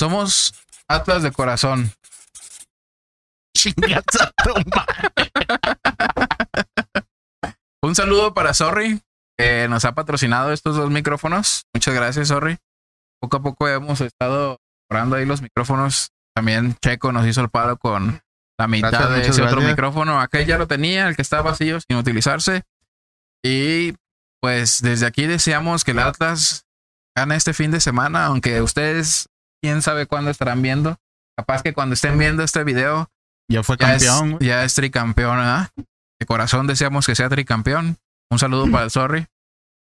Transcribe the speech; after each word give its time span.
Somos 0.00 0.54
Atlas 0.88 1.22
de 1.22 1.30
corazón. 1.30 1.92
Un 7.82 7.94
saludo 7.94 8.32
para 8.32 8.54
Sorry, 8.54 9.02
que 9.36 9.68
nos 9.68 9.84
ha 9.84 9.94
patrocinado 9.94 10.52
estos 10.52 10.76
dos 10.76 10.90
micrófonos. 10.90 11.66
Muchas 11.74 11.94
gracias, 11.94 12.28
Sorry. 12.28 12.56
Poco 13.20 13.36
a 13.36 13.42
poco 13.42 13.68
hemos 13.68 14.00
estado 14.00 14.56
mejorando 14.88 15.16
ahí 15.16 15.26
los 15.26 15.42
micrófonos. 15.42 16.12
También 16.34 16.78
Checo 16.80 17.12
nos 17.12 17.26
hizo 17.26 17.42
el 17.42 17.50
paro 17.50 17.76
con 17.76 18.22
la 18.58 18.68
mitad 18.68 18.92
Gracias, 18.92 19.10
de 19.10 19.26
ese 19.26 19.42
otro 19.42 19.60
micrófono. 19.60 20.18
Aquel 20.18 20.46
ya 20.46 20.56
lo 20.56 20.66
tenía, 20.66 21.08
el 21.08 21.16
que 21.16 21.20
estaba 21.20 21.42
vacío 21.42 21.78
sin 21.78 21.98
utilizarse. 21.98 22.62
Y 23.44 23.92
pues 24.40 24.80
desde 24.80 25.04
aquí 25.04 25.26
deseamos 25.26 25.84
que 25.84 25.90
el 25.90 25.98
Atlas 25.98 26.64
gane 27.14 27.36
este 27.36 27.52
fin 27.52 27.70
de 27.70 27.80
semana, 27.80 28.24
aunque 28.24 28.62
ustedes, 28.62 29.26
quién 29.62 29.82
sabe 29.82 30.06
cuándo 30.06 30.30
estarán 30.30 30.62
viendo. 30.62 30.96
Capaz 31.36 31.62
que 31.62 31.72
cuando 31.72 31.94
estén 31.94 32.18
viendo 32.18 32.42
este 32.42 32.64
video 32.64 33.10
Ya 33.48 33.62
fue 33.62 33.76
ya 33.78 33.94
es, 33.94 34.04
campeón, 34.04 34.38
ya 34.40 34.64
es 34.64 34.74
tricampeón, 34.74 35.36
¿verdad? 35.36 35.70
De 36.18 36.26
corazón 36.26 36.66
deseamos 36.66 37.06
que 37.06 37.14
sea 37.14 37.28
tricampeón. 37.28 37.96
Un 38.30 38.38
saludo 38.38 38.70
para 38.70 38.84
el 38.84 38.90
Sorry. 38.90 39.26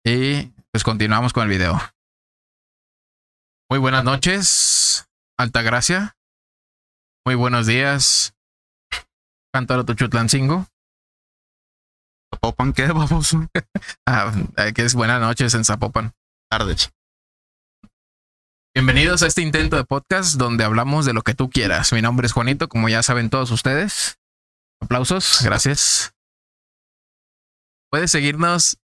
Y 0.04 0.52
pues 0.72 0.82
continuamos 0.84 1.32
con 1.32 1.44
el 1.44 1.48
video. 1.48 1.80
Muy 3.70 3.78
buenas 3.78 4.04
noches, 4.04 5.08
Altagracia. 5.38 6.16
Muy 7.26 7.34
buenos 7.34 7.66
días, 7.66 8.34
Cántaro 9.52 9.84
Tuchutlancingo. 9.84 10.66
Zapopan, 12.34 12.72
¿qué, 12.72 12.86
baboso? 12.88 13.48
Ah, 14.06 14.32
que 14.74 14.82
es 14.82 14.94
buenas 14.94 15.20
noches 15.20 15.54
en 15.54 15.64
Zapopan. 15.64 16.12
Tardes. 16.50 16.92
Bienvenidos 18.76 19.22
a 19.22 19.28
este 19.28 19.40
intento 19.40 19.76
de 19.76 19.84
podcast 19.84 20.34
donde 20.34 20.64
hablamos 20.64 21.06
de 21.06 21.12
lo 21.12 21.22
que 21.22 21.32
tú 21.32 21.48
quieras. 21.48 21.92
Mi 21.92 22.02
nombre 22.02 22.26
es 22.26 22.32
Juanito, 22.32 22.68
como 22.68 22.88
ya 22.88 23.04
saben 23.04 23.30
todos 23.30 23.52
ustedes. 23.52 24.18
Aplausos, 24.80 25.42
gracias. 25.44 26.12
Puedes 27.88 28.10
seguirnos, 28.10 28.78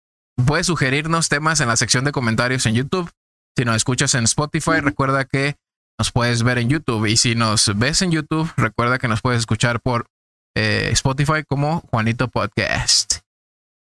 puedes 0.45 0.67
sugerirnos 0.67 1.29
temas 1.29 1.61
en 1.61 1.69
la 1.69 1.77
sección 1.77 2.05
de 2.05 2.11
comentarios 2.11 2.67
en 2.67 2.75
YouTube. 2.75 3.09
Si 3.57 3.65
nos 3.65 3.77
escuchas 3.77 4.17
en 4.17 4.25
Spotify, 4.25 4.81
recuerda 4.81 5.25
que 5.25 5.55
nos 6.01 6.11
puedes 6.11 6.43
ver 6.43 6.59
en 6.59 6.69
YouTube. 6.69 7.07
Y 7.07 7.17
si 7.17 7.37
nos 7.37 7.79
ves 7.79 8.03
en 8.03 8.11
YouTube, 8.11 8.53
recuerda 8.57 8.99
que 8.99 9.07
nos 9.07 9.23
puedes 9.23 9.39
escuchar 9.39 9.81
por 9.81 10.09
eh, 10.57 10.89
Spotify 10.95 11.45
como 11.49 11.83
Juanito 11.93 12.27
Podcast. 12.27 13.21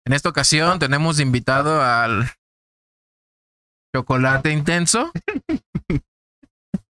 En 0.08 0.14
esta 0.14 0.30
ocasión 0.30 0.80
tenemos 0.80 1.20
invitado 1.20 1.80
al 1.80 2.32
Chocolate 3.96 4.52
Intenso. 4.52 5.12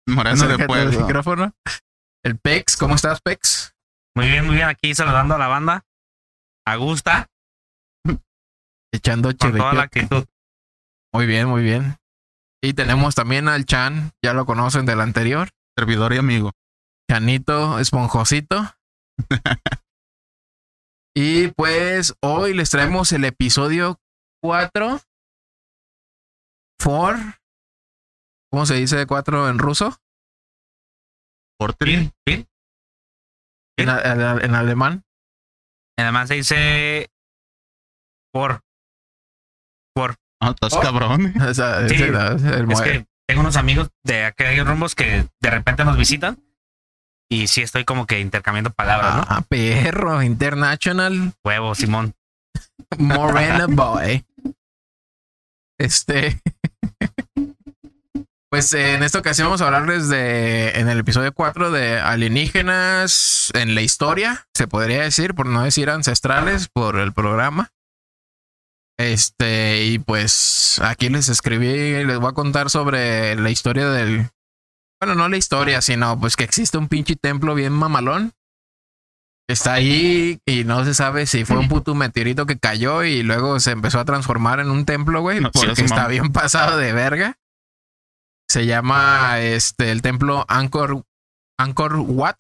Moreno 0.08 0.48
de 0.48 0.66
Puebla. 0.66 0.98
micrófono. 1.00 1.54
El 2.24 2.38
Pex, 2.38 2.78
¿cómo 2.78 2.96
estás, 2.96 3.22
Pex? 3.22 3.76
Muy 4.16 4.28
bien, 4.28 4.46
muy 4.46 4.56
bien. 4.56 4.68
Aquí 4.68 4.94
saludando 4.94 5.36
a 5.36 5.38
la 5.38 5.48
banda. 5.48 5.86
A 6.66 6.76
gusta, 6.76 7.28
Echando 8.94 9.36
con 9.36 9.58
toda 9.58 9.74
la 9.74 9.84
actitud. 9.84 10.26
Muy 11.14 11.26
bien, 11.26 11.48
muy 11.48 11.64
bien. 11.64 11.98
Y 12.64 12.74
tenemos 12.74 13.16
también 13.16 13.48
al 13.48 13.66
Chan, 13.66 14.12
ya 14.24 14.34
lo 14.34 14.46
conocen 14.46 14.86
del 14.86 15.02
anterior. 15.02 15.50
Servidor 15.76 16.14
y 16.14 16.18
amigo. 16.18 16.52
Chanito 17.10 17.80
Esponjosito. 17.80 18.76
y 21.16 21.48
pues 21.50 22.14
hoy 22.22 22.54
les 22.54 22.70
traemos 22.70 23.12
el 23.12 23.26
episodio 23.26 24.00
4. 24.44 25.02
For. 26.80 27.18
¿Cómo 28.52 28.66
se 28.66 28.76
dice 28.76 29.06
4 29.06 29.50
en 29.50 29.60
ruso? 29.60 29.98
Por 31.58 31.74
tri. 31.74 31.96
Sí, 31.98 32.12
sí. 32.28 32.48
En, 33.78 33.90
a- 33.90 34.02
en- 34.02 34.46
en 34.46 34.56
alemán. 34.56 35.04
Además 35.98 36.28
se 36.28 36.36
dice 36.36 37.10
por. 38.34 38.62
Por. 39.94 40.16
Ah, 40.42 40.50
estás 40.52 40.74
Oh. 40.74 40.82
cabrón. 40.82 41.34
O 41.50 41.54
sea, 41.54 41.88
Sí, 41.88 41.96
ese- 41.96 42.08
el 42.08 42.72
Es 42.72 42.82
que 42.82 43.06
tengo 43.28 43.42
unos 43.42 43.56
amigos 43.58 43.90
de 44.04 44.26
aquellos 44.26 44.68
rumbos 44.68 44.96
que 44.96 45.28
de 45.40 45.50
repente 45.50 45.86
nos 45.86 45.98
visitan. 45.98 46.44
Y 47.30 47.48
sí 47.48 47.62
estoy 47.62 47.86
como 47.86 48.06
que 48.08 48.20
intercambiando 48.20 48.72
palabras, 48.74 49.16
¿no? 49.16 49.24
Ah, 49.30 49.42
perro, 49.48 50.22
international. 50.22 51.34
Huevo, 51.46 51.76
Simón. 51.76 52.14
Morena 52.98 53.68
Boy. 53.70 54.26
Este. 55.80 56.42
Pues 58.52 58.74
eh, 58.74 58.96
en 58.96 59.04
esta 59.04 59.20
ocasión 59.20 59.48
vamos 59.48 59.62
a 59.62 59.68
hablarles 59.68 60.10
de, 60.10 60.72
en 60.72 60.90
el 60.90 61.00
episodio 61.00 61.32
4, 61.34 61.72
de 61.72 62.00
alienígenas 62.00 63.50
en 63.54 63.76
la 63.76 63.82
historia, 63.82 64.46
se 64.54 64.68
podría 64.68 65.04
decir, 65.04 65.34
por 65.34 65.46
no 65.46 65.64
decir 65.64 65.90
ancestrales, 65.90 66.68
por 66.68 67.00
el 67.00 67.14
programa. 67.14 67.72
Este, 69.00 69.86
y 69.86 70.00
pues 70.00 70.82
aquí 70.84 71.08
les 71.08 71.30
escribí, 71.30 72.04
les 72.04 72.20
voy 72.20 72.30
a 72.30 72.34
contar 72.34 72.70
sobre 72.70 73.38
la 73.38 73.50
historia 73.50 73.90
del. 73.90 74.28
Bueno, 75.00 75.16
no 75.16 75.30
la 75.30 75.38
historia, 75.38 75.82
sino 75.82 76.20
pues 76.20 76.36
que 76.36 76.44
existe 76.44 76.78
un 76.78 76.90
pinche 76.90 77.16
templo 77.16 77.56
bien 77.56 77.72
mamalón. 77.72 78.34
Está 79.50 79.74
ahí 79.74 80.40
y 80.46 80.66
no 80.66 80.84
se 80.84 80.94
sabe 80.94 81.26
si 81.26 81.46
fue 81.46 81.58
un 81.58 81.70
puto 81.70 81.96
meteorito 81.96 82.46
que 82.46 82.60
cayó 82.60 83.06
y 83.06 83.24
luego 83.24 83.62
se 83.62 83.72
empezó 83.72 84.00
a 84.00 84.06
transformar 84.06 84.60
en 84.60 84.70
un 84.72 84.84
templo, 84.84 85.22
güey, 85.22 85.40
No, 85.40 85.52
porque 85.52 85.84
está 85.84 86.10
bien 86.10 86.34
pasado 86.34 86.78
de 86.78 86.92
verga. 86.92 87.38
Se 88.52 88.66
llama 88.66 89.40
este 89.40 89.92
el 89.92 90.02
templo 90.02 90.44
Angkor 90.50 91.06
Angkor 91.58 91.96
Wat. 92.00 92.36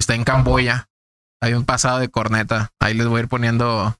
Está 0.00 0.14
en 0.14 0.24
Camboya. 0.24 0.88
Hay 1.42 1.52
un 1.52 1.66
pasado 1.66 1.98
de 1.98 2.08
corneta. 2.08 2.70
Ahí 2.80 2.94
les 2.94 3.06
voy 3.06 3.18
a 3.18 3.22
ir 3.24 3.28
poniendo 3.28 3.94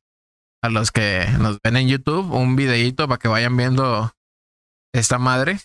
a 0.63 0.69
los 0.71 0.91
que 0.91 1.27
nos 1.39 1.59
ven 1.63 1.77
en 1.77 1.89
YouTube 1.89 2.33
un 2.33 2.57
videíto 2.57 3.09
para 3.09 3.19
que 3.19 3.29
vayan 3.29 3.55
viendo 3.55 4.11
esta 4.95 5.19
madre. 5.19 5.61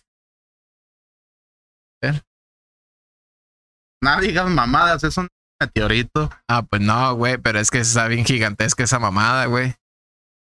Nada 4.04 4.20
digas 4.20 4.50
mamadas, 4.50 5.02
es 5.06 5.16
un 5.16 5.30
meteorito. 5.62 6.30
Ah, 6.50 6.64
pues 6.64 6.82
no, 6.82 7.16
güey, 7.16 7.38
pero 7.38 7.60
es 7.60 7.72
que 7.72 7.80
está 7.80 8.10
bien 8.10 8.26
gigantesca 8.26 8.84
esa 8.84 9.00
mamada, 9.00 9.46
güey. 9.46 9.76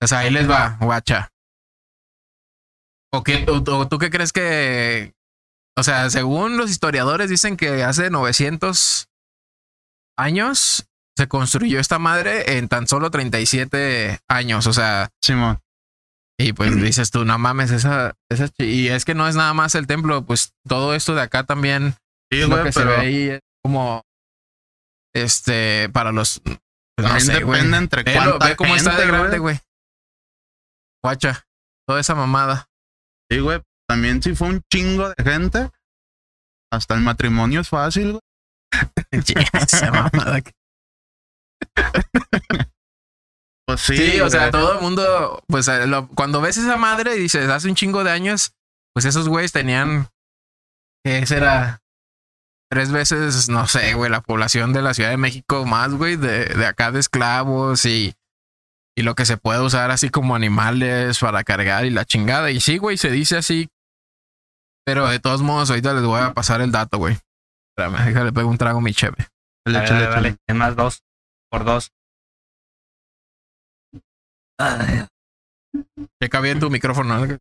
O 0.02 0.08
sea, 0.08 0.20
ahí 0.20 0.32
les 0.32 0.50
va, 0.50 0.80
guacha. 0.82 1.30
¿O, 3.18 3.24
qué, 3.24 3.46
o, 3.50 3.56
o 3.56 3.88
tú 3.88 3.98
qué 3.98 4.12
crees 4.12 4.32
que... 4.32 5.14
O 5.76 5.84
sea, 5.84 6.10
según 6.12 6.58
los 6.58 6.70
historiadores 6.70 7.30
dicen 7.30 7.58
que 7.58 7.84
hace 7.84 8.10
900 8.12 9.08
años 10.18 10.88
se 11.18 11.28
construyó 11.28 11.80
esta 11.80 11.98
madre 11.98 12.58
en 12.58 12.68
tan 12.68 12.88
solo 12.88 13.10
37 13.10 14.20
años. 14.28 14.68
O 14.68 14.74
sea, 14.74 15.10
Simón. 15.24 15.60
y 16.40 16.54
pues 16.54 16.80
dices 16.80 17.10
tú, 17.10 17.26
no 17.26 17.40
mames, 17.40 17.72
esa, 17.72 18.14
esa... 18.30 18.50
Y 18.60 18.90
es 18.90 19.04
que 19.04 19.16
no 19.16 19.28
es 19.28 19.36
nada 19.36 19.56
más 19.56 19.74
el 19.74 19.88
templo, 19.88 20.24
pues 20.26 20.54
todo 20.68 20.94
esto 20.94 21.16
de 21.16 21.22
acá 21.22 21.44
también 21.44 21.96
Sí, 22.32 22.42
lo 22.42 22.64
que 22.64 22.72
se 22.72 22.80
pero 22.80 22.92
ve 22.92 22.98
ahí 22.98 23.30
es 23.30 23.40
como... 23.64 24.04
Este, 25.16 25.90
para 25.90 26.12
los... 26.12 26.40
pues, 26.40 26.60
no 26.98 27.20
sé, 27.20 27.34
depende 27.34 27.78
entre 27.78 28.04
cuánta 28.04 28.48
ve 28.48 28.56
cómo 28.56 28.76
está 28.76 28.96
de 28.96 29.08
grande, 29.08 29.40
güey. 29.40 29.60
Guacha, 31.04 31.48
toda 31.88 32.00
esa 32.00 32.14
mamada. 32.14 32.67
Sí, 33.30 33.40
güey. 33.40 33.62
También 33.88 34.22
si 34.22 34.36
fue 34.36 34.50
un 34.50 34.62
chingo 34.72 35.10
de 35.10 35.24
gente. 35.24 35.70
Hasta 36.72 36.96
el 36.96 37.02
matrimonio 37.02 37.62
es 37.62 37.70
fácil, 37.70 38.12
güey. 38.12 38.22
Pues 43.68 43.82
sí, 43.82 43.98
Sí, 43.98 44.22
o 44.22 44.30
sea, 44.30 44.50
todo 44.50 44.76
el 44.76 44.82
mundo, 44.82 45.44
pues 45.48 45.68
eh, 45.68 45.88
lo- 45.88 46.08
cuando 46.08 46.40
ves 46.40 46.56
esa 46.56 46.78
madre 46.78 47.18
y 47.18 47.20
dices, 47.20 47.50
hace 47.50 47.68
un 47.68 47.76
chingo 47.76 48.06
de 48.06 48.12
años, 48.12 48.54
pues 48.94 49.04
esos 49.06 49.28
güeyes 49.28 49.52
tenían, 49.52 50.08
¿qué 51.04 51.26
será? 51.26 51.82
Tres 52.72 52.92
veces, 52.94 53.50
no 53.50 53.68
sé, 53.68 53.94
güey, 53.94 54.10
la 54.10 54.22
población 54.22 54.72
de 54.72 54.82
la 54.82 54.94
Ciudad 54.94 55.10
de 55.10 55.18
México 55.18 55.66
más, 55.66 55.94
güey, 55.94 56.16
de, 56.16 56.46
de 56.46 56.66
acá 56.66 56.94
de 56.94 57.02
esclavos 57.02 57.86
y, 57.86 58.14
y 58.98 59.04
lo 59.04 59.14
que 59.14 59.26
se 59.26 59.38
puede 59.38 59.62
usar 59.62 59.92
así 59.92 60.10
como 60.10 60.36
animales 60.36 61.20
para 61.20 61.44
cargar 61.44 61.86
y 61.86 61.92
la 61.92 62.04
chingada. 62.04 62.50
Y 62.50 62.60
sí, 62.60 62.80
güey, 62.80 62.98
se 62.98 63.12
dice 63.12 63.38
así. 63.38 63.70
Pero 64.88 65.08
de 65.08 65.20
todos 65.20 65.44
modos, 65.44 65.70
ahorita 65.70 65.94
les 65.94 66.04
voy 66.04 66.20
a 66.20 66.34
pasar 66.34 66.62
el 66.62 66.72
dato, 66.72 66.98
güey. 66.98 67.16
Espérame, 67.70 68.04
déjale 68.08 68.34
pego 68.34 68.50
un 68.50 68.58
trago 68.58 68.80
a 68.80 68.82
mi 68.82 68.94
cheve. 68.94 69.28
Dale, 69.68 69.84
échale, 69.86 70.02
dale, 70.02 70.16
dale. 70.16 70.28
échale. 70.30 70.44
Es 70.48 70.56
más 70.56 70.76
dos. 70.76 71.04
Por 71.52 71.64
dos. 71.64 71.92
Checa 76.20 76.42
bien 76.42 76.60
tu 76.60 76.72
micrófono. 76.72 77.24
¿no? 77.24 77.38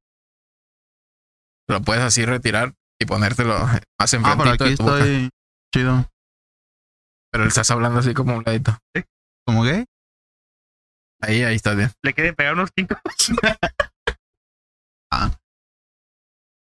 Lo 1.71 1.81
puedes 1.81 2.03
así 2.03 2.27
retirar 2.27 2.75
y 3.01 3.07
ponértelo 3.07 3.59
más 3.59 3.81
Ah, 3.99 4.37
aquí 4.53 4.65
de 4.69 4.77
tu 4.77 4.83
boca. 4.83 4.99
estoy 4.99 5.31
chido. 5.75 6.05
Pero 7.33 7.45
estás 7.45 7.71
hablando 7.71 8.01
así 8.01 8.13
como 8.13 8.37
un 8.37 8.43
ladito. 8.45 8.77
¿Cómo 9.47 9.63
gay? 9.63 9.87
Ahí, 11.27 11.43
ahí 11.43 11.57
estás 11.57 11.77
bien. 11.77 11.91
Le 12.03 12.15
quieren 12.15 12.35
pegar 12.35 12.55
unos 12.55 12.71
cinco. 12.77 12.97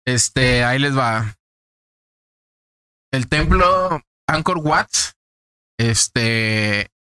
Este, 0.06 0.62
ahí 0.64 0.78
les 0.78 0.96
va. 0.96 1.34
el 3.10 3.26
templo 3.26 4.02
Angkor 4.28 4.58
Wat, 4.58 4.90
este, 5.78 6.90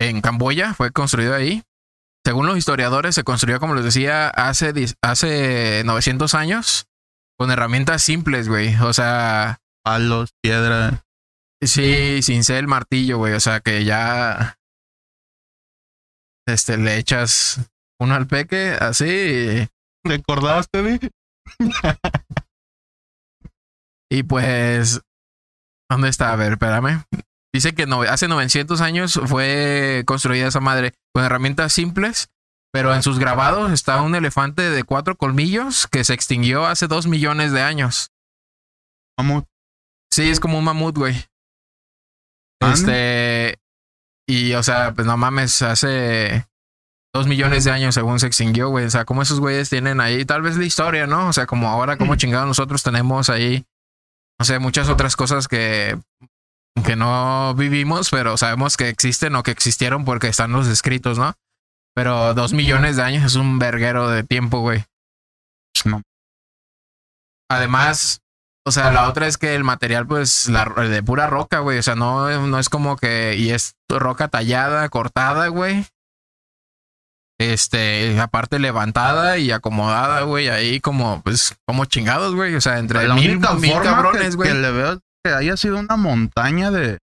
en 0.00 0.20
Camboya, 0.20 0.74
fue 0.74 0.90
construido 0.90 1.34
ahí. 1.34 1.62
Según 2.26 2.46
los 2.46 2.58
historiadores, 2.58 3.14
se 3.14 3.22
construyó, 3.22 3.60
como 3.60 3.76
les 3.76 3.84
decía, 3.84 4.28
hace, 4.30 4.74
hace 5.00 5.82
900 5.84 6.34
años, 6.34 6.86
con 7.38 7.50
herramientas 7.50 8.02
simples, 8.02 8.48
güey. 8.48 8.74
O 8.76 8.92
sea, 8.92 9.60
Palos, 9.84 10.30
piedra. 10.42 11.04
sí, 11.62 12.20
sin 12.22 12.42
ser 12.42 12.58
el 12.58 12.66
martillo, 12.66 13.18
güey. 13.18 13.34
O 13.34 13.40
sea, 13.40 13.60
que 13.60 13.84
ya, 13.84 14.57
este, 16.48 16.76
le 16.76 16.96
echas 16.98 17.60
uno 18.00 18.14
al 18.14 18.26
peque, 18.26 18.76
así, 18.80 19.06
y- 19.06 19.68
¿Recordaste, 20.04 20.82
vi? 20.82 20.98
Y 24.10 24.22
pues, 24.22 25.00
¿dónde 25.90 26.08
está? 26.08 26.32
A 26.32 26.36
ver, 26.36 26.52
espérame. 26.52 27.04
Dice 27.54 27.74
que 27.74 27.86
no, 27.86 28.02
hace 28.02 28.26
900 28.28 28.80
años 28.80 29.20
fue 29.26 30.02
construida 30.06 30.48
esa 30.48 30.60
madre 30.60 30.94
con 31.14 31.24
herramientas 31.24 31.72
simples, 31.72 32.28
pero 32.72 32.94
en 32.94 33.02
sus 33.02 33.18
grabados 33.18 33.70
está 33.72 34.00
un 34.02 34.14
elefante 34.14 34.62
de 34.62 34.84
cuatro 34.84 35.16
colmillos 35.16 35.86
que 35.86 36.04
se 36.04 36.14
extinguió 36.14 36.66
hace 36.66 36.86
dos 36.86 37.06
millones 37.06 37.52
de 37.52 37.60
años. 37.62 38.10
Mamut. 39.18 39.44
Sí, 40.10 40.30
es 40.30 40.40
como 40.40 40.58
un 40.58 40.64
mamut, 40.64 40.96
güey. 40.96 41.26
Este, 42.60 43.58
y 44.28 44.52
o 44.52 44.62
sea, 44.62 44.92
pues 44.92 45.06
no 45.06 45.16
mames, 45.16 45.62
hace 45.62 46.46
dos 47.14 47.26
millones 47.26 47.64
de 47.64 47.70
años 47.70 47.94
según 47.94 48.20
se 48.20 48.26
extinguió, 48.26 48.68
güey. 48.68 48.84
O 48.84 48.90
sea, 48.90 49.06
como 49.06 49.22
esos 49.22 49.40
güeyes 49.40 49.70
tienen 49.70 50.00
ahí, 50.00 50.26
tal 50.26 50.42
vez 50.42 50.56
la 50.58 50.66
historia, 50.66 51.06
¿no? 51.06 51.28
O 51.28 51.32
sea, 51.32 51.46
como 51.46 51.68
ahora, 51.68 51.96
como 51.96 52.14
chingados 52.14 52.46
nosotros 52.46 52.82
tenemos 52.82 53.30
ahí, 53.30 53.64
no 54.38 54.44
sé, 54.44 54.58
muchas 54.58 54.90
otras 54.90 55.16
cosas 55.16 55.48
que, 55.48 55.98
que 56.84 56.94
no 56.94 57.54
vivimos, 57.54 58.10
pero 58.10 58.36
sabemos 58.36 58.76
que 58.76 58.90
existen 58.90 59.34
o 59.34 59.42
que 59.42 59.50
existieron 59.50 60.04
porque 60.04 60.28
están 60.28 60.52
los 60.52 60.68
escritos, 60.68 61.18
¿no? 61.18 61.32
Pero 61.94 62.34
dos 62.34 62.52
millones 62.52 62.96
de 62.96 63.02
años 63.04 63.24
es 63.24 63.34
un 63.34 63.58
verguero 63.58 64.10
de 64.10 64.24
tiempo, 64.24 64.60
güey. 64.60 64.84
No. 65.86 66.02
Además, 67.50 68.20
o 68.68 68.72
sea, 68.72 68.92
la 68.92 69.08
otra 69.08 69.26
es 69.26 69.36
que 69.38 69.54
el 69.54 69.64
material, 69.64 70.06
pues, 70.06 70.48
la, 70.48 70.64
de 70.64 71.02
pura 71.02 71.26
roca, 71.26 71.58
güey. 71.58 71.78
O 71.78 71.82
sea, 71.82 71.94
no, 71.96 72.46
no 72.46 72.58
es 72.58 72.68
como 72.68 72.96
que. 72.96 73.36
Y 73.36 73.50
es 73.50 73.74
roca 73.88 74.28
tallada, 74.28 74.88
cortada, 74.88 75.48
güey. 75.48 75.84
Este, 77.40 78.18
aparte 78.20 78.58
levantada 78.58 79.38
y 79.38 79.50
acomodada, 79.52 80.22
güey. 80.22 80.48
Ahí 80.48 80.80
como, 80.80 81.22
pues, 81.22 81.56
como 81.66 81.84
chingados, 81.84 82.34
güey. 82.34 82.54
O 82.54 82.60
sea, 82.60 82.78
entre 82.78 83.06
La 83.06 83.14
mil, 83.14 83.32
única 83.32 83.54
mil 83.54 83.72
forma 83.72 83.90
cabrones, 83.90 84.36
güey. 84.36 84.48
que 84.50 84.54
le 84.58 84.70
veo 84.72 85.00
que 85.24 85.32
haya 85.32 85.56
sido 85.56 85.78
una 85.78 85.96
montaña 85.96 86.70
de, 86.70 86.98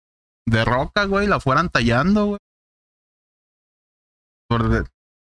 de 0.47 0.65
roca, 0.65 1.05
güey, 1.05 1.27
la 1.27 1.41
fueran 1.41 1.69
tallando, 1.69 2.27
güey. 2.27 2.39
Por 4.49 4.69
de- 4.69 4.85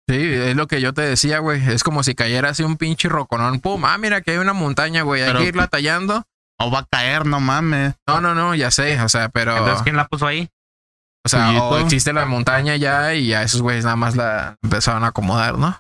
Sí, 0.09 0.17
es 0.17 0.57
lo 0.57 0.67
que 0.67 0.81
yo 0.81 0.95
te 0.95 1.03
decía, 1.03 1.39
güey. 1.41 1.63
Es 1.69 1.85
como 1.85 2.03
si 2.03 2.15
cayera 2.15 2.49
así 2.51 2.63
un 2.63 2.79
pinche 2.79 3.09
roconón. 3.11 3.61
Pum, 3.61 3.85
ah, 3.85 3.99
mira 3.99 4.23
que 4.23 4.31
hay 4.31 4.39
una 4.39 4.55
montaña, 4.55 5.03
güey. 5.03 5.21
Hay 5.23 5.29
Pero- 5.29 5.41
que 5.41 5.47
irla 5.49 5.67
tallando. 5.67 6.25
no 6.59 6.71
va 6.71 6.81
a 6.81 6.87
caer, 6.87 7.27
no 7.27 7.39
mames. 7.41 7.95
No, 8.07 8.21
no, 8.21 8.35
no, 8.35 8.55
ya 8.55 8.71
sé. 8.71 9.01
O 9.03 9.09
sea, 9.09 9.29
pero. 9.29 9.57
Entonces, 9.57 9.83
¿quién 9.83 9.97
la 9.97 10.07
puso 10.09 10.27
ahí? 10.27 10.49
O 11.25 11.29
sea, 11.29 11.51
o 11.63 11.79
existe 11.79 12.13
la 12.15 12.25
montaña 12.25 12.75
ya 12.77 13.15
y 13.15 13.35
a 13.35 13.43
esos 13.43 13.61
güeyes 13.61 13.85
nada 13.85 13.97
más 13.97 14.17
la 14.17 14.57
empezaron 14.63 15.05
a 15.05 15.09
acomodar, 15.09 15.59
¿no? 15.59 15.79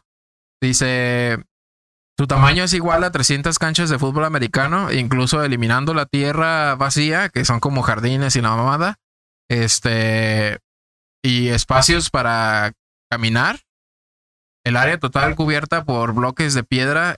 Dice, 0.60 1.42
su 2.18 2.26
tamaño 2.26 2.64
es 2.64 2.74
igual 2.74 3.02
a 3.04 3.10
300 3.12 3.58
canchas 3.58 3.88
de 3.88 3.98
fútbol 3.98 4.24
americano, 4.26 4.92
incluso 4.92 5.42
eliminando 5.42 5.94
la 5.94 6.04
tierra 6.04 6.74
vacía, 6.74 7.30
que 7.30 7.44
son 7.46 7.60
como 7.60 7.82
jardines 7.82 8.36
y 8.36 8.42
la 8.42 8.50
mamada, 8.56 8.96
este, 9.48 10.58
y 11.24 11.48
espacios 11.48 12.10
para 12.10 12.72
caminar. 13.10 13.60
El 14.64 14.76
área 14.76 14.98
total 14.98 15.34
cubierta 15.36 15.84
por 15.84 16.12
bloques 16.14 16.54
de 16.54 16.62
piedra 16.64 17.16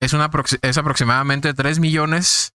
es, 0.00 0.12
una, 0.12 0.30
es 0.62 0.78
aproximadamente 0.78 1.54
3 1.54 1.78
millones 1.78 2.52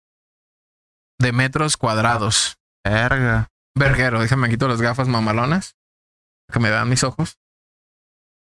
de 1.18 1.32
metros 1.32 1.76
cuadrados. 1.76 2.56
Verga. 2.84 3.48
Verguero, 3.76 4.20
déjame 4.20 4.48
quito 4.48 4.68
las 4.68 4.80
gafas 4.80 5.08
mamalonas. 5.08 5.74
Que 6.52 6.58
me 6.60 6.70
vean 6.70 6.88
mis 6.88 7.04
ojos. 7.04 7.38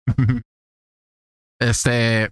Este. 1.61 2.31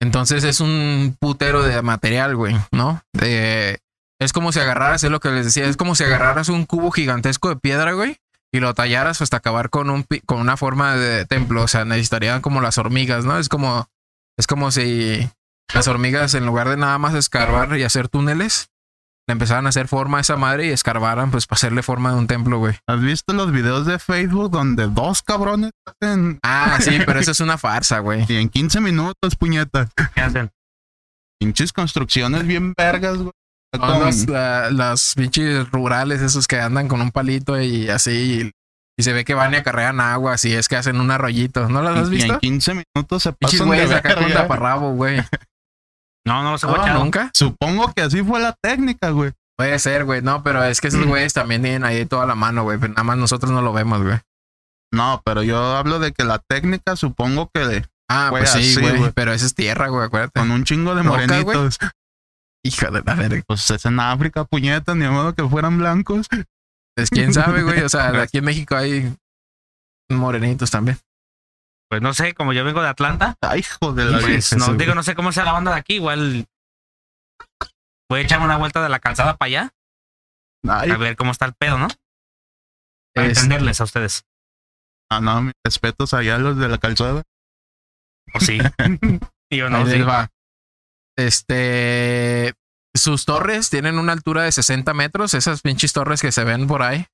Entonces 0.00 0.44
es 0.44 0.60
un 0.60 1.16
putero 1.20 1.62
de 1.62 1.82
material, 1.82 2.36
güey, 2.36 2.56
¿no? 2.72 3.02
De- 3.12 3.80
es 4.20 4.32
como 4.32 4.52
si 4.52 4.60
agarraras, 4.60 5.02
es 5.02 5.10
lo 5.10 5.18
que 5.18 5.30
les 5.30 5.46
decía, 5.46 5.64
es 5.66 5.76
como 5.76 5.94
si 5.94 6.04
agarraras 6.04 6.48
un 6.48 6.64
cubo 6.64 6.90
gigantesco 6.90 7.48
de 7.48 7.56
piedra, 7.56 7.92
güey, 7.92 8.18
y 8.52 8.60
lo 8.60 8.74
tallaras 8.74 9.22
hasta 9.22 9.36
acabar 9.38 9.70
con 9.70 9.90
un 9.90 10.04
pi- 10.04 10.20
con 10.20 10.38
una 10.40 10.56
forma 10.56 10.96
de 10.96 11.24
templo. 11.26 11.62
O 11.62 11.68
sea, 11.68 11.84
necesitarían 11.84 12.40
como 12.42 12.60
las 12.60 12.78
hormigas, 12.78 13.24
¿no? 13.24 13.38
Es 13.38 13.48
como, 13.48 13.88
es 14.38 14.46
como 14.46 14.70
si 14.70 15.28
las 15.74 15.86
hormigas, 15.88 16.34
en 16.34 16.46
lugar 16.46 16.68
de 16.68 16.76
nada 16.76 16.98
más 16.98 17.14
escarbar 17.14 17.76
y 17.78 17.84
hacer 17.84 18.08
túneles, 18.08 18.68
le 19.28 19.32
empezaran 19.32 19.66
a 19.66 19.68
hacer 19.68 19.86
forma 19.86 20.18
a 20.18 20.20
esa 20.22 20.36
madre 20.36 20.66
y 20.66 20.70
escarbaran, 20.70 21.30
pues, 21.30 21.46
para 21.46 21.58
hacerle 21.58 21.82
forma 21.84 22.10
de 22.10 22.16
un 22.18 22.26
templo, 22.26 22.58
güey. 22.58 22.74
¿Has 22.88 23.00
visto 23.00 23.32
los 23.32 23.52
videos 23.52 23.86
de 23.86 24.00
Facebook 24.00 24.50
donde 24.50 24.88
dos 24.88 25.22
cabrones 25.22 25.70
hacen 25.86 26.40
Ah, 26.42 26.78
sí, 26.80 26.98
pero 27.06 27.20
eso 27.20 27.30
es 27.30 27.38
una 27.40 27.56
farsa, 27.56 28.00
güey. 28.00 28.24
y 28.28 28.36
en 28.36 28.48
15 28.48 28.80
minutos, 28.80 29.36
puñetas? 29.38 29.90
¿Qué 30.14 30.20
hacen? 30.20 30.50
Pinches 31.38 31.72
construcciones 31.72 32.46
bien 32.46 32.74
vergas, 32.76 33.18
güey. 33.18 33.30
Con- 33.78 34.00
los, 34.00 34.28
la- 34.28 34.70
las 34.70 35.14
pinches 35.16 35.70
rurales, 35.70 36.20
esos 36.22 36.46
que 36.48 36.60
andan 36.60 36.88
con 36.88 37.00
un 37.00 37.10
palito 37.10 37.60
y 37.60 37.88
así. 37.88 38.10
Y, 38.42 38.50
y 38.98 39.02
se 39.02 39.12
ve 39.12 39.24
que 39.24 39.34
van 39.34 39.52
y 39.54 39.56
acarrean 39.56 40.00
agua, 40.00 40.34
así 40.34 40.52
es 40.54 40.68
que 40.68 40.76
hacen 40.76 41.00
un 41.00 41.10
arroyito. 41.10 41.68
¿No 41.68 41.80
las 41.82 41.94
has 41.96 42.02
y 42.02 42.04
en 42.06 42.10
visto? 42.10 42.38
15 42.40 42.84
minutos 42.94 43.22
se 43.22 43.32
pasan 43.32 43.58
de 43.60 43.64
güeyes 43.64 43.90
acá 43.92 44.14
con 44.16 44.32
taparrabo, 44.32 44.92
güey. 44.94 45.20
No, 46.26 46.42
no 46.42 46.50
los 46.52 46.62
he 46.62 46.66
No, 46.66 46.98
nunca. 46.98 47.30
Supongo 47.32 47.92
que 47.94 48.02
así 48.02 48.22
fue 48.22 48.40
la 48.40 48.54
técnica, 48.60 49.08
güey. 49.08 49.32
Puede 49.56 49.78
ser, 49.78 50.04
güey. 50.04 50.20
No, 50.20 50.42
pero 50.42 50.62
es 50.62 50.80
que 50.82 50.88
esos 50.88 51.04
güeyes 51.06 51.32
también 51.32 51.62
tienen 51.62 51.82
ahí 51.84 52.04
toda 52.04 52.26
la 52.26 52.34
mano, 52.34 52.62
güey. 52.62 52.78
Pero 52.78 52.92
nada 52.92 53.04
más 53.04 53.16
nosotros 53.16 53.50
no 53.50 53.62
lo 53.62 53.72
vemos, 53.72 54.02
güey. 54.02 54.18
No, 54.92 55.22
pero 55.24 55.42
yo 55.42 55.76
hablo 55.76 55.98
de 55.98 56.12
que 56.12 56.24
la 56.24 56.38
técnica 56.46 56.94
supongo 56.96 57.50
que 57.54 57.66
de- 57.66 57.86
Ah, 58.12 58.28
Güey, 58.30 58.42
pues 58.42 58.50
sí, 58.52 58.78
güey. 58.80 58.98
güey. 58.98 59.12
Pero 59.12 59.32
eso 59.32 59.46
es 59.46 59.54
tierra, 59.54 59.88
güey, 59.88 60.04
acuérdate. 60.04 60.38
con 60.40 60.50
un 60.50 60.64
chingo 60.64 60.94
de 60.94 61.02
Roca, 61.04 61.24
güey. 61.26 61.28
morenitos. 61.44 61.78
Hija 62.64 62.90
de 62.90 63.02
la 63.02 63.14
verga. 63.14 63.42
Pues 63.46 63.70
es 63.70 63.84
en 63.86 63.98
África, 64.00 64.44
puñetas, 64.44 64.94
ni 64.96 65.06
modo 65.08 65.34
que 65.34 65.48
fueran 65.48 65.78
blancos. 65.78 66.26
Pues 66.96 67.08
quién 67.10 67.32
sabe, 67.32 67.62
güey. 67.62 67.80
O 67.82 67.88
sea, 67.88 68.08
aquí 68.22 68.38
en 68.38 68.44
México 68.44 68.76
hay 68.76 69.14
morenitos 70.10 70.70
también. 70.70 70.98
Pues 71.88 72.02
no 72.02 72.12
sé, 72.14 72.34
como 72.34 72.52
yo 72.52 72.64
vengo 72.64 72.82
de 72.82 72.88
Atlanta, 72.88 73.34
Ay, 73.40 73.60
hijo 73.60 73.92
de 73.92 74.04
la 74.04 74.20
pues 74.20 74.56
no 74.56 74.74
digo, 74.74 74.94
no 74.94 75.02
sé 75.02 75.14
cómo 75.16 75.32
sea 75.32 75.44
la 75.44 75.52
banda 75.52 75.72
de 75.72 75.78
aquí, 75.78 75.94
igual 75.94 76.46
voy 78.08 78.20
a 78.20 78.22
echarme 78.22 78.44
una 78.44 78.58
vuelta 78.58 78.80
de 78.82 78.88
la 78.88 79.00
calzada 79.00 79.36
para 79.36 79.46
allá, 79.48 79.70
Ay, 80.68 80.90
a 80.90 80.96
ver 80.96 81.16
cómo 81.16 81.32
está 81.32 81.46
el 81.46 81.54
pedo, 81.54 81.78
¿no? 81.78 81.88
Para 83.12 83.26
Es- 83.26 83.38
entenderles 83.38 83.80
a 83.80 83.84
ustedes. 83.84 84.24
ah, 85.10 85.20
no, 85.20 85.42
mis 85.42 85.52
respetos 85.64 86.14
allá 86.14 86.36
a 86.36 86.38
los 86.38 86.56
de 86.58 86.68
la 86.68 86.78
calzada. 86.78 87.22
O 88.34 88.40
sí. 88.40 88.58
Y 89.52 89.56
yo 89.56 89.68
no, 89.68 89.78
Ahí 89.78 89.90
sí. 89.90 90.02
va. 90.02 90.28
Este. 91.20 92.54
Sus 92.94 93.24
torres 93.24 93.70
tienen 93.70 93.98
una 93.98 94.12
altura 94.12 94.42
de 94.42 94.52
60 94.52 94.92
metros. 94.94 95.34
Esas 95.34 95.62
pinches 95.62 95.92
torres 95.92 96.20
que 96.20 96.32
se 96.32 96.44
ven 96.44 96.66
por 96.66 96.82
ahí. 96.82 97.06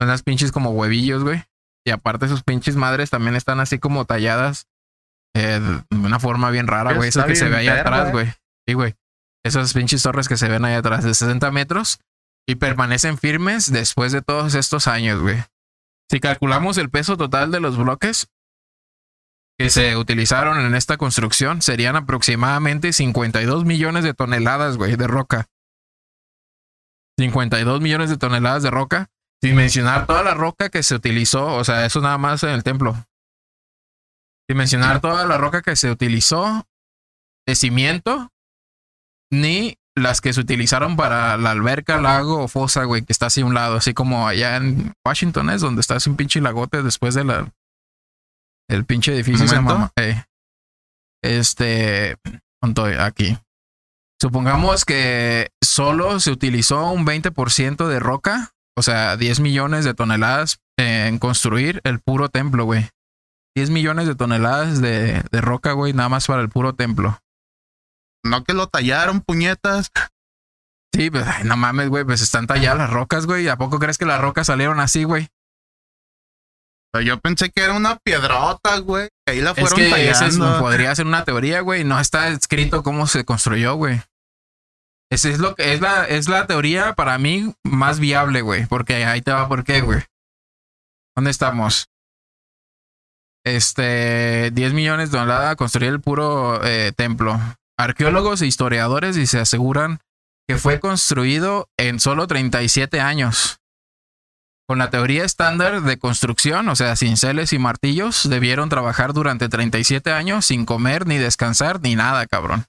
Son 0.00 0.08
las 0.08 0.22
pinches 0.22 0.52
como 0.52 0.70
huevillos, 0.70 1.22
güey. 1.22 1.42
Y 1.86 1.90
aparte, 1.90 2.28
sus 2.28 2.42
pinches 2.42 2.76
madres 2.76 3.10
también 3.10 3.36
están 3.36 3.60
así 3.60 3.78
como 3.78 4.04
talladas 4.04 4.66
eh, 5.34 5.60
de 5.90 5.96
una 5.96 6.18
forma 6.18 6.50
bien 6.50 6.66
rara, 6.66 6.94
güey. 6.94 7.08
Está 7.08 7.26
que 7.26 7.36
se 7.36 7.48
ve 7.48 7.56
ahí 7.56 7.68
atrás, 7.68 8.08
eh. 8.08 8.12
güey. 8.12 8.32
Sí, 8.66 8.74
güey. 8.74 8.94
Esas 9.44 9.72
pinches 9.72 10.02
torres 10.02 10.28
que 10.28 10.36
se 10.36 10.48
ven 10.48 10.64
ahí 10.64 10.74
atrás 10.74 11.04
de 11.04 11.14
60 11.14 11.50
metros 11.52 12.00
y 12.48 12.56
permanecen 12.56 13.18
firmes 13.18 13.70
después 13.70 14.12
de 14.12 14.22
todos 14.22 14.54
estos 14.54 14.86
años, 14.88 15.20
güey. 15.20 15.42
Si 16.10 16.20
calculamos 16.20 16.78
el 16.78 16.90
peso 16.90 17.16
total 17.16 17.50
de 17.50 17.60
los 17.60 17.76
bloques, 17.76 18.28
que 19.58 19.70
se 19.70 19.96
utilizaron 19.96 20.60
en 20.60 20.74
esta 20.74 20.96
construcción 20.96 21.62
serían 21.62 21.96
aproximadamente 21.96 22.92
52 22.92 23.64
millones 23.64 24.04
de 24.04 24.14
toneladas, 24.14 24.76
güey, 24.76 24.96
de 24.96 25.06
roca. 25.06 25.46
52 27.18 27.80
millones 27.80 28.10
de 28.10 28.18
toneladas 28.18 28.62
de 28.62 28.70
roca, 28.70 29.08
sin 29.42 29.54
mencionar 29.54 30.06
toda 30.06 30.22
la 30.22 30.34
roca 30.34 30.68
que 30.68 30.82
se 30.82 30.94
utilizó, 30.94 31.54
o 31.54 31.64
sea, 31.64 31.86
eso 31.86 32.00
nada 32.02 32.18
más 32.18 32.42
en 32.42 32.50
el 32.50 32.62
templo. 32.62 32.94
Sin 34.46 34.58
mencionar 34.58 35.00
toda 35.00 35.24
la 35.26 35.38
roca 35.38 35.62
que 35.62 35.76
se 35.76 35.90
utilizó 35.90 36.66
de 37.46 37.54
cimiento, 37.54 38.28
ni 39.30 39.78
las 39.96 40.20
que 40.20 40.34
se 40.34 40.40
utilizaron 40.40 40.96
para 40.96 41.38
la 41.38 41.52
alberca, 41.52 41.98
lago 41.98 42.44
o 42.44 42.48
fosa, 42.48 42.84
güey, 42.84 43.02
que 43.02 43.12
está 43.14 43.26
así 43.26 43.40
a 43.40 43.46
un 43.46 43.54
lado, 43.54 43.76
así 43.76 43.94
como 43.94 44.28
allá 44.28 44.56
en 44.56 44.92
Washington 45.06 45.48
es 45.48 45.62
donde 45.62 45.80
está 45.80 45.96
así 45.96 46.10
un 46.10 46.16
pinche 46.16 46.40
lagote 46.42 46.82
después 46.82 47.14
de 47.14 47.24
la 47.24 47.50
el 48.68 48.84
pinche 48.84 49.14
edificio 49.14 49.46
se 49.46 49.54
llama 49.54 49.92
eh, 49.96 50.24
este 51.22 52.16
aquí 52.98 53.38
Supongamos 54.20 54.84
que 54.86 55.50
solo 55.62 56.20
se 56.20 56.30
utilizó 56.30 56.90
un 56.90 57.04
20% 57.04 57.86
de 57.86 58.00
roca, 58.00 58.52
o 58.74 58.82
sea, 58.82 59.16
10 59.16 59.40
millones 59.40 59.84
de 59.84 59.92
toneladas 59.92 60.58
en 60.78 61.18
construir 61.18 61.82
el 61.84 62.00
puro 62.00 62.30
templo, 62.30 62.64
güey. 62.64 62.88
10 63.56 63.70
millones 63.70 64.06
de 64.06 64.14
toneladas 64.14 64.80
de, 64.80 65.22
de 65.30 65.40
roca, 65.40 65.72
güey, 65.72 65.92
nada 65.92 66.08
más 66.08 66.26
para 66.26 66.40
el 66.40 66.48
puro 66.48 66.74
templo. 66.74 67.18
No 68.24 68.42
que 68.42 68.54
lo 68.54 68.68
tallaron, 68.68 69.20
puñetas. 69.20 69.90
Sí, 70.94 71.10
pues, 71.10 71.26
ay, 71.26 71.44
no 71.44 71.58
mames, 71.58 71.90
güey, 71.90 72.04
pues 72.04 72.22
están 72.22 72.46
talladas 72.46 72.78
las 72.78 72.90
rocas, 72.90 73.26
güey. 73.26 73.48
¿A 73.48 73.56
poco 73.56 73.78
crees 73.78 73.98
que 73.98 74.06
las 74.06 74.20
rocas 74.20 74.46
salieron 74.46 74.80
así, 74.80 75.04
güey? 75.04 75.28
Yo 77.04 77.20
pensé 77.20 77.50
que 77.50 77.60
era 77.62 77.74
una 77.74 77.96
piedrota, 77.98 78.78
güey. 78.78 79.08
Ahí 79.28 79.40
la 79.42 79.50
Es 79.50 79.60
fueron 79.68 79.80
es- 79.80 80.18
tallando. 80.18 80.58
podría 80.60 80.94
ser 80.94 81.06
una 81.06 81.24
teoría, 81.24 81.60
güey. 81.60 81.84
No 81.84 82.00
está 82.00 82.28
escrito 82.28 82.82
cómo 82.82 83.06
se 83.06 83.24
construyó, 83.24 83.74
güey. 83.74 84.00
Esa 85.12 85.28
es 85.28 85.38
lo 85.38 85.54
que 85.54 85.74
es 85.74 85.80
la, 85.80 86.04
es 86.06 86.28
la 86.28 86.46
teoría 86.46 86.94
para 86.94 87.18
mí 87.18 87.54
más 87.64 88.00
viable, 88.00 88.40
güey. 88.40 88.66
Porque 88.66 89.04
ahí 89.04 89.20
te 89.20 89.30
va 89.30 89.46
por 89.46 89.62
qué, 89.62 89.82
güey. 89.82 90.02
¿Dónde 91.14 91.30
estamos? 91.30 91.88
Este, 93.44 94.50
10 94.52 94.72
millones 94.72 95.10
de 95.10 95.18
toneladas 95.18 95.52
a 95.52 95.56
construir 95.56 95.90
el 95.92 96.00
puro 96.00 96.60
eh, 96.64 96.92
templo. 96.96 97.38
Arqueólogos 97.78 98.42
e 98.42 98.46
historiadores 98.46 99.16
y 99.16 99.26
se 99.26 99.38
aseguran 99.38 100.00
que 100.48 100.56
fue 100.56 100.80
construido 100.80 101.68
en 101.76 102.00
solo 102.00 102.26
37 102.26 103.00
años. 103.00 103.58
Con 104.68 104.78
la 104.78 104.90
teoría 104.90 105.24
estándar 105.24 105.82
de 105.82 105.96
construcción, 105.96 106.68
o 106.68 106.74
sea, 106.74 106.96
cinceles 106.96 107.52
y 107.52 107.58
martillos, 107.58 108.28
debieron 108.28 108.68
trabajar 108.68 109.12
durante 109.12 109.48
37 109.48 110.10
años 110.10 110.44
sin 110.46 110.66
comer, 110.66 111.06
ni 111.06 111.18
descansar, 111.18 111.80
ni 111.80 111.94
nada, 111.94 112.26
cabrón. 112.26 112.66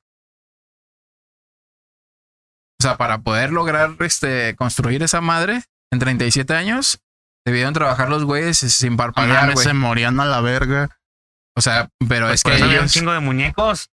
O 2.80 2.84
sea, 2.84 2.98
para 2.98 3.18
poder 3.20 3.52
lograr 3.52 3.96
este, 4.02 4.56
construir 4.56 5.02
esa 5.02 5.22
madre 5.22 5.64
en 5.92 5.98
37 5.98 6.54
años, 6.54 7.00
debieron 7.44 7.74
trabajar 7.74 8.10
los 8.10 8.24
güeyes 8.26 8.60
sin 8.60 8.96
parpadear, 8.98 9.54
güey. 9.54 9.66
se 9.66 9.74
morían 9.74 10.20
a 10.20 10.26
la 10.26 10.42
verga. 10.42 11.00
O 11.56 11.62
sea, 11.62 11.90
pero 12.08 12.30
es 12.30 12.44
Por 12.44 12.52
que 12.52 12.62
había 12.62 12.76
un 12.76 12.82
ellos, 12.82 12.92
chingo 12.92 13.12
de 13.14 13.20
muñecos. 13.20 13.90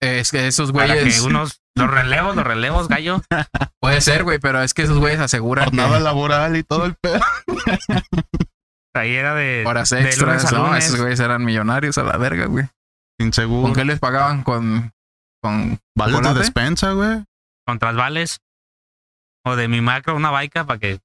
es 0.00 0.30
que 0.30 0.46
esos 0.46 0.72
Para 0.72 0.94
que 0.94 1.00
güeyes, 1.00 1.20
unos, 1.20 1.60
los 1.76 1.90
relevos, 1.90 2.36
los 2.36 2.44
relevos, 2.46 2.88
gallo. 2.88 3.20
puede 3.80 4.00
ser, 4.00 4.24
güey, 4.24 4.38
pero 4.38 4.62
es 4.62 4.74
que 4.74 4.82
esos 4.82 4.98
güeyes 4.98 5.20
aseguran 5.20 5.70
que 5.70 5.76
Jornada 5.76 6.00
laboral 6.00 6.56
y 6.56 6.62
todo 6.62 6.84
el 6.86 6.94
pedo. 6.94 7.20
Ahí 8.96 9.14
era 9.14 9.34
de, 9.34 9.64
horas 9.66 9.90
de 9.90 9.96
lunes 9.96 10.14
extras, 10.14 10.52
a 10.52 10.56
¿no? 10.56 10.76
Esos 10.76 11.00
güeyes 11.00 11.18
eran 11.18 11.44
millonarios 11.44 11.98
a 11.98 12.04
la 12.04 12.16
verga, 12.16 12.46
güey. 12.46 12.66
Sin 13.18 13.32
seguro. 13.32 13.62
¿Con 13.62 13.74
qué 13.74 13.84
les 13.84 13.98
pagaban? 13.98 14.44
Con, 14.44 14.92
con 15.42 15.78
Vales 15.96 16.22
de 16.22 16.34
despensa, 16.34 16.92
güey. 16.92 17.24
con 17.66 17.78
trasvales. 17.78 18.38
O 19.44 19.56
de 19.56 19.68
mi 19.68 19.80
macro, 19.80 20.14
una 20.14 20.30
baica 20.30 20.64
para 20.64 20.78
que 20.78 21.00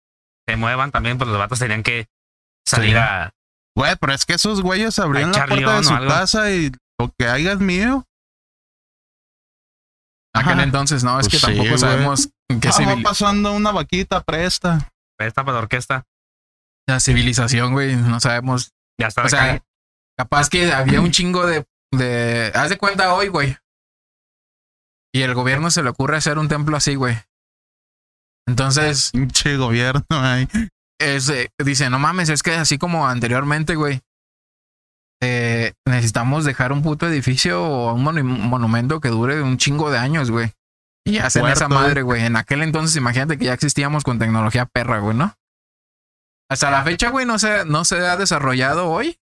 se 0.48 0.56
muevan 0.56 0.92
también, 0.92 1.18
pues 1.18 1.30
los 1.30 1.38
vatos 1.40 1.60
tenían 1.60 1.84
que 1.84 2.08
salir 2.66 2.92
Sí. 2.92 2.98
a. 2.98 3.32
Güey, 3.76 3.96
pero 4.00 4.14
es 4.14 4.26
que 4.26 4.34
esos 4.34 4.62
güeyes 4.62 4.98
abrieron 5.00 5.32
la 5.32 5.46
puerta 5.46 5.78
de 5.78 5.84
su 5.84 5.98
casa 6.08 6.52
y 6.52 6.72
lo 7.00 7.12
que 7.18 7.28
haya 7.28 7.54
es 7.54 7.60
mío. 7.60 8.06
Aquel 10.34 10.54
Ajá. 10.54 10.64
entonces, 10.64 11.04
no, 11.04 11.20
es 11.20 11.28
Pues 11.28 11.32
que 11.32 11.38
sí, 11.40 11.46
tampoco 11.46 11.68
güey. 11.70 11.80
sabemos 11.80 12.30
qué 12.62 12.70
Ah, 12.70 12.96
va 12.96 13.02
pasando 13.04 13.54
una 13.54 13.72
vaquita, 13.72 14.22
presta. 14.24 14.90
Esta 15.20 15.44
para 15.44 15.58
la 15.58 15.64
orquesta. 15.64 16.06
la 16.88 17.00
civilización, 17.00 17.74
güey, 17.74 17.96
no 17.96 18.20
sabemos. 18.20 18.72
Ya 19.00 19.08
está. 19.08 19.24
O 19.24 19.30
sea, 19.30 19.40
calle. 19.40 19.62
capaz 20.18 20.50
que 20.50 20.72
había 20.74 21.02
un 21.02 21.12
chingo 21.12 21.46
de, 21.46 21.66
de, 21.92 22.52
haz 22.56 22.70
de 22.70 22.78
cuenta 22.78 23.14
hoy, 23.14 23.28
güey. 23.28 23.58
Y 25.14 25.22
el 25.22 25.34
gobierno 25.34 25.72
se 25.72 25.84
le 25.84 25.90
ocurre 25.90 26.18
hacer 26.18 26.38
un 26.38 26.48
templo 26.48 26.78
así, 26.78 26.96
güey. 26.96 27.18
Entonces, 28.48 29.12
Pinche 29.12 29.58
gobierno 29.58 30.04
es, 31.00 31.30
eh, 31.30 31.50
dice, 31.64 31.90
no 31.90 32.00
mames, 32.00 32.30
es 32.30 32.44
que 32.44 32.54
así 32.54 32.78
como 32.78 33.08
anteriormente, 33.08 33.76
güey. 33.76 34.02
Eh, 35.22 35.74
necesitamos 35.86 36.46
dejar 36.46 36.72
un 36.72 36.82
puto 36.82 37.08
edificio 37.08 37.64
o 37.64 37.94
un 37.94 38.04
monu- 38.06 38.24
monumento 38.24 39.00
que 39.02 39.10
dure 39.10 39.42
un 39.42 39.58
chingo 39.58 39.92
de 39.92 39.98
años, 39.98 40.32
güey. 40.32 40.54
Y 41.06 41.18
hacen 41.18 41.44
esa 41.54 41.68
madre, 41.82 42.02
güey. 42.04 42.24
En 42.26 42.36
aquel 42.36 42.62
entonces, 42.62 42.96
imagínate 42.96 43.38
que 43.38 43.46
ya 43.46 43.54
existíamos 43.54 44.04
con 44.04 44.20
tecnología 44.20 44.66
perra, 44.66 45.00
güey, 45.00 45.16
¿no? 45.18 45.34
Hasta 46.52 46.72
la 46.72 46.84
fecha, 46.84 47.10
güey, 47.10 47.26
no 47.26 47.38
se, 47.40 47.66
no 47.66 47.86
se 47.86 48.00
ha 48.08 48.18
desarrollado 48.18 48.90
hoy 48.90 49.20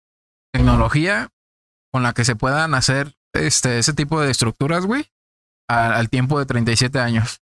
tecnología 0.52 1.28
con 1.92 2.02
la 2.02 2.12
que 2.14 2.25
se 2.25 2.37
puedan 2.37 2.75
hacer 2.75 3.14
este, 3.34 3.78
ese 3.78 3.92
tipo 3.94 4.20
de 4.20 4.30
estructuras, 4.30 4.84
güey, 4.87 5.11
a- 5.68 5.94
al 5.96 6.08
tiempo 6.11 6.38
de 6.38 6.46
37 6.46 6.99
años. 7.00 7.40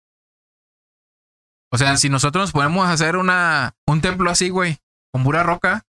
O 1.73 1.79
sea, 1.79 1.97
si 1.97 2.09
nosotros 2.11 2.43
nos 2.43 2.53
podemos 2.53 2.87
hacer 2.89 3.17
una, 3.17 3.75
un 3.87 4.01
templo 4.03 4.31
así, 4.31 4.51
güey, 4.51 4.79
con 5.13 5.25
pura 5.25 5.43
roca, 5.43 5.85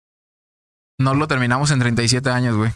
no 0.99 1.13
lo 1.13 1.27
terminamos 1.27 1.71
en 1.71 1.79
37 1.79 2.29
años, 2.29 2.55
güey. 2.55 2.71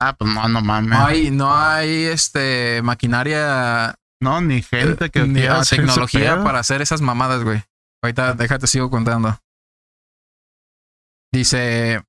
Ah, 0.00 0.14
pues 0.14 0.32
no, 0.32 0.48
no 0.48 0.62
mames. 0.62 0.98
No 0.98 1.06
hay, 1.06 1.30
no 1.30 1.54
hay 1.54 2.04
este 2.04 2.80
maquinaria 2.82 3.94
No, 4.20 4.40
ni 4.40 4.62
gente 4.62 5.10
que 5.10 5.26
ni 5.26 5.40
quiera 5.40 5.56
ah, 5.56 5.60
hacer 5.60 5.80
tecnología 5.80 6.42
para 6.42 6.60
hacer 6.60 6.80
esas 6.80 7.02
mamadas, 7.02 7.44
güey. 7.44 7.62
Ahorita 8.02 8.32
déjate 8.34 8.66
sigo 8.66 8.90
contando. 8.90 9.38
Dice 11.32 12.02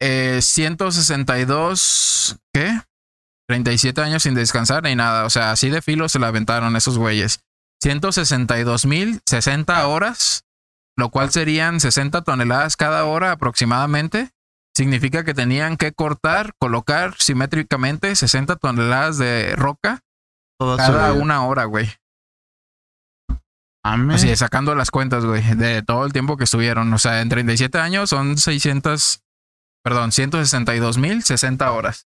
eh, 0.00 0.40
162 0.42 2.36
¿qué? 2.52 2.80
37 3.48 4.00
años 4.02 4.22
sin 4.22 4.34
descansar 4.34 4.82
ni 4.82 4.94
nada, 4.94 5.24
o 5.24 5.30
sea, 5.30 5.52
así 5.52 5.70
de 5.70 5.80
filo 5.80 6.08
se 6.08 6.18
la 6.18 6.28
aventaron 6.28 6.76
esos 6.76 6.98
güeyes. 6.98 7.40
162 7.80 8.86
mil 8.86 9.20
60 9.24 9.86
horas, 9.86 10.44
lo 10.98 11.10
cual 11.10 11.30
serían 11.30 11.78
60 11.78 12.22
toneladas 12.22 12.76
cada 12.76 13.04
hora 13.04 13.30
aproximadamente. 13.30 14.30
Significa 14.76 15.24
que 15.24 15.32
tenían 15.32 15.76
que 15.76 15.92
cortar, 15.92 16.52
colocar 16.58 17.14
simétricamente 17.18 18.14
60 18.14 18.56
toneladas 18.56 19.16
de 19.16 19.54
roca 19.56 20.02
Toda 20.58 20.76
cada 20.76 21.12
una 21.12 21.46
hora, 21.46 21.64
güey. 21.66 21.88
Así, 23.84 24.34
sacando 24.34 24.74
las 24.74 24.90
cuentas, 24.90 25.24
güey, 25.24 25.42
de 25.54 25.82
todo 25.82 26.04
el 26.04 26.12
tiempo 26.12 26.36
que 26.36 26.44
estuvieron. 26.44 26.92
O 26.92 26.98
sea, 26.98 27.22
en 27.22 27.28
37 27.28 27.78
años 27.78 28.10
son 28.10 28.36
600, 28.36 29.22
perdón, 29.84 30.10
162 30.10 30.98
mil 30.98 31.22
60 31.22 31.70
horas. 31.70 32.08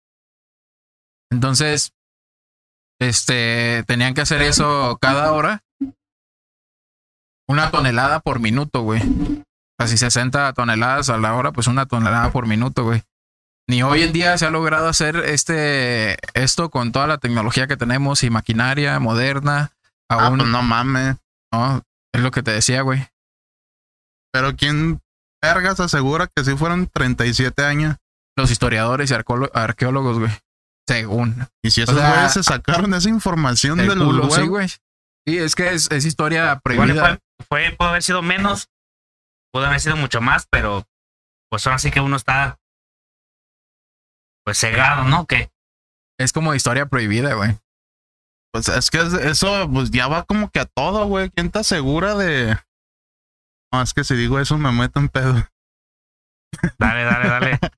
Entonces, 1.30 1.92
este, 2.98 3.84
tenían 3.86 4.14
que 4.14 4.22
hacer 4.22 4.40
eso 4.40 4.96
cada 4.98 5.30
hora. 5.32 5.62
Una 7.48 7.70
tonelada 7.70 8.20
por 8.20 8.40
minuto, 8.40 8.82
güey. 8.82 9.02
Casi 9.78 9.96
60 9.96 10.52
toneladas 10.52 11.08
a 11.08 11.18
la 11.18 11.34
hora, 11.34 11.52
pues 11.52 11.66
una 11.66 11.86
tonelada 11.86 12.30
por 12.30 12.46
minuto, 12.46 12.84
güey. 12.84 13.02
Ni 13.68 13.82
hoy 13.82 14.02
en 14.02 14.12
día 14.12 14.36
se 14.38 14.46
ha 14.46 14.50
logrado 14.50 14.88
hacer 14.88 15.16
este, 15.16 16.16
esto 16.34 16.70
con 16.70 16.90
toda 16.90 17.06
la 17.06 17.18
tecnología 17.18 17.66
que 17.66 17.76
tenemos 17.76 18.22
y 18.22 18.30
maquinaria 18.30 18.98
moderna. 18.98 19.72
Ah, 20.10 20.26
Aún, 20.26 20.38
pues 20.38 20.50
no 20.50 20.62
mames. 20.62 21.16
no, 21.52 21.82
es 22.12 22.22
lo 22.22 22.30
que 22.30 22.42
te 22.42 22.50
decía, 22.50 22.80
güey. 22.82 23.06
Pero 24.32 24.56
¿quién 24.56 25.00
vergas 25.42 25.80
asegura 25.80 26.28
que 26.34 26.44
sí 26.44 26.56
fueron 26.56 26.86
37 26.86 27.64
años? 27.64 27.96
Los 28.36 28.50
historiadores 28.50 29.10
y 29.10 29.14
arqueólogos, 29.14 30.18
güey. 30.18 30.32
Según. 30.86 31.46
Y 31.62 31.70
si 31.70 31.82
esos 31.82 31.94
O 31.94 31.98
sea, 31.98 32.10
güeyes 32.12 32.32
se 32.32 32.42
sacaron 32.42 32.94
esa 32.94 33.08
información 33.10 33.78
de 33.78 33.86
los 33.86 33.96
culo, 33.96 34.22
huevos. 34.22 34.34
sí, 34.34 34.46
güey. 34.46 34.68
Sí, 35.26 35.38
es 35.38 35.54
que 35.54 35.74
es, 35.74 35.90
es 35.90 36.04
historia 36.06 36.58
prohibida. 36.62 37.18
Fue, 37.48 37.70
pudo 37.76 37.88
haber 37.88 38.02
sido 38.02 38.22
menos, 38.22 38.68
pudo 39.52 39.66
haber 39.66 39.80
sido 39.80 39.96
mucho 39.96 40.20
más, 40.20 40.46
pero 40.50 40.84
pues 41.50 41.66
ahora 41.66 41.78
sí 41.78 41.90
que 41.90 42.00
uno 42.00 42.16
está 42.16 42.58
pues 44.44 44.58
cegado, 44.58 45.04
¿no? 45.04 45.26
Que 45.26 45.50
Es 46.18 46.32
como 46.32 46.54
historia 46.54 46.86
prohibida, 46.86 47.34
güey. 47.34 47.56
Pues 48.52 48.68
es 48.68 48.90
que 48.90 48.98
es- 49.00 49.12
eso 49.12 49.68
pues 49.72 49.90
ya 49.90 50.08
va 50.08 50.24
como 50.24 50.50
que 50.50 50.60
a 50.60 50.64
todo, 50.66 51.06
güey. 51.06 51.30
¿Quién 51.30 51.50
te 51.50 51.58
asegura 51.60 52.14
de...? 52.14 52.56
No, 53.72 53.82
es 53.82 53.92
que 53.92 54.02
si 54.04 54.16
digo 54.16 54.40
eso 54.40 54.56
me 54.58 54.72
meto 54.72 54.98
en 54.98 55.08
pedo. 55.10 55.34
dale, 56.78 57.04
dale, 57.04 57.28
dale. 57.28 57.58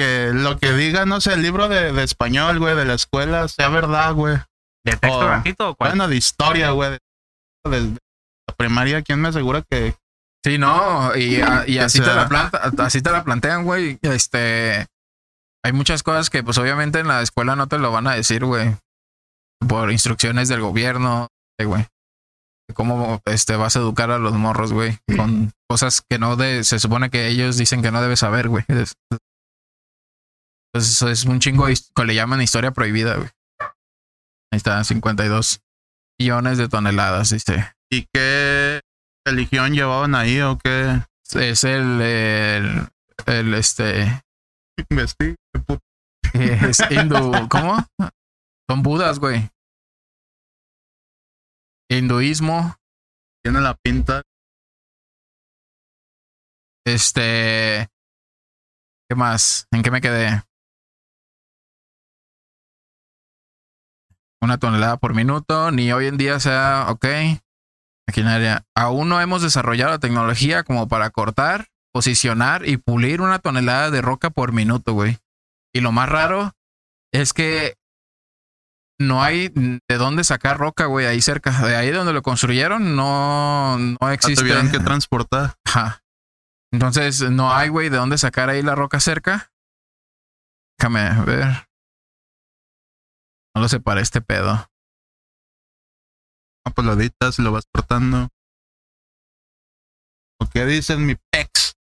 Que 0.00 0.30
lo 0.32 0.58
que 0.60 0.72
diga, 0.74 1.06
no 1.06 1.20
sé, 1.20 1.32
el 1.32 1.42
libro 1.42 1.68
de, 1.68 1.92
de 1.92 2.04
español, 2.04 2.60
güey, 2.60 2.76
de 2.76 2.84
la 2.84 2.94
escuela, 2.94 3.48
sea 3.48 3.68
verdad, 3.68 4.14
güey. 4.14 4.36
¿De 4.86 4.92
texto 4.96 5.28
ratito 5.28 5.70
o 5.70 5.74
cuál? 5.74 5.90
Bueno, 5.90 6.06
de 6.06 6.14
historia, 6.14 6.70
güey. 6.70 6.98
de- 7.68 7.98
primaria, 8.56 9.02
¿quién 9.02 9.20
me 9.20 9.28
asegura 9.28 9.62
que 9.68 9.94
Sí, 10.44 10.56
no, 10.56 11.14
y, 11.16 11.40
a- 11.40 11.64
y 11.66 11.74
Que 11.74 11.80
así 11.80 11.98
te 12.00 12.06
la 12.14 12.28
planta, 12.28 12.72
así 12.78 13.02
te 13.02 13.10
la 13.10 13.24
plantean, 13.24 13.64
güey. 13.64 13.98
Este, 14.02 14.86
hay 15.64 15.72
muchas 15.72 16.02
cosas 16.04 16.30
que, 16.30 16.44
pues, 16.44 16.56
obviamente 16.58 17.00
en 17.00 17.08
la 17.08 17.20
escuela 17.22 17.56
no 17.56 17.66
te 17.66 17.78
lo 17.78 17.90
van 17.90 18.06
a 18.06 18.14
decir, 18.14 18.44
güey, 18.44 18.76
por 19.68 19.90
instrucciones 19.90 20.48
del 20.48 20.60
gobierno, 20.60 21.26
güey. 21.62 21.86
Cómo 22.74 23.20
este 23.24 23.56
vas 23.56 23.74
a 23.76 23.80
educar 23.80 24.10
a 24.12 24.18
los 24.18 24.32
morros, 24.34 24.72
güey, 24.72 24.98
con 25.16 25.50
cosas 25.68 26.02
que 26.08 26.18
no 26.18 26.36
de, 26.36 26.62
se 26.64 26.78
supone 26.78 27.10
que 27.10 27.26
ellos 27.26 27.56
dicen 27.56 27.82
que 27.82 27.90
no 27.90 28.00
debes 28.00 28.20
saber, 28.20 28.48
güey. 28.48 28.64
Es- 28.68 28.94
Entonces 30.72 30.92
eso 30.96 31.08
es 31.08 31.24
un 31.24 31.40
chingo 31.40 31.66
que 31.66 32.04
le 32.04 32.14
llaman 32.14 32.42
historia 32.42 32.70
prohibida, 32.70 33.16
güey. 33.16 33.28
Ahí 34.52 34.56
está, 34.58 34.82
52 34.84 35.60
millones 36.20 36.58
de 36.58 36.68
toneladas, 36.68 37.30
dice. 37.30 37.72
¿Y 37.90 38.06
qué 38.12 38.80
religión 39.26 39.72
llevaban 39.72 40.14
ahí 40.14 40.40
o 40.40 40.58
qué? 40.58 41.02
Es 41.34 41.64
el, 41.64 42.00
el, 42.00 42.88
el 43.26 43.54
este, 43.54 44.22
Investiga, 44.90 45.34
puto. 45.66 45.80
es 46.34 46.78
hindú, 46.90 47.32
¿cómo? 47.50 47.76
Son 48.68 48.82
budas, 48.82 49.18
güey. 49.18 49.48
Hinduismo, 51.90 52.76
Tiene 53.42 53.60
la 53.60 53.74
pinta. 53.74 54.22
este, 56.86 57.88
¿qué 59.08 59.14
más? 59.16 59.66
¿En 59.72 59.82
qué 59.82 59.90
me 59.90 60.00
quedé? 60.00 60.42
Una 64.40 64.58
tonelada 64.58 64.96
por 64.98 65.14
minuto, 65.14 65.70
ni 65.70 65.92
hoy 65.92 66.06
en 66.06 66.16
día 66.16 66.38
sea, 66.40 66.86
ok. 66.90 67.04
Maquinaria. 68.08 68.64
Aún 68.74 69.10
no 69.10 69.20
hemos 69.20 69.42
desarrollado 69.42 69.90
la 69.92 69.98
tecnología 69.98 70.62
como 70.62 70.88
para 70.88 71.10
cortar, 71.10 71.66
posicionar 71.92 72.66
y 72.66 72.78
pulir 72.78 73.20
una 73.20 73.38
tonelada 73.38 73.90
de 73.90 74.00
roca 74.00 74.30
por 74.30 74.52
minuto, 74.52 74.94
güey. 74.94 75.18
Y 75.74 75.80
lo 75.80 75.92
más 75.92 76.08
raro 76.08 76.52
es 77.12 77.34
que 77.34 77.74
no 78.98 79.22
hay 79.22 79.50
de 79.54 79.96
dónde 79.98 80.24
sacar 80.24 80.56
roca, 80.58 80.86
güey, 80.86 81.04
ahí 81.06 81.20
cerca. 81.20 81.50
De 81.66 81.76
ahí 81.76 81.90
donde 81.90 82.14
lo 82.14 82.22
construyeron, 82.22 82.96
no, 82.96 83.78
no 83.78 83.96
La 84.00 84.14
existe. 84.14 84.42
tuvieron 84.42 84.70
que 84.70 84.80
transportar. 84.80 85.54
Ajá. 85.66 86.02
Entonces, 86.72 87.30
no 87.30 87.52
hay, 87.54 87.68
güey, 87.68 87.90
de 87.90 87.98
dónde 87.98 88.16
sacar 88.18 88.48
ahí 88.48 88.62
la 88.62 88.74
roca 88.74 89.00
cerca. 89.00 89.52
Déjame 90.78 91.24
ver. 91.24 91.68
No 93.54 93.62
lo 93.62 93.68
separé 93.68 94.00
este 94.00 94.20
pedo. 94.22 94.67
Ah, 96.68 96.72
pues 96.74 96.86
lo 96.86 96.92
editas 96.92 97.38
y 97.38 97.42
lo 97.42 97.50
vas 97.52 97.64
cortando. 97.72 98.28
¿O 100.40 100.46
qué 100.52 100.66
dicen 100.66 101.06
mi 101.06 101.16
pex? 101.32 101.76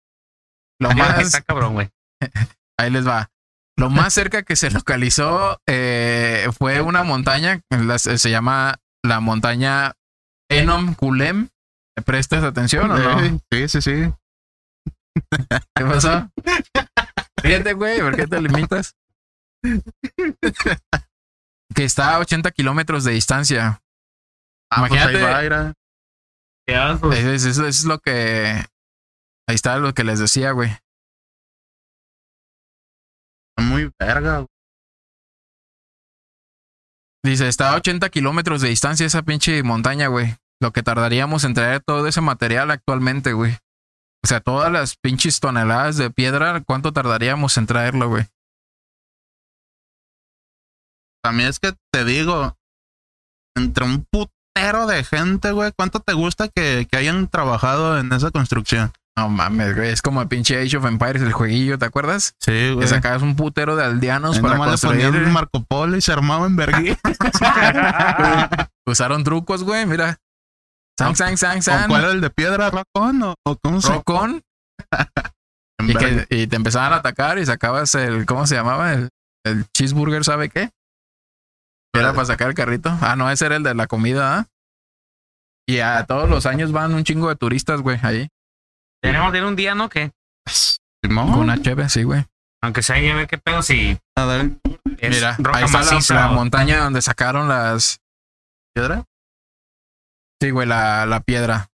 Lo 0.78 0.90
más, 0.92 1.40
cabrón, 1.46 1.72
güey. 1.74 1.90
ahí 2.78 2.90
les 2.90 3.06
va. 3.06 3.30
Lo 3.78 3.88
más 3.90 4.12
cerca 4.12 4.42
que 4.42 4.56
se 4.56 4.70
localizó 4.70 5.58
eh, 5.66 6.48
fue 6.56 6.80
una 6.82 7.02
montaña, 7.02 7.60
la- 7.70 7.98
se 7.98 8.30
llama 8.30 8.76
la 9.02 9.20
montaña 9.20 9.94
Enom 10.50 10.94
Kulem. 10.94 11.48
¿Me 11.96 12.02
prestas 12.02 12.44
atención 12.44 12.90
o 12.90 12.98
no? 12.98 13.40
Sí, 13.50 13.68
sí, 13.68 13.80
sí. 13.82 14.12
¿Qué 15.74 15.84
pasó? 15.84 16.28
Fíjate, 17.40 17.72
güey, 17.72 18.00
¿por 18.00 18.16
qué 18.16 18.26
te 18.26 18.40
limitas? 18.40 18.96
Que 21.74 21.84
está 21.84 22.16
a 22.16 22.18
80 22.18 22.50
kilómetros 22.50 23.04
de 23.04 23.12
distancia. 23.12 23.80
Ah, 24.76 24.86
pues 24.88 24.92
ahí 24.92 25.14
Imagínate. 25.14 25.18
pues, 27.00 27.18
Es, 27.18 27.24
es- 27.24 27.46
eso 27.46 27.66
es 27.66 27.84
lo 27.84 27.98
que. 27.98 28.64
Ahí 29.46 29.54
está 29.54 29.76
lo 29.78 29.92
que 29.94 30.04
les 30.04 30.18
decía, 30.18 30.52
güey. 30.52 30.70
Está 33.56 33.68
muy 33.70 33.90
verga. 34.00 34.36
güey. 34.38 34.48
Dice, 37.24 37.48
está 37.48 37.72
a 37.72 37.76
80 37.76 38.08
kilómetros 38.10 38.60
de 38.60 38.68
distancia 38.68 39.06
esa 39.06 39.22
pinche 39.22 39.62
montaña, 39.62 40.08
güey. 40.08 40.34
Lo 40.60 40.72
que 40.72 40.82
tardaríamos 40.82 41.44
en 41.44 41.54
traer 41.54 41.82
todo 41.82 42.06
ese 42.06 42.20
material 42.20 42.70
actualmente, 42.70 43.32
güey. 43.32 43.52
O 44.22 44.26
sea, 44.26 44.40
todas 44.40 44.72
las 44.72 44.96
pinches 44.96 45.40
toneladas 45.40 45.96
de 45.96 46.10
piedra, 46.10 46.62
¿cuánto 46.66 46.92
tardaríamos 46.92 47.56
en 47.58 47.66
traerlo, 47.66 48.08
güey? 48.08 48.24
También 51.22 51.48
es 51.48 51.58
que 51.58 51.72
te 51.92 52.04
digo, 52.04 52.56
entre 53.56 53.84
un 53.84 54.04
putero 54.54 54.86
de 54.86 55.04
gente, 55.04 55.50
güey, 55.52 55.72
¿cuánto 55.76 56.00
te 56.00 56.12
gusta 56.12 56.48
que, 56.48 56.86
que 56.90 56.96
hayan 56.96 57.28
trabajado 57.28 57.98
en 57.98 58.12
esa 58.12 58.30
construcción? 58.30 58.92
No 59.16 59.28
mames, 59.28 59.76
güey. 59.76 59.90
Es 59.90 60.02
como 60.02 60.22
el 60.22 60.28
pinche 60.28 60.60
Age 60.60 60.76
of 60.76 60.86
Empires, 60.86 61.22
el 61.22 61.32
jueguillo, 61.32 61.78
¿te 61.78 61.84
acuerdas? 61.86 62.34
Sí, 62.40 62.50
Que 62.52 62.72
güey. 62.74 62.88
sacabas 62.88 63.22
un 63.22 63.36
putero 63.36 63.76
de 63.76 63.84
aldeanos 63.84 64.40
para 64.40 64.54
nomás 64.54 64.80
construir. 64.80 65.12
Marco 65.28 65.62
Polo 65.62 65.96
y 65.96 66.00
se 66.00 66.12
armaba 66.12 66.46
en 66.46 66.56
vergüenza. 66.56 67.00
Usaron 68.86 69.22
trucos, 69.24 69.62
güey, 69.62 69.86
mira. 69.86 70.18
Sang, 70.98 71.14
sang, 71.16 71.36
sang, 71.36 71.58
¿O 71.58 71.62
sang. 71.62 71.88
cuál 71.88 72.04
era 72.04 72.12
el 72.12 72.20
de 72.20 72.30
piedra, 72.30 72.70
racón? 72.70 73.22
¿O, 73.22 73.34
o 73.44 73.56
cómo 73.62 73.80
se 73.80 73.92
Rocón. 73.92 74.42
Y, 75.86 75.92
que, 75.94 76.26
y 76.30 76.46
te 76.46 76.56
empezaban 76.56 76.94
a 76.94 76.96
atacar 76.96 77.38
y 77.38 77.44
sacabas 77.44 77.94
el, 77.96 78.24
¿cómo 78.24 78.46
se 78.46 78.54
llamaba? 78.54 78.92
El, 78.94 79.10
el 79.44 79.66
cheeseburger, 79.76 80.24
¿sabe 80.24 80.48
qué? 80.48 80.70
Era 81.94 82.12
para 82.12 82.24
sacar 82.26 82.48
el 82.48 82.54
carrito. 82.54 82.90
Ah, 83.00 83.16
no, 83.16 83.30
ese 83.30 83.46
era 83.46 83.56
el 83.56 83.62
de 83.62 83.74
la 83.74 83.86
comida, 83.86 84.38
¿ah? 84.38 84.46
Y 85.66 85.78
a 85.78 86.04
todos 86.04 86.28
los 86.28 86.44
años 86.46 86.72
van 86.72 86.94
un 86.94 87.04
chingo 87.04 87.28
de 87.28 87.36
turistas, 87.36 87.80
güey, 87.80 87.98
ahí. 88.02 88.28
Tenemos 89.02 89.32
de 89.32 89.38
ir 89.38 89.44
un 89.44 89.56
día, 89.56 89.74
¿no? 89.74 89.88
Que 89.88 90.10
Simón. 91.02 91.30
Con 91.30 91.40
una 91.40 91.60
cheve, 91.60 91.88
sí, 91.88 92.02
güey. 92.02 92.24
aunque 92.62 92.82
sea 92.82 92.96
ahí 92.96 93.08
a 93.08 93.14
ver 93.14 93.26
qué 93.28 93.38
pedo 93.38 93.62
si 93.62 93.98
A 94.16 94.24
ver, 94.26 94.50
es 94.98 95.10
Mira, 95.16 95.36
roca 95.38 95.58
ahí 95.58 95.64
está 95.64 95.78
la, 95.82 95.84
maciza 95.84 96.14
la 96.14 96.30
o- 96.30 96.34
montaña 96.34 96.78
donde 96.84 97.00
sacaron 97.02 97.48
las. 97.48 97.98
piedra. 98.74 99.04
Sí, 100.40 100.50
güey, 100.50 100.66
la, 100.66 101.06
la 101.06 101.20
piedra. 101.20 101.68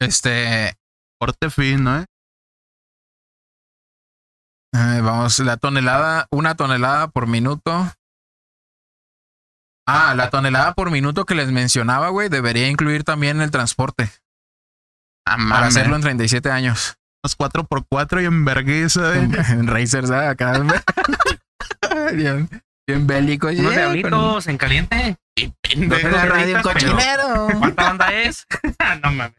Este. 0.00 0.74
Corte 1.20 1.50
fino, 1.50 1.98
¿eh? 2.00 2.04
eh, 4.74 5.00
vamos, 5.02 5.38
la 5.40 5.56
tonelada, 5.56 6.26
una 6.30 6.54
tonelada 6.56 7.08
por 7.08 7.26
minuto. 7.26 7.90
Ah, 9.86 10.14
la 10.16 10.30
tonelada 10.30 10.74
por 10.74 10.90
minuto 10.90 11.24
que 11.24 11.34
les 11.34 11.50
mencionaba, 11.50 12.08
güey, 12.08 12.28
debería 12.28 12.68
incluir 12.68 13.04
también 13.04 13.40
el 13.40 13.50
transporte. 13.50 14.10
Ah, 15.26 15.36
Para 15.48 15.66
hacerlo 15.66 15.96
en 15.96 16.02
37 16.02 16.50
años. 16.50 16.96
Unos 17.24 17.36
4x4 17.38 18.22
y 18.22 18.26
en 18.26 18.44
vergüenza. 18.44 19.16
En, 19.16 19.34
en 19.48 19.66
Racers, 19.66 20.10
¿ah? 20.10 20.30
acá. 20.30 20.60
bien, 22.14 22.48
bien 22.86 23.06
bélico. 23.06 23.48
unos 23.48 23.60
yeah, 23.60 23.70
diablitos 23.70 24.46
en 24.46 24.58
caliente. 24.58 25.16
Dos 25.76 26.00
con 26.00 26.12
la 26.12 26.26
radio 26.26 26.62
cochinero. 26.62 27.48
¿Cuánta 27.58 27.82
banda 27.84 28.12
es? 28.12 28.46
no 29.02 29.12
mames. 29.12 29.36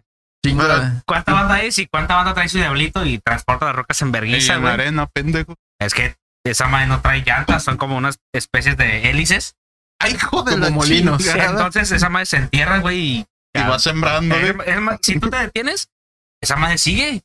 ¿Cuánta 1.06 1.34
banda 1.34 1.62
es 1.62 1.78
y 1.78 1.88
cuánta 1.88 2.16
banda 2.16 2.34
trae 2.34 2.50
su 2.50 2.58
diablito 2.58 3.06
y 3.06 3.18
transporta 3.20 3.68
las 3.68 3.76
rocas 3.76 4.02
en 4.02 4.10
Y 4.10 4.12
vergüenza, 4.12 4.56
en 4.56 4.62
güey? 4.62 4.74
arena, 4.74 5.08
pendejo. 5.08 5.56
Es 5.80 5.94
que 5.94 6.16
esa 6.46 6.68
madre 6.68 6.88
no 6.88 7.02
trae 7.02 7.24
llantas, 7.26 7.64
son 7.64 7.78
como 7.78 7.96
unas 7.96 8.18
especies 8.34 8.76
de 8.76 9.10
hélices. 9.10 9.56
¡Ay, 10.04 10.14
hijo 10.16 10.44
de 10.44 10.52
Como 10.54 10.66
la 10.66 10.72
molinos. 10.72 11.26
Entonces 11.26 11.92
esa 11.92 12.10
madre 12.10 12.26
se 12.26 12.38
entierra, 12.38 12.80
güey, 12.80 13.00
y 13.00 13.26
Y 13.56 13.60
va 13.62 13.80
sembrando, 13.80 14.36
es 14.36 14.82
más, 14.82 15.00
si 15.02 15.20
tú 15.20 15.30
te 15.30 15.38
detienes, 15.38 15.90
esa 16.42 16.56
madre 16.56 16.78
sigue. 16.78 17.22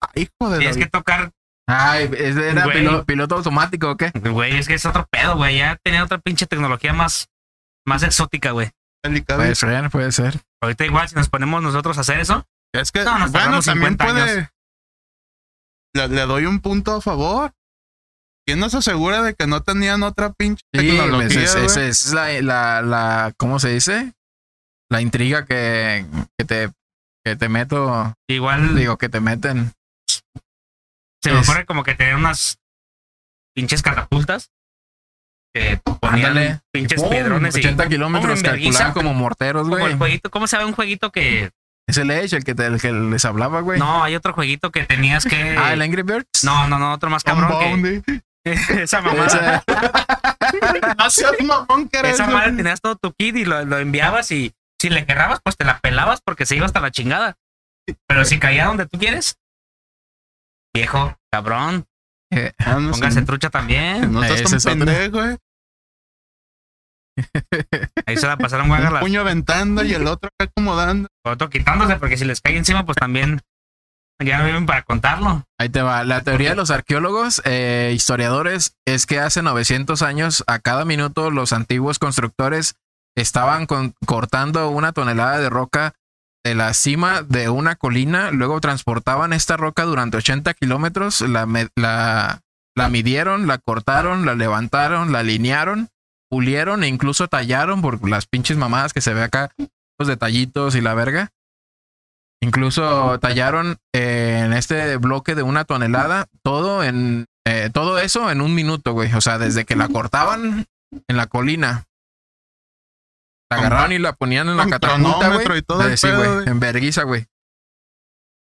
¡Ay, 0.00 0.22
hijo 0.22 0.50
de 0.50 0.56
la 0.56 0.58
Tienes 0.58 0.76
que 0.76 0.86
tocar, 0.86 1.32
Ay, 1.68 2.08
¿ese 2.16 2.50
¿era 2.50 2.64
Güey. 2.64 2.78
pilo- 2.78 3.04
piloto 3.04 3.36
automático 3.36 3.90
o 3.90 3.96
qué? 3.96 4.10
güey, 4.30 4.56
es 4.56 4.68
que 4.68 4.74
es 4.74 4.86
otro 4.86 5.06
pedo, 5.10 5.36
güey. 5.36 5.58
Ya 5.58 5.76
tenía 5.82 6.02
otra 6.04 6.18
pinche 6.18 6.46
tecnología 6.46 6.92
más, 6.92 7.28
más 7.86 8.02
exótica, 8.02 8.52
güey. 8.52 8.70
delicado. 9.04 9.40
Puede 9.40 9.54
ser, 9.54 9.90
puede 9.90 10.12
ser. 10.12 10.40
Ahorita 10.62 10.84
igual, 10.86 11.08
si 11.08 11.14
nos 11.16 11.28
ponemos 11.28 11.62
nosotros 11.62 11.98
a 11.98 12.00
hacer 12.02 12.20
eso, 12.20 12.44
Es 12.72 12.90
que, 12.92 13.04
No, 13.04 13.18
nos 13.18 13.32
bueno, 13.32 13.60
también 13.62 13.92
50 13.92 14.04
puede. 14.04 14.30
años. 14.32 14.48
Le, 15.94 16.08
le 16.08 16.22
doy 16.22 16.46
un 16.46 16.60
punto 16.60 16.96
a 16.96 17.00
favor. 17.00 17.52
¿Quién 18.46 18.60
nos 18.60 18.74
asegura 18.74 19.22
de 19.22 19.34
que 19.34 19.46
no 19.46 19.62
tenían 19.62 20.02
otra 20.04 20.32
pinche 20.32 20.62
Sí, 20.72 20.80
pues, 20.86 20.86
tecnología? 21.00 21.42
esa 21.42 21.54
güey? 21.54 21.66
es, 21.66 21.76
esa 21.76 21.86
es 21.88 22.12
la, 22.12 22.42
la, 22.42 22.82
la, 22.82 23.32
¿cómo 23.36 23.58
se 23.58 23.70
dice? 23.70 24.12
La 24.90 25.00
intriga 25.00 25.44
que, 25.46 26.06
que 26.38 26.44
te, 26.44 26.70
que 27.24 27.34
te 27.36 27.48
meto, 27.48 28.14
igual 28.28 28.76
digo, 28.76 28.98
que 28.98 29.08
te 29.08 29.18
meten. 29.20 29.72
se 31.22 31.32
me 31.32 31.38
ocurre 31.40 31.66
como 31.66 31.82
que 31.82 31.94
tener 31.96 32.14
unas 32.14 32.58
pinches 33.54 33.82
catapultas 33.82 34.50
que 35.52 35.80
ponían 36.00 36.28
Ándale. 36.28 36.60
pinches 36.72 37.00
¡Pum! 37.00 37.10
piedrones 37.10 37.56
y 37.56 37.60
80 37.60 37.88
kilómetros 37.88 38.30
¡pum! 38.30 38.46
en 38.46 38.52
vergüenza. 38.52 38.78
calculaban 38.78 38.92
como 38.92 39.14
morteros, 39.14 39.62
como 39.64 39.78
güey. 39.78 39.92
el 39.92 39.98
jueguito, 39.98 40.30
¿cómo 40.30 40.46
se 40.46 40.56
llama 40.56 40.68
un 40.68 40.74
jueguito 40.74 41.10
que 41.10 41.50
Es 41.88 41.96
el 41.96 42.10
Edge, 42.12 42.36
el 42.36 42.44
que, 42.44 42.54
te- 42.54 42.66
el 42.66 42.80
que 42.80 42.92
les 42.92 43.24
hablaba, 43.24 43.60
güey. 43.62 43.78
no, 43.80 44.04
hay 44.04 44.14
otro 44.14 44.34
jueguito 44.34 44.70
que 44.70 44.84
tenías 44.84 45.24
que 45.24 45.56
Ah, 45.58 45.72
el 45.72 45.82
Angry 45.82 46.02
Birds. 46.02 46.44
No, 46.44 46.68
no, 46.68 46.78
no, 46.78 46.92
otro 46.92 47.10
más 47.10 47.24
cabrón 47.24 47.58
que 47.58 48.22
¿eh? 48.46 48.54
esa 48.82 49.00
No 50.98 51.10
seas 51.10 51.32
mamón 51.42 51.88
que 51.88 51.98
eres, 51.98 52.14
Esa 52.14 52.26
madre 52.28 52.52
tenías 52.52 52.80
todo 52.80 52.96
tu 52.96 53.12
kit 53.12 53.36
y 53.36 53.44
lo, 53.44 53.64
lo 53.64 53.78
enviabas 53.78 54.30
y 54.30 54.54
si 54.80 54.90
le 54.90 55.04
querrabas, 55.06 55.40
pues 55.42 55.56
te 55.56 55.64
la 55.64 55.80
pelabas 55.80 56.20
porque 56.24 56.46
se 56.46 56.56
iba 56.56 56.66
hasta 56.66 56.80
la 56.80 56.90
chingada. 56.90 57.36
Pero 58.06 58.24
si 58.24 58.38
caía 58.38 58.66
donde 58.66 58.86
tú 58.86 58.98
quieres, 58.98 59.36
viejo, 60.74 61.16
cabrón, 61.30 61.86
eh, 62.30 62.52
Ah, 62.58 62.78
no 62.80 62.90
póngase 62.90 63.22
trucha 63.22 63.50
también. 63.50 64.12
No 64.12 64.22
estás 64.22 64.52
Ese 64.52 64.68
tan 64.68 64.78
pendejo, 64.78 65.18
güey. 65.18 65.36
Ahí 68.04 68.16
se 68.16 68.26
la 68.26 68.36
pasaron 68.36 68.68
guagas 68.68 68.92
Un 68.92 69.00
puño 69.00 69.20
aventando 69.20 69.82
y 69.82 69.94
el 69.94 70.06
otro 70.06 70.28
acá 70.28 70.50
acomodando. 70.50 71.08
otro 71.24 71.48
quitándose 71.48 71.96
porque 71.96 72.16
si 72.16 72.24
les 72.24 72.40
cae 72.40 72.56
encima, 72.56 72.84
pues 72.84 72.96
también 72.96 73.40
ya 74.24 74.42
viven 74.42 74.66
para 74.66 74.82
contarlo. 74.82 75.44
Ahí 75.58 75.68
te 75.68 75.82
va. 75.82 76.04
La 76.04 76.22
teoría 76.22 76.50
de 76.50 76.56
los 76.56 76.70
arqueólogos, 76.70 77.42
eh, 77.44 77.92
historiadores, 77.94 78.76
es 78.86 79.06
que 79.06 79.20
hace 79.20 79.42
900 79.42 80.02
años, 80.02 80.44
a 80.46 80.58
cada 80.58 80.84
minuto, 80.84 81.30
los 81.30 81.52
antiguos 81.52 81.98
constructores 81.98 82.76
estaban 83.16 83.66
cortando 84.06 84.70
una 84.70 84.92
tonelada 84.92 85.38
de 85.38 85.50
roca 85.50 85.94
de 86.44 86.54
la 86.54 86.74
cima 86.74 87.22
de 87.22 87.48
una 87.48 87.74
colina, 87.74 88.30
luego 88.30 88.60
transportaban 88.60 89.32
esta 89.32 89.56
roca 89.56 89.82
durante 89.84 90.18
80 90.18 90.54
kilómetros, 90.54 91.22
la, 91.22 91.46
la, 91.74 92.40
la 92.76 92.88
midieron, 92.88 93.48
la 93.48 93.58
cortaron, 93.58 94.24
la 94.26 94.34
levantaron, 94.36 95.10
la 95.10 95.20
alinearon, 95.20 95.88
pulieron 96.30 96.84
e 96.84 96.88
incluso 96.88 97.26
tallaron 97.26 97.82
por 97.82 98.08
las 98.08 98.26
pinches 98.26 98.56
mamadas 98.56 98.92
que 98.92 99.00
se 99.00 99.12
ve 99.12 99.22
acá, 99.22 99.50
los 99.98 100.06
detallitos 100.06 100.76
y 100.76 100.80
la 100.80 100.94
verga. 100.94 101.30
Incluso 102.42 103.18
tallaron 103.18 103.78
eh, 103.94 104.42
en 104.44 104.52
este 104.52 104.96
bloque 104.98 105.34
de 105.34 105.42
una 105.42 105.64
tonelada 105.64 106.26
todo 106.42 106.84
en 106.84 107.26
eh, 107.46 107.70
todo 107.72 107.98
eso 107.98 108.30
en 108.30 108.40
un 108.40 108.54
minuto, 108.54 108.92
güey. 108.92 109.12
O 109.14 109.20
sea, 109.20 109.38
desde 109.38 109.64
que 109.64 109.76
la 109.76 109.88
cortaban 109.88 110.66
en 111.08 111.16
la 111.16 111.26
colina, 111.26 111.84
la 113.50 113.58
agarraron 113.58 113.92
y 113.92 113.98
la 113.98 114.12
ponían 114.12 114.48
en 114.48 114.56
la 114.56 114.68
catapulta, 114.68 115.28
güey. 115.34 115.58
y 115.58 115.62
todo 115.62 115.82
el 115.82 115.92
Eh, 115.92 115.96
sí, 115.96 116.08
güey, 116.10 116.48
en 116.48 116.60
verguiza, 116.60 117.02
güey. 117.04 117.26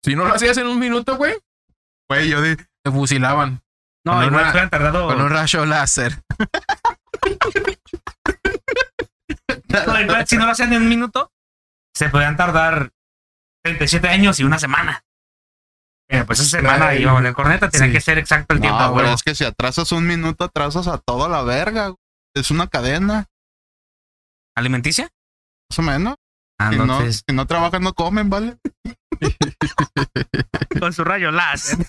Si 0.05 0.15
no 0.15 0.25
lo 0.25 0.35
hacías 0.35 0.57
en 0.59 0.67
un 0.67 0.79
minuto, 0.79 1.17
güey, 1.17 1.35
Güey, 2.09 2.29
yo 2.29 2.43
di, 2.43 2.57
te 2.57 2.91
fusilaban 2.91 3.63
No, 4.05 4.15
Con 4.15 4.25
igual 4.25 4.51
una- 4.53 4.71
tardado. 4.71 5.07
con 5.07 5.21
un 5.21 5.31
rayo 5.31 5.65
láser. 5.67 6.23
no, 9.87 10.01
igual 10.01 10.27
si 10.27 10.37
no 10.37 10.47
lo 10.47 10.53
hacían 10.53 10.73
en 10.73 10.83
un 10.83 10.89
minuto, 10.89 11.31
se 11.95 12.09
podían 12.09 12.37
tardar 12.37 12.91
37 13.65 14.09
años 14.09 14.41
y 14.41 14.45
una 14.45 14.59
semana. 14.59 15.03
Pero 16.09 16.27
pues 16.27 16.41
esa 16.41 16.59
semana 16.59 16.95
iba 16.95 17.13
a 17.13 17.15
valer 17.15 17.35
corneta, 17.35 17.71
tenía 17.71 17.87
sí. 17.87 17.93
que 17.93 18.01
ser 18.01 18.19
exacto 18.19 18.55
el 18.55 18.61
tiempo. 18.61 18.79
no, 18.81 18.93
güey, 18.93 19.13
es 19.13 19.23
que 19.23 19.35
si 19.35 19.45
atrasas 19.45 19.93
un 19.93 20.07
minuto, 20.07 20.45
atrasas 20.45 20.89
a 20.89 20.99
toda 20.99 21.29
la 21.29 21.43
verga. 21.43 21.89
güey. 21.89 21.99
Es 22.35 22.51
una 22.51 22.67
cadena, 22.69 23.27
¿Alimenticia? 24.57 25.09
más 25.71 25.79
o 25.79 25.83
menos. 25.83 26.17
Ah, 26.59 26.71
Si 26.71 26.79
no, 26.79 27.13
si 27.13 27.23
no 27.33 27.47
trabajan, 27.47 27.83
no 27.83 27.93
comen, 27.95 28.29
¿vale? 28.29 28.59
con 30.81 30.93
su 30.93 31.05
rayo 31.05 31.31
láser. 31.31 31.79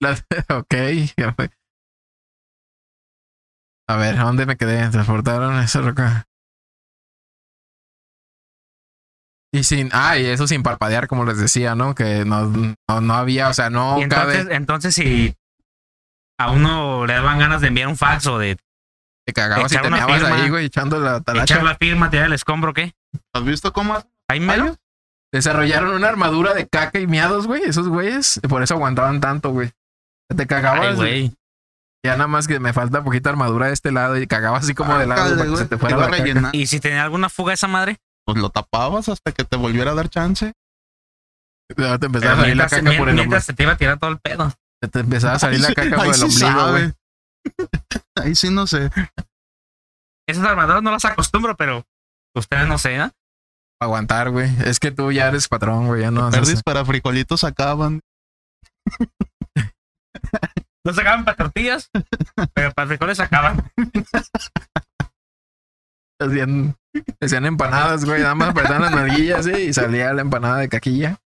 La- 0.00 0.12
ok. 0.58 0.74
ya 1.16 1.32
fue. 1.34 1.50
A 3.88 3.96
ver, 3.96 4.18
¿a 4.18 4.24
dónde 4.24 4.46
me 4.46 4.56
quedé? 4.56 4.88
Transportaron 4.90 5.58
esa 5.60 5.80
roca. 5.80 6.26
Y 9.56 9.64
sin, 9.64 9.88
ah, 9.92 10.18
y 10.18 10.26
eso 10.26 10.46
sin 10.46 10.62
parpadear, 10.62 11.08
como 11.08 11.24
les 11.24 11.38
decía, 11.38 11.74
¿no? 11.74 11.94
Que 11.94 12.26
no, 12.26 12.42
no, 12.88 13.00
no 13.00 13.14
había, 13.14 13.48
o 13.48 13.54
sea, 13.54 13.70
no 13.70 13.98
y 13.98 14.02
entonces, 14.02 14.44
cabe, 14.44 14.54
entonces 14.54 14.94
si 14.94 15.34
a 16.38 16.50
uno 16.50 17.06
le 17.06 17.14
daban 17.14 17.38
ganas 17.38 17.62
de 17.62 17.68
enviar 17.68 17.88
un 17.88 17.96
fax 17.96 18.26
o 18.26 18.38
de 18.38 18.58
te 19.26 19.32
cagabas 19.32 19.72
y 19.72 19.76
te 19.76 19.82
firma, 19.82 20.34
ahí, 20.34 20.50
güey, 20.50 20.66
echando 20.66 21.00
la 21.00 21.22
talacha. 21.22 21.54
echar 21.54 21.64
la 21.64 21.74
firma, 21.76 22.10
tirar 22.10 22.26
el 22.26 22.34
escombro, 22.34 22.74
¿qué? 22.74 22.92
¿Has 23.32 23.44
visto 23.44 23.72
cómo 23.72 23.98
mero. 24.30 24.64
ellos? 24.64 24.76
Desarrollaron 25.32 25.94
una 25.94 26.08
armadura 26.08 26.52
de 26.52 26.68
caca 26.68 27.00
y 27.00 27.06
miados, 27.06 27.46
güey, 27.46 27.62
esos 27.64 27.88
güeyes. 27.88 28.40
Por 28.48 28.62
eso 28.62 28.74
aguantaban 28.74 29.20
tanto, 29.20 29.50
güey. 29.50 29.72
Te 30.36 30.46
cagabas, 30.46 30.90
Ay, 30.90 30.94
güey. 30.96 31.34
ya 32.04 32.12
nada 32.12 32.26
más 32.28 32.46
que 32.46 32.60
me 32.60 32.72
falta 32.72 33.02
poquita 33.02 33.30
armadura 33.30 33.68
de 33.68 33.72
este 33.72 33.90
lado 33.90 34.16
y 34.18 34.26
cagabas 34.26 34.64
así 34.64 34.74
como 34.74 34.96
de 34.98 35.06
lado 35.06 35.34
para 35.36 35.50
que 35.50 35.56
se 35.56 35.66
te 35.66 35.78
fuera 35.78 35.96
la 35.96 36.04
a 36.04 36.10
caca. 36.10 36.22
rellenar. 36.22 36.54
Y 36.54 36.66
si 36.66 36.78
tenía 36.78 37.02
alguna 37.02 37.28
fuga 37.28 37.54
esa 37.54 37.68
madre, 37.68 37.98
Pues 38.26 38.38
lo 38.38 38.50
tapabas 38.50 39.08
hasta 39.08 39.32
que 39.32 39.44
te 39.44 39.56
volviera 39.56 39.92
a 39.92 39.94
dar 39.94 40.08
chance. 40.08 40.52
Luego 41.76 41.98
Te 41.98 42.06
empezaba 42.06 42.32
a 42.32 42.36
salir 42.36 42.56
la 42.56 42.64
mientras, 42.64 42.70
caca 42.82 42.98
por 42.98 43.08
el 43.08 43.14
mientras 43.14 43.24
hombro. 43.24 43.40
se 43.40 43.52
te 43.54 43.62
iba 43.62 43.72
a 43.72 43.76
tirar 43.76 43.98
todo 43.98 44.10
el 44.10 44.18
pedo. 44.18 44.52
Te 44.90 44.98
empezaba 45.00 45.34
a 45.34 45.38
salir 45.38 45.60
la 45.60 45.68
Ahí 45.68 45.74
caca 45.74 45.90
sí- 45.90 45.96
por 45.96 46.06
el 46.06 46.14
sí 46.14 46.44
ombligo, 46.44 46.70
güey. 46.70 46.92
Ahí 48.16 48.34
sí 48.34 48.50
no 48.50 48.66
sé. 48.66 48.90
Esas 50.28 50.44
armaduras 50.44 50.82
no 50.82 50.90
las 50.90 51.04
acostumbro, 51.04 51.56
pero 51.56 51.84
ustedes 52.34 52.66
no 52.66 52.78
sé, 52.78 52.98
¿no? 52.98 53.10
Para 53.78 53.86
aguantar, 53.88 54.30
güey. 54.30 54.50
Es 54.64 54.80
que 54.80 54.90
tú 54.90 55.12
ya 55.12 55.28
eres 55.28 55.46
patrón, 55.48 55.86
güey. 55.86 56.02
Ya 56.02 56.10
no. 56.10 56.30
Perdis 56.30 56.62
para 56.62 56.84
frijolitos 56.84 57.44
acaban. 57.44 58.00
No 60.84 60.92
sacaban 60.94 61.24
para 61.24 61.36
tortillas, 61.36 61.90
pero 62.54 62.70
para 62.72 62.86
frijoles 62.86 63.16
sacaban. 63.18 63.72
Hacían, 66.20 66.76
hacían 67.20 67.46
empanadas, 67.46 68.04
güey. 68.04 68.22
Nada 68.22 68.34
más 68.34 68.50
apretaban 68.50 68.82
las 68.82 68.92
nalguillas, 68.92 69.44
sí, 69.44 69.52
y 69.52 69.72
salía 69.72 70.12
la 70.12 70.22
empanada 70.22 70.58
de 70.58 70.68
caquilla. 70.68 71.18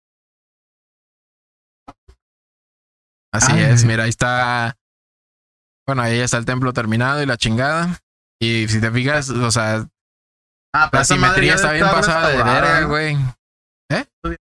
Así 3.32 3.52
Ay. 3.52 3.62
es, 3.64 3.84
mira, 3.84 4.04
ahí 4.04 4.10
está. 4.10 4.76
Bueno, 5.86 6.02
ahí 6.02 6.18
está 6.18 6.36
el 6.38 6.44
templo 6.44 6.72
terminado 6.72 7.22
y 7.22 7.26
la 7.26 7.36
chingada. 7.36 7.98
Y 8.40 8.68
si 8.68 8.80
te 8.80 8.90
fijas, 8.90 9.30
o 9.30 9.50
sea, 9.50 9.86
Ah, 10.74 10.90
la 10.92 11.02
simetría 11.02 11.54
está 11.54 11.72
bien 11.72 11.86
pasada 11.86 12.28
de 12.28 12.36
verga, 12.36 12.82
güey. 12.84 13.14
güey. 13.14 13.26
¿Eh? 13.90 14.36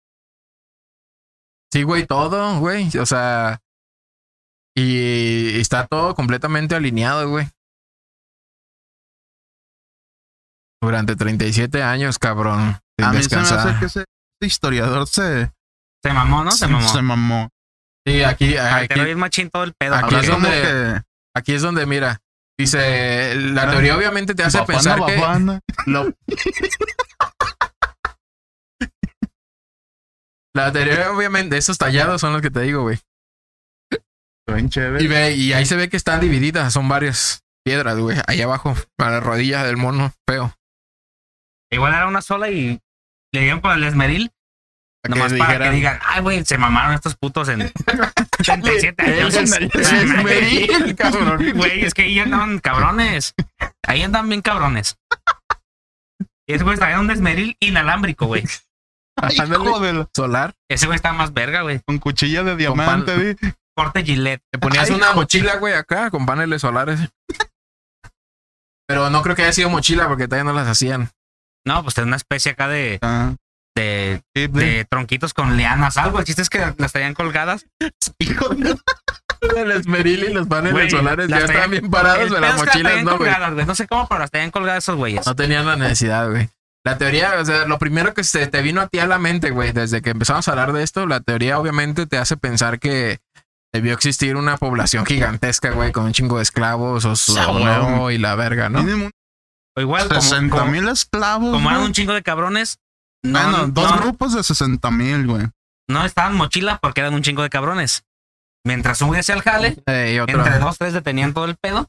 Sí, 1.71 1.83
güey, 1.83 2.05
todo, 2.07 2.59
güey. 2.59 2.89
O 2.97 3.05
sea, 3.05 3.61
y 4.75 5.59
está 5.59 5.85
todo 5.85 6.15
completamente 6.15 6.75
alineado, 6.75 7.29
güey. 7.29 7.47
Durante 10.81 11.15
37 11.15 11.81
años, 11.83 12.19
cabrón. 12.19 12.77
Sin 12.97 13.07
A 13.07 13.11
mí 13.13 13.23
se 13.23 13.35
me 13.35 13.41
hace 13.41 13.79
que 13.79 13.85
ese 13.85 14.05
historiador 14.41 15.07
se, 15.07 15.51
Se 16.03 16.13
mamó, 16.13 16.43
¿no? 16.43 16.51
Se 16.51 16.67
mamó. 16.67 16.87
se 16.87 17.01
mamó. 17.01 17.49
Sí, 18.07 18.23
aquí, 18.23 18.55
aquí, 18.57 18.93
lo 18.99 19.05
vi 19.05 19.15
machín 19.15 19.49
todo 19.49 19.63
el 19.63 19.73
pedo. 19.73 19.95
Aquí 19.95 20.03
Ahora 20.15 20.19
es 20.21 20.27
donde- 20.27 20.49
que 20.49 21.01
aquí 21.35 21.53
es 21.53 21.61
donde, 21.63 21.85
mira, 21.87 22.19
dice, 22.59 23.33
la 23.35 23.69
teoría 23.71 23.97
obviamente 23.97 24.35
te 24.35 24.43
hace 24.43 24.59
bafana, 24.59 24.77
pensar 24.77 24.99
que 25.05 25.89
lo... 25.89 26.13
La 30.55 30.71
teoría 30.71 31.11
obviamente, 31.11 31.57
esos 31.57 31.77
tallados 31.77 32.21
son 32.21 32.31
los 32.33 32.41
que 32.41 32.49
te 32.51 32.61
digo, 32.61 32.83
güey. 32.83 32.99
Y, 34.47 35.07
ve, 35.07 35.33
y 35.35 35.53
ahí 35.53 35.65
se 35.65 35.75
ve 35.75 35.89
que 35.89 35.97
están 35.97 36.21
divididas, 36.21 36.71
son 36.71 36.87
varias 36.87 37.41
piedras, 37.65 37.97
güey. 37.97 38.17
Ahí 38.27 38.41
abajo, 38.41 38.75
a 38.99 39.09
la 39.09 39.19
rodilla 39.19 39.63
del 39.63 39.75
mono 39.75 40.13
feo. 40.29 40.53
Igual 41.75 41.93
era 41.93 42.07
una 42.07 42.21
sola 42.21 42.49
y 42.49 42.79
le 43.33 43.41
dieron 43.41 43.59
con 43.61 43.71
el 43.73 43.83
esmeril. 43.83 44.31
Para 45.03 45.15
Nomás 45.15 45.33
que 45.33 45.37
para 45.37 45.51
dijeran- 45.53 45.69
que 45.69 45.75
digan, 45.75 45.99
ay, 46.03 46.21
güey, 46.21 46.45
se 46.45 46.57
mamaron 46.57 46.93
estos 46.93 47.15
putos 47.15 47.47
en 47.49 47.71
37 48.37 49.03
años. 49.03 49.35
Es- 49.35 49.51
es 49.51 49.91
esmeril, 49.93 50.95
cabrón. 50.95 51.51
Güey, 51.55 51.85
es 51.85 51.93
que 51.93 52.03
ahí 52.03 52.17
andaban 52.19 52.59
cabrones. 52.59 53.33
Ahí 53.87 54.01
andan 54.01 54.27
bien 54.29 54.41
cabrones. 54.41 54.97
Y 56.47 56.53
ese 56.53 56.63
güey 56.63 56.77
traía 56.77 56.99
un 56.99 57.11
esmeril 57.11 57.55
inalámbrico, 57.59 58.25
güey. 58.27 58.43
Ándale, 59.17 59.63
Hijo 59.63 59.79
de 59.79 59.93
la- 59.93 60.09
solar. 60.15 60.53
Ese 60.69 60.85
güey 60.87 60.95
está 60.95 61.13
más 61.13 61.33
verga, 61.33 61.61
güey. 61.61 61.81
Con 61.85 61.99
cuchilla 61.99 62.43
de 62.43 62.55
diamante, 62.55 63.17
di. 63.17 63.51
Corte 63.77 64.03
Gillette. 64.03 64.41
Te 64.51 64.57
ponías 64.59 64.89
Ay, 64.89 64.95
una 64.95 65.11
mochila, 65.13 65.57
güey, 65.57 65.73
acá 65.73 66.09
con 66.09 66.25
paneles 66.25 66.61
solares. 66.61 66.99
Pero 68.87 69.09
no 69.09 69.21
creo 69.21 69.35
que 69.35 69.43
haya 69.43 69.53
sido 69.53 69.69
mochila 69.69 70.07
porque 70.07 70.27
todavía 70.27 70.49
no 70.51 70.57
las 70.57 70.67
hacían. 70.67 71.09
No, 71.65 71.81
pues 71.83 71.95
tenía 71.95 72.07
una 72.07 72.15
especie 72.17 72.51
acá 72.51 72.67
de, 72.67 72.99
Ah, 73.01 73.33
de, 73.75 74.21
sí, 74.35 74.47
di. 74.47 74.59
de 74.59 74.85
tronquitos 74.89 75.33
con 75.33 75.57
lianas, 75.57 75.97
algo. 75.97 76.19
El 76.19 76.25
chiste 76.25 76.41
es 76.41 76.49
que 76.49 76.73
las 76.77 76.91
traían 76.91 77.13
colgadas. 77.13 77.65
Hijo 78.19 78.49
de- 78.49 78.75
El 79.55 79.71
esmeril 79.71 80.23
y 80.29 80.33
los 80.33 80.47
paneles 80.47 80.73
Güey, 80.73 80.89
solares 80.89 81.27
ya 81.27 81.39
las 81.39 81.49
estaban 81.49 81.71
bien 81.71 81.89
parados, 81.89 82.29
pero 82.29 82.39
las 82.41 82.55
es 82.55 82.65
mochilas 82.65 83.03
no, 83.03 83.17
güey. 83.17 83.65
No 83.65 83.75
sé 83.75 83.87
cómo, 83.87 84.07
pero 84.07 84.19
las 84.19 84.31
traían 84.31 84.51
colgadas 84.51 84.83
esos 84.83 84.95
güeyes. 84.95 85.25
No 85.25 85.35
tenían 85.35 85.65
la 85.65 85.75
necesidad, 85.75 86.29
güey. 86.29 86.49
La 86.83 86.97
teoría, 86.99 87.33
o 87.39 87.45
sea, 87.45 87.65
lo 87.65 87.79
primero 87.79 88.13
que 88.13 88.23
se 88.23 88.45
te 88.47 88.61
vino 88.61 88.79
a 88.81 88.87
ti 88.87 88.99
a 88.99 89.07
la 89.07 89.17
mente, 89.17 89.49
güey, 89.49 89.71
desde 89.71 90.01
que 90.03 90.11
empezamos 90.11 90.47
a 90.47 90.51
hablar 90.51 90.71
de 90.71 90.83
esto, 90.83 91.07
la 91.07 91.19
teoría 91.19 91.57
obviamente 91.59 92.05
te 92.05 92.17
hace 92.19 92.37
pensar 92.37 92.79
que 92.79 93.17
debió 93.73 93.93
existir 93.93 94.35
una 94.35 94.57
población 94.57 95.03
gigantesca, 95.05 95.71
güey, 95.71 95.91
con 95.91 96.05
un 96.05 96.13
chingo 96.13 96.37
de 96.37 96.43
esclavos 96.43 97.03
o, 97.05 97.15
su- 97.15 97.35
o 97.37 97.59
no, 97.59 98.11
y 98.11 98.17
la 98.19 98.35
verga, 98.35 98.69
¿no? 98.69 98.83
O 99.77 99.81
igual, 99.81 100.07
como, 100.07 100.21
60 100.21 100.57
como, 100.57 100.71
mil 100.71 100.87
esclavos. 100.87 101.51
como 101.51 101.69
eran 101.69 101.83
un 101.83 101.93
chingo 101.93 102.13
de 102.13 102.23
cabrones, 102.23 102.79
no, 103.23 103.41
bueno, 103.41 103.67
dos 103.67 103.91
no, 103.91 103.97
grupos 103.97 104.33
de 104.33 104.43
60 104.43 104.89
mil, 104.91 105.27
güey. 105.27 105.47
no 105.89 106.05
estaban 106.05 106.35
mochila 106.35 106.77
porque 106.81 107.01
eran 107.01 107.13
un 107.13 107.21
chingo 107.21 107.43
de 107.43 107.49
cabrones. 107.49 108.03
Mientras 108.65 109.01
un 109.01 109.09
güey 109.09 109.19
hacía 109.19 109.35
el 109.35 109.41
jale, 109.41 109.77
Eh, 109.85 110.23
entre 110.27 110.59
dos, 110.59 110.77
tres 110.77 110.93
detenían 110.93 111.33
todo 111.33 111.45
el 111.45 111.55
pedo. 111.55 111.87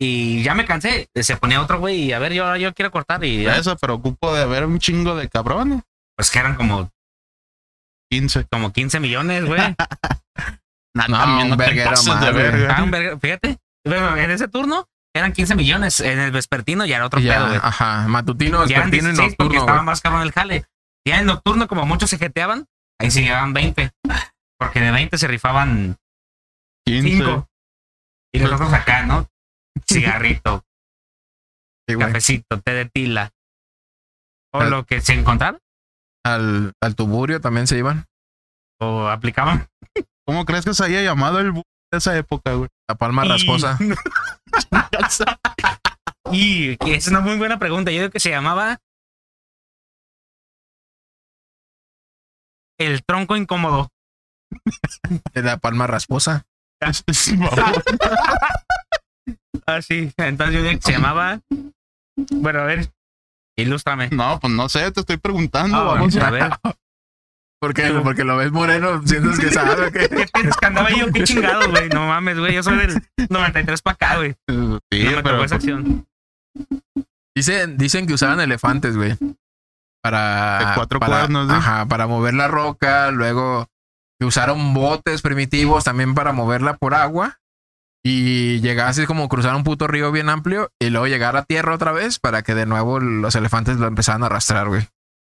Y 0.00 0.42
ya 0.42 0.54
me 0.54 0.64
cansé. 0.66 1.08
Se 1.14 1.36
ponía 1.36 1.62
otro 1.62 1.78
güey 1.78 1.96
y 2.04 2.12
a 2.12 2.18
ver, 2.18 2.32
yo, 2.32 2.56
yo 2.56 2.74
quiero 2.74 2.90
cortar. 2.90 3.24
Y 3.24 3.44
ya, 3.44 3.56
Eso, 3.56 3.76
pero 3.76 3.94
ocupo 3.94 4.34
de 4.34 4.42
haber 4.42 4.64
un 4.66 4.78
chingo 4.78 5.14
de 5.14 5.28
cabrones. 5.28 5.82
pues 6.16 6.30
que 6.30 6.38
eran 6.38 6.56
como, 6.56 6.90
15. 8.10 8.46
como 8.50 8.72
15 8.72 9.00
millones, 9.00 9.44
güey. 9.44 9.60
Nah, 9.60 9.74
No, 11.08 11.18
también 11.18 11.52
un 11.52 11.58
verguero 11.58 11.92
verga. 12.32 12.76
Ah, 12.76 12.82
un 12.82 13.20
Fíjate, 13.20 13.58
en 13.84 14.30
ese 14.30 14.48
turno 14.48 14.88
eran 15.18 15.32
15 15.32 15.54
millones. 15.54 16.00
En 16.00 16.18
el 16.18 16.30
vespertino 16.30 16.84
ya 16.86 16.96
era 16.96 17.06
otro 17.06 17.20
ya, 17.20 17.34
pedo, 17.34 17.46
güey. 17.48 17.60
ajá, 17.62 18.06
matutino, 18.08 18.60
vespertino 18.60 19.08
y 19.08 19.12
16 19.12 19.34
porque 19.36 19.54
nocturno, 19.56 19.60
estaba 19.60 19.82
más 19.82 20.00
cabrón 20.00 20.22
el 20.22 20.32
jale. 20.32 20.64
Ya 21.06 21.20
en 21.20 21.26
nocturno, 21.26 21.68
como 21.68 21.86
muchos 21.86 22.10
se 22.10 22.18
jeteaban, 22.18 22.66
ahí 23.00 23.10
se 23.10 23.22
llevaban 23.22 23.52
20. 23.52 23.90
Porque 24.58 24.80
de 24.80 24.90
20 24.90 25.18
se 25.18 25.26
rifaban 25.28 25.96
15. 26.86 27.08
5. 27.18 27.48
Y 28.34 28.38
nosotros 28.40 28.72
acá, 28.72 29.04
¿no? 29.06 29.26
Cigarrito, 29.88 30.64
Sí, 31.88 31.96
cafecito, 31.96 32.60
té 32.62 32.72
de 32.72 32.84
tila. 32.86 33.30
O 34.52 34.60
Al- 34.60 34.70
lo 34.70 34.84
que 34.86 35.00
se 35.00 35.12
encontrara 35.12 35.58
Al, 36.24 36.72
al 36.80 36.94
tuburio 36.96 37.40
también 37.40 37.66
se 37.66 37.78
iban. 37.78 38.06
o 38.80 39.08
aplicaban. 39.08 39.68
¿Cómo 40.26 40.44
crees 40.44 40.64
que 40.64 40.74
se 40.74 40.84
haya 40.84 41.02
llamado 41.02 41.38
el 41.38 41.52
esa 41.98 42.16
época, 42.16 42.52
güey? 42.54 42.68
La 42.88 42.94
palma 42.94 43.24
Y- 43.26 43.28
rasposa. 43.28 43.78
Y 46.32 46.76
que 46.78 46.96
es 46.96 47.06
una 47.06 47.20
muy 47.20 47.36
buena 47.36 47.58
pregunta. 47.58 47.92
Yo 47.92 48.00
digo 48.00 48.10
que 48.10 48.18
se 48.20 48.30
llamaba 48.30 48.78
el 52.78 53.02
tronco 53.04 53.36
incómodo. 53.36 53.88
La 55.34 55.56
palma 55.58 55.86
rasposa. 55.86 56.44
Ah, 59.68 59.82
sí. 59.82 60.12
Entonces 60.18 60.54
yo 60.54 60.62
digo 60.62 60.78
que 60.78 60.82
se 60.86 60.92
llamaba. 60.92 61.40
Bueno, 62.30 62.60
a 62.60 62.64
ver, 62.66 62.88
ilústrame. 63.58 64.08
no, 64.10 64.38
pues 64.38 64.52
no 64.52 64.68
sé, 64.68 64.92
te 64.92 65.00
estoy 65.00 65.16
preguntando. 65.16 65.76
Ah, 65.76 65.82
vamos 65.82 66.14
a 66.16 66.30
ver. 66.30 66.50
¿Por 67.60 67.72
qué? 67.72 67.90
Porque 68.02 68.24
lo 68.24 68.36
ves 68.36 68.52
moreno, 68.52 69.02
sientes 69.06 69.38
que 69.40 69.50
sabe. 69.50 69.90
¿Qué 69.90 70.08
piensas 70.08 70.56
que 70.58 70.66
andaba 70.66 70.90
yo? 70.90 71.10
Qué 71.10 71.24
chingados, 71.24 71.68
güey. 71.68 71.88
No 71.88 72.06
mames, 72.06 72.38
güey. 72.38 72.54
Yo 72.54 72.62
soy 72.62 72.76
del 72.76 73.02
93 73.30 73.82
para 73.82 73.94
acá, 73.94 74.16
güey. 74.16 74.32
Sí, 74.32 74.54
no 74.56 74.72
me 74.74 74.80
pero 74.90 75.22
pues, 75.22 75.24
tocó 75.24 75.44
esa 75.44 75.54
acción. 75.56 76.06
Dicen, 77.34 77.78
dicen 77.78 78.06
que 78.06 78.14
usaban 78.14 78.40
elefantes, 78.40 78.96
güey. 78.96 79.16
Para. 80.02 80.58
De 80.58 80.74
cuatro 80.74 81.00
para, 81.00 81.20
cuernos, 81.20 81.46
¿no? 81.48 81.54
Ajá, 81.54 81.86
para 81.86 82.06
mover 82.06 82.34
la 82.34 82.48
roca. 82.48 83.10
Luego 83.10 83.68
que 84.20 84.26
usaron 84.26 84.74
botes 84.74 85.22
primitivos 85.22 85.84
también 85.84 86.14
para 86.14 86.32
moverla 86.32 86.76
por 86.76 86.94
agua. 86.94 87.40
Y 88.04 88.60
llegar 88.60 88.88
así 88.88 89.04
como 89.06 89.28
cruzar 89.28 89.56
un 89.56 89.64
puto 89.64 89.86
río 89.86 90.12
bien 90.12 90.28
amplio. 90.28 90.70
Y 90.78 90.90
luego 90.90 91.06
llegar 91.06 91.36
a 91.36 91.44
tierra 91.44 91.74
otra 91.74 91.92
vez 91.92 92.18
para 92.18 92.42
que 92.42 92.54
de 92.54 92.66
nuevo 92.66 93.00
los 93.00 93.34
elefantes 93.34 93.78
lo 93.78 93.86
empezaran 93.86 94.22
a 94.22 94.26
arrastrar, 94.26 94.68
güey. 94.68 94.86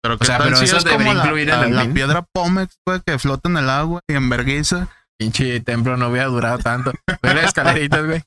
Pero 0.02 0.18
¿qué 0.18 0.26
sea, 0.26 0.38
tal 0.38 0.46
pero 0.46 0.56
si 0.58 0.64
eso 0.64 0.76
es 0.78 0.84
debería 0.84 1.06
como 1.06 1.14
la, 1.18 1.24
incluir 1.24 1.50
en 1.50 1.60
la- 1.60 1.66
el 1.66 1.74
la 1.88 1.94
piedra 1.94 2.22
Pómex, 2.32 2.76
güey, 2.86 3.00
que 3.04 3.18
flota 3.18 3.48
en 3.48 3.56
el 3.58 3.68
agua 3.70 4.00
y 4.08 4.14
enverguiza? 4.14 4.88
Pinche 5.18 5.60
templo 5.60 5.96
no 5.96 6.08
hubiera 6.08 6.26
durado 6.26 6.58
tanto. 6.58 6.92
Ve 7.22 7.34
las 7.34 7.44
escaleritas, 7.46 8.06
güey. 8.06 8.22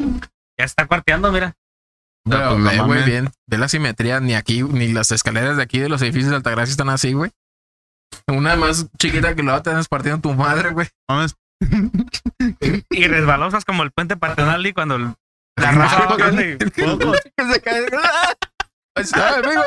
Ya 0.00 0.64
está 0.64 0.86
cuarteando, 0.86 1.32
mira. 1.32 1.54
Pero 2.28 2.50
pues, 2.50 2.60
no 2.60 2.70
ve, 2.70 2.78
güey, 2.80 3.04
bien. 3.04 3.30
Ve 3.48 3.58
la 3.58 3.68
simetría. 3.68 4.20
Ni 4.20 4.34
aquí, 4.34 4.62
ni 4.62 4.92
las 4.92 5.10
escaleras 5.10 5.56
de 5.56 5.62
aquí 5.64 5.78
de 5.80 5.88
los 5.88 6.00
edificios 6.02 6.30
de 6.30 6.36
Altagracia 6.36 6.70
están 6.70 6.88
así, 6.88 7.12
güey. 7.12 7.32
Una 8.28 8.54
más 8.54 8.86
chiquita 8.98 9.34
que 9.34 9.42
la 9.42 9.56
otra, 9.56 9.72
estás 9.72 9.88
partiendo 9.88 10.20
tu 10.20 10.32
madre, 10.34 10.70
güey. 10.70 10.86
Mames, 11.10 11.34
Y 12.90 13.06
resbalosas 13.08 13.64
como 13.64 13.82
el 13.82 13.90
puente 13.90 14.16
paternal 14.16 14.64
y 14.64 14.72
cuando 14.72 14.94
el- 14.96 15.14
la 15.60 15.72
raza 15.72 16.08
se 17.52 17.60
cae. 17.60 17.86
Está, 18.96 19.28
amigo. 19.38 19.62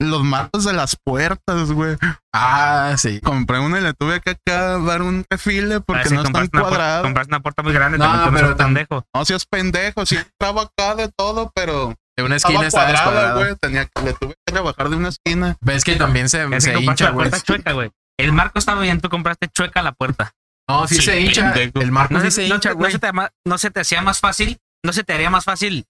los 0.00 0.24
marcos 0.24 0.64
de 0.64 0.72
las 0.72 0.96
puertas, 1.04 1.70
güey. 1.72 1.96
Ah, 2.34 2.94
sí. 2.98 3.20
Compré 3.20 3.58
una 3.60 3.78
y 3.78 3.82
le 3.82 3.94
tuve 3.94 4.20
que 4.20 4.30
acá 4.30 4.78
dar 4.78 5.02
un 5.02 5.24
refile 5.30 5.80
porque 5.80 6.02
Ah, 6.02 6.08
sí, 6.08 6.14
no 6.14 6.22
están 6.22 6.48
cuadrados. 6.48 7.04
compraste 7.04 7.30
una 7.30 7.40
puerta 7.40 7.62
muy 7.62 7.72
grande, 7.72 7.98
No, 7.98 8.24
te 8.24 8.30
pero 8.32 8.56
pendejo. 8.56 9.04
No 9.14 9.24
seas 9.24 9.46
pendejo, 9.46 10.04
sí 10.06 10.16
entraba 10.16 10.62
acá 10.62 10.94
de 10.96 11.08
todo, 11.16 11.50
pero 11.54 11.94
De 12.16 12.24
una 12.24 12.36
estaba 12.36 12.54
esquina 12.64 12.68
está 12.68 13.04
cuadrada, 13.04 13.34
güey. 13.36 13.56
Tenía 13.56 13.84
que, 13.86 14.02
le 14.02 14.12
tuve 14.14 14.34
que 14.46 14.54
rebajar 14.54 14.88
de 14.90 14.96
una 14.96 15.08
esquina. 15.10 15.56
Ves 15.60 15.84
que 15.84 15.96
también 15.96 16.28
se, 16.28 16.42
Es 16.54 16.64
se 16.64 16.78
hincha, 16.78 17.04
la 17.06 17.10
güey. 17.12 17.28
puerta 17.28 17.44
chueca, 17.44 17.72
güey. 17.72 17.90
El 18.18 18.32
marco 18.32 18.58
estaba 18.58 18.80
bien, 18.82 19.00
tú 19.00 19.08
compraste 19.08 19.48
chueca 19.48 19.80
la 19.82 19.92
puerta. 19.92 20.32
No, 20.68 20.86
sí, 20.88 20.96
Sí, 20.96 21.02
se 21.02 21.20
hincha. 21.20 21.52
pendejo. 21.52 21.80
El 21.80 21.92
marco 21.92 22.14
No, 22.14 22.20
sí 22.20 22.26
se, 22.30 22.46
se 22.48 22.54
hincha, 22.54 22.70
no 22.70 22.76
güey. 22.76 22.92
se 22.92 22.98
te, 22.98 23.06
ama- 23.08 23.30
no 23.46 23.58
se 23.58 23.70
te 23.70 23.80
hacía 23.80 24.02
más 24.02 24.20
fácil, 24.20 24.58
no 24.84 24.92
se 24.92 25.02
te 25.04 25.12
haría 25.12 25.30
más 25.30 25.44
fácil 25.44 25.86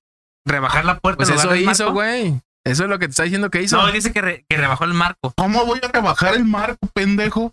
rebajar 0.47 0.85
la 0.85 0.99
puerta. 0.99 1.19
Pues 1.25 1.31
eso 1.31 1.55
hizo, 1.55 1.93
güey. 1.93 2.41
Eso 2.64 2.85
es 2.85 2.88
lo 2.90 2.98
que 2.98 3.07
te 3.07 3.11
está 3.11 3.25
diciendo 3.25 3.51
que 3.51 3.62
hizo. 3.62 3.77
No, 3.77 3.90
dice 3.90 4.12
que, 4.12 4.20
re- 4.20 4.44
que 4.48 4.57
rebajó 4.57 4.85
el 4.85 4.94
marco. 4.94 5.33
¿Cómo 5.37 5.64
voy 5.66 5.81
a 5.83 5.88
rebajar 5.88 6.35
el 6.35 6.44
marco, 6.44 6.79
pendejo? 6.94 7.53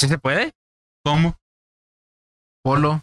¿Sí 0.00 0.08
se 0.08 0.18
puede? 0.18 0.52
¿Cómo? 1.04 1.36
Polo. 2.64 3.02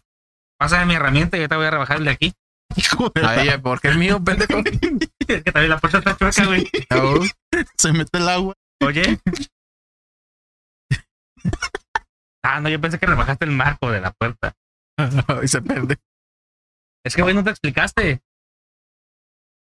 Pásame 0.60 0.86
mi 0.86 0.96
herramienta 0.96 1.38
y 1.38 1.42
yo 1.42 1.50
te 1.50 1.56
voy 1.56 1.66
a 1.66 1.72
rebajar 1.72 1.98
el 1.98 2.06
de 2.06 2.12
aquí. 2.12 2.34
Hijo 2.76 3.10
de 3.14 3.22
la- 3.22 3.30
Ay, 3.32 3.50
porque 3.62 3.90
es 3.90 3.98
mío, 3.98 4.22
pendejo. 4.24 4.60
Es 5.28 5.44
que 5.44 5.52
también 5.52 5.70
la 5.72 5.80
puerta 5.80 5.98
está 6.00 6.16
chueca, 6.18 6.46
güey. 6.46 6.70
No. 6.92 7.22
se 7.78 7.92
mete 7.94 8.20
el 8.20 8.30
agua. 8.30 8.54
Oye. 8.84 9.20
Ah, 12.44 12.60
no, 12.60 12.70
yo 12.70 12.80
pensé 12.80 13.00
que 13.00 13.08
rebajaste 13.08 13.46
el 13.46 13.52
marco 13.52 13.90
de 13.90 14.02
la 14.02 14.12
puerta. 14.12 14.54
Y 15.44 15.48
se 15.48 15.62
pende. 15.62 15.98
Es 17.04 17.16
que, 17.16 17.22
güey, 17.22 17.34
no 17.34 17.44
te 17.44 17.50
explicaste. 17.50 18.22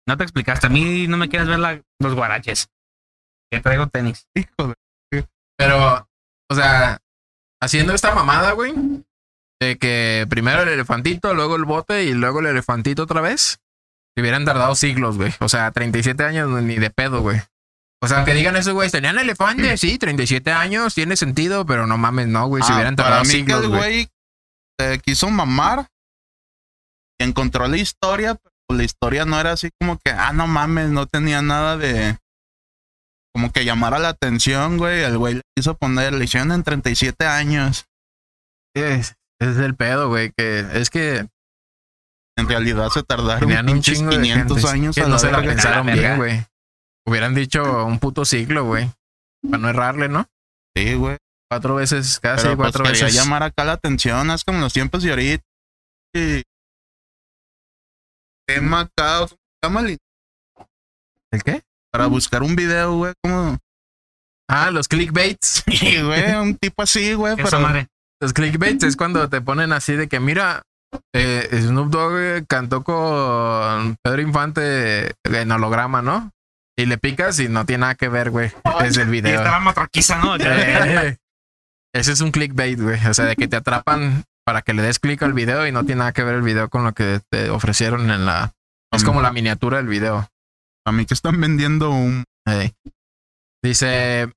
No 0.07 0.17
te 0.17 0.23
explicaste. 0.25 0.67
A 0.67 0.71
mí 0.71 1.07
no 1.09 1.17
me 1.17 1.29
quieres 1.29 1.49
ver 1.49 1.59
la- 1.59 1.83
los 2.01 2.15
guaraches. 2.15 2.69
Que 3.51 3.61
traigo 3.61 3.87
tenis. 3.89 4.27
Hijo 4.35 4.69
de... 5.11 5.27
Pero, 5.59 6.09
o 6.51 6.55
sea, 6.55 6.99
haciendo 7.63 7.95
esta 7.95 8.15
mamada, 8.15 8.53
güey, 8.53 8.75
de 9.61 9.79
que 9.79 10.27
primero 10.29 10.63
el 10.63 10.69
elefantito, 10.69 11.33
luego 11.35 11.57
el 11.57 11.65
bote 11.65 12.05
y 12.05 12.13
luego 12.13 12.41
el 12.41 12.47
elefantito 12.47 13.05
otra 13.05 13.21
vez, 13.21 13.59
se 14.15 14.21
hubieran 14.21 14.45
tardado 14.45 14.75
siglos, 14.75 15.17
güey. 15.17 15.33
O 15.41 15.49
sea, 15.49 15.71
37 15.71 16.23
años 16.25 16.51
ni 16.63 16.77
de 16.77 16.91
pedo, 16.91 17.23
güey. 17.23 17.41
O 18.03 18.09
sea, 18.09 18.25
que 18.27 18.35
digan 18.35 18.57
eso, 18.57 18.75
güey, 18.75 18.91
tenían 18.91 19.19
elefantes, 19.19 19.81
sí, 19.81 19.97
37 19.99 20.53
años, 20.53 20.95
tiene 20.95 21.17
sentido, 21.17 21.65
pero 21.65 21.87
no 21.87 21.97
mames, 21.97 22.29
no, 22.29 22.47
güey, 22.47 22.63
se 22.63 22.73
Ah, 22.73 22.75
hubieran 22.77 22.95
para 22.95 23.09
tardado 23.09 23.25
mí 23.25 23.31
que 23.31 23.37
siglos, 23.39 23.63
el 23.63 23.69
güey. 23.71 23.81
güey 23.81 24.09
eh, 24.79 25.01
quiso 25.03 25.31
mamar 25.31 25.89
y 27.19 27.25
encontró 27.25 27.67
la 27.67 27.79
historia, 27.79 28.35
pero 28.35 28.55
la 28.69 28.85
historia 28.85 29.25
no 29.25 29.39
era 29.39 29.53
así 29.53 29.71
como 29.81 29.99
que, 30.05 30.11
ah, 30.11 30.33
no 30.33 30.47
mames, 30.47 30.91
no 30.91 31.07
tenía 31.07 31.43
nada 31.43 31.77
de... 31.77 32.17
Como 33.35 33.53
que 33.53 33.65
llamara 33.65 33.99
la 33.99 34.09
atención, 34.09 34.79
güey. 34.79 35.03
El 35.03 35.19
güey 35.19 35.35
le 35.35 35.43
quiso 35.55 35.77
poner, 35.77 36.15
le 36.15 36.25
hicieron 36.25 36.53
en 36.53 36.63
37 36.63 37.27
años. 37.27 37.85
Es, 38.75 39.15
es 39.39 39.57
el 39.59 39.75
pedo, 39.75 40.09
güey, 40.09 40.33
que 40.37 40.61
es 40.73 40.89
que 40.91 41.27
En 42.39 42.49
realidad 42.49 42.89
se 42.89 43.03
tardaron 43.03 43.41
tenían 43.41 43.69
un 43.69 43.83
chingo 43.83 44.11
de 44.11 44.23
500 44.23 44.57
gentes 44.57 44.71
años 44.71 44.95
que 44.95 45.03
a 45.03 45.05
no 45.05 45.11
la 45.11 45.19
se 45.19 45.31
la 45.31 45.41
pensaron 45.43 45.87
bien, 45.87 46.17
güey. 46.17 46.47
Hubieran 47.07 47.35
dicho 47.35 47.85
un 47.85 47.99
puto 47.99 48.25
siglo, 48.25 48.65
güey, 48.65 48.91
para 49.43 49.59
no 49.59 49.69
errarle, 49.69 50.09
¿no? 50.09 50.27
Sí, 50.77 50.95
güey. 50.95 51.19
Cuatro 51.51 51.77
veces, 51.77 52.19
casi 52.21 52.45
Pero 52.45 52.57
pues 52.57 52.67
cuatro 52.67 52.85
quería 52.85 53.05
veces. 53.05 53.23
llamar 53.23 53.43
acá 53.43 53.65
la 53.65 53.73
atención, 53.73 54.31
es 54.31 54.45
como 54.45 54.59
los 54.61 54.73
tiempos 54.73 55.03
de 55.03 55.11
ahorita. 55.11 55.45
Y... 56.15 56.43
Tema 58.47 58.81
acá, 58.83 59.19
¿cómo 59.19 59.29
se 59.29 59.37
llama 59.63 59.81
el- 59.81 59.99
¿El 61.33 61.43
qué? 61.43 61.63
Para 61.93 62.07
buscar 62.07 62.43
un 62.43 62.55
video, 62.57 62.95
güey, 62.97 63.13
como... 63.23 63.59
Ah, 64.49 64.71
los 64.71 64.87
clickbaits. 64.89 65.65
Sí, 65.73 66.01
güey, 66.03 66.35
un 66.35 66.57
tipo 66.57 66.83
así, 66.83 67.15
güey, 67.15 67.37
pero... 67.37 67.61
madre. 67.61 67.89
Los 68.21 68.33
clickbaits 68.33 68.85
es 68.85 68.97
cuando 68.97 69.29
te 69.29 69.41
ponen 69.41 69.73
así 69.73 69.95
de 69.95 70.09
que, 70.09 70.21
mira, 70.21 70.63
eh, 71.15 71.49
Snoop 71.53 71.91
Dogg 71.91 72.13
eh, 72.17 72.45
cantó 72.49 72.83
con 72.83 73.97
Pedro 74.03 74.23
Infante 74.23 75.13
en 75.25 75.51
holograma, 75.53 76.01
¿no? 76.01 76.31
Y 76.79 76.87
le 76.87 76.97
picas 76.99 77.39
y 77.41 77.49
no 77.49 77.67
tiene 77.67 77.83
nada 77.83 77.95
que 77.95 78.09
ver, 78.09 78.31
güey. 78.31 78.53
Es 78.85 78.97
el 78.97 79.09
Y 79.09 79.11
video. 79.11 79.37
estaba 79.39 79.61
matraquiza, 79.61 80.19
¿no? 80.19 80.37
Eh, 80.41 81.17
Ese 81.95 82.13
es 82.13 82.21
un 82.21 82.31
clickbait, 82.31 82.79
güey. 82.81 83.05
O 83.07 83.15
sea, 83.15 83.25
de 83.27 83.37
que 83.37 83.49
te 83.49 83.57
atrapan 83.57 84.25
para 84.47 84.63
que 84.63 84.73
le 84.75 84.83
des 84.83 84.99
clic 85.01 85.23
al 85.23 85.33
video 85.33 85.67
y 85.67 85.73
no 85.73 85.85
tiene 85.85 85.99
nada 86.01 86.13
que 86.13 86.23
ver 86.23 86.37
el 86.37 86.43
video 86.43 86.69
con 86.71 86.85
lo 86.85 86.93
que 86.95 87.21
te 87.31 87.51
ofrecieron 87.51 88.11
en 88.11 88.25
la... 88.27 88.53
Es 88.93 89.03
como 89.05 89.21
la 89.21 89.33
miniatura 89.33 89.79
del 89.79 89.89
video. 89.89 90.29
A 90.87 90.93
mí 90.93 91.05
que 91.05 91.15
están 91.15 91.41
vendiendo 91.41 91.91
un... 91.91 92.25
Dice, 93.63 94.33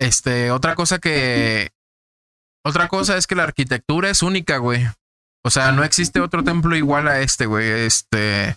este, 0.00 0.50
otra 0.50 0.74
cosa 0.74 0.98
que, 0.98 1.70
otra 2.66 2.88
cosa 2.88 3.16
es 3.16 3.26
que 3.26 3.36
la 3.36 3.44
arquitectura 3.44 4.10
es 4.10 4.22
única, 4.22 4.56
güey. 4.58 4.84
O 5.44 5.50
sea, 5.50 5.72
no 5.72 5.84
existe 5.84 6.20
otro 6.20 6.42
templo 6.42 6.74
igual 6.74 7.06
a 7.06 7.20
este, 7.20 7.46
güey. 7.46 7.68
Este, 7.68 8.48
Es 8.48 8.56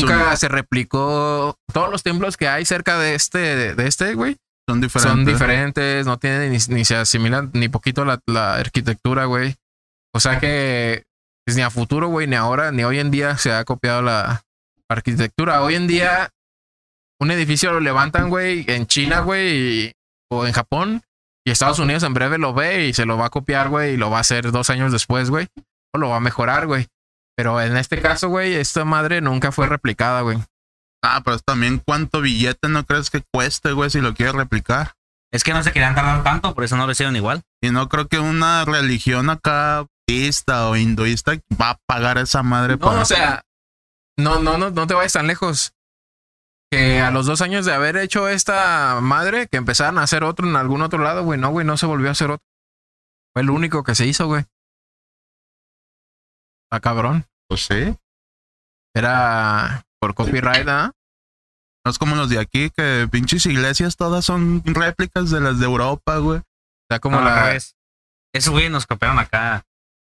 nunca 0.00 0.30
un- 0.30 0.36
se 0.36 0.48
replicó. 0.48 1.56
Todos 1.72 1.90
los 1.90 2.02
templos 2.02 2.36
que 2.36 2.46
hay 2.48 2.64
cerca 2.64 2.98
de 2.98 3.14
este, 3.14 3.74
de 3.74 3.86
este, 3.88 4.14
güey, 4.14 4.36
Son 4.68 4.80
diferentes. 4.80 5.10
son 5.12 5.24
diferentes. 5.24 6.06
No 6.06 6.18
tienen 6.18 6.52
ni, 6.52 6.58
ni 6.68 6.84
se 6.84 6.96
asimilan 6.96 7.50
ni 7.54 7.68
poquito 7.68 8.04
la, 8.04 8.20
la 8.26 8.54
arquitectura, 8.56 9.24
güey. 9.24 9.56
O 10.14 10.20
sea 10.20 10.38
que 10.40 11.04
pues, 11.46 11.56
ni 11.56 11.62
a 11.62 11.70
futuro, 11.70 12.08
güey, 12.08 12.26
ni 12.26 12.36
ahora, 12.36 12.72
ni 12.72 12.84
hoy 12.84 12.98
en 12.98 13.10
día 13.10 13.36
se 13.38 13.52
ha 13.52 13.64
copiado 13.64 14.02
la 14.02 14.42
arquitectura. 14.88 15.62
Hoy 15.62 15.74
en 15.76 15.86
día, 15.86 16.30
un 17.20 17.30
edificio 17.30 17.72
lo 17.72 17.80
levantan, 17.80 18.28
güey, 18.28 18.64
en 18.68 18.86
China, 18.86 19.20
güey, 19.20 19.56
y- 19.86 19.92
o 20.30 20.46
en 20.46 20.52
Japón, 20.52 21.02
y 21.46 21.50
Estados 21.50 21.78
Unidos 21.78 22.02
en 22.02 22.12
breve 22.14 22.36
lo 22.38 22.52
ve 22.52 22.86
y 22.86 22.92
se 22.92 23.06
lo 23.06 23.16
va 23.16 23.26
a 23.26 23.30
copiar, 23.30 23.70
güey, 23.70 23.94
y 23.94 23.96
lo 23.96 24.10
va 24.10 24.18
a 24.18 24.20
hacer 24.20 24.50
dos 24.52 24.68
años 24.70 24.92
después, 24.92 25.30
güey, 25.30 25.46
o 25.94 25.98
lo 25.98 26.10
va 26.10 26.16
a 26.16 26.20
mejorar, 26.20 26.66
güey. 26.66 26.86
Pero 27.36 27.60
en 27.62 27.76
este 27.76 28.00
caso, 28.02 28.28
güey, 28.28 28.54
esta 28.54 28.84
madre 28.84 29.20
nunca 29.20 29.52
fue 29.52 29.66
replicada, 29.68 30.20
güey. 30.22 30.38
Ah, 31.02 31.22
pero 31.24 31.38
también 31.38 31.80
cuánto 31.84 32.20
billete 32.20 32.68
no 32.68 32.84
crees 32.84 33.08
que 33.08 33.22
cueste, 33.32 33.72
güey, 33.72 33.88
si 33.88 34.00
lo 34.00 34.12
quieres 34.14 34.34
replicar. 34.34 34.92
Es 35.32 35.44
que 35.44 35.52
no 35.52 35.62
se 35.62 35.72
querían 35.72 35.94
tardar 35.94 36.22
tanto, 36.24 36.54
por 36.54 36.64
eso 36.64 36.76
no 36.76 36.84
lo 36.86 36.92
hicieron 36.92 37.14
igual. 37.16 37.42
Y 37.62 37.70
no 37.70 37.88
creo 37.88 38.08
que 38.08 38.18
una 38.18 38.64
religión 38.64 39.30
acá 39.30 39.86
budista 40.08 40.68
o 40.68 40.76
hinduista 40.76 41.32
va 41.60 41.70
a 41.70 41.78
pagar 41.86 42.18
esa 42.18 42.42
madre 42.42 42.74
No, 42.74 42.78
para... 42.78 43.02
o 43.02 43.04
sea, 43.04 43.44
no, 44.16 44.40
no, 44.40 44.58
no, 44.58 44.70
no 44.70 44.86
te 44.86 44.94
vayas 44.94 45.12
tan 45.12 45.26
lejos. 45.26 45.74
Que 46.70 47.00
a 47.00 47.10
los 47.10 47.26
dos 47.26 47.40
años 47.40 47.64
de 47.64 47.72
haber 47.72 47.96
hecho 47.96 48.28
esta 48.28 49.00
madre, 49.00 49.48
que 49.48 49.56
empezaron 49.56 49.98
a 49.98 50.02
hacer 50.02 50.22
otro 50.22 50.46
en 50.46 50.56
algún 50.56 50.82
otro 50.82 50.98
lado, 50.98 51.24
güey. 51.24 51.38
No, 51.38 51.50
güey, 51.50 51.64
no 51.64 51.78
se 51.78 51.86
volvió 51.86 52.08
a 52.08 52.12
hacer 52.12 52.30
otro. 52.30 52.46
Fue 53.32 53.42
el 53.42 53.50
único 53.50 53.82
que 53.84 53.94
se 53.94 54.06
hizo, 54.06 54.26
güey. 54.26 54.44
Está 56.64 56.80
cabrón. 56.80 57.26
Pues 57.48 57.64
sí. 57.64 57.96
Era 58.94 59.82
por 59.98 60.14
copyright, 60.14 60.68
¿ah? 60.68 60.92
No 61.86 61.90
es 61.90 61.98
como 61.98 62.16
los 62.16 62.28
de 62.28 62.38
aquí, 62.38 62.68
que 62.70 63.08
pinches 63.10 63.46
iglesias 63.46 63.96
todas 63.96 64.26
son 64.26 64.62
réplicas 64.66 65.30
de 65.30 65.40
las 65.40 65.58
de 65.58 65.64
Europa, 65.64 66.18
güey. 66.18 66.42
Está 66.82 67.00
como 67.00 67.18
No, 67.18 67.26
al 67.26 67.34
la. 67.34 67.56
Esos 68.34 68.50
güey 68.50 68.68
nos 68.68 68.86
copiaron 68.86 69.18
acá 69.18 69.64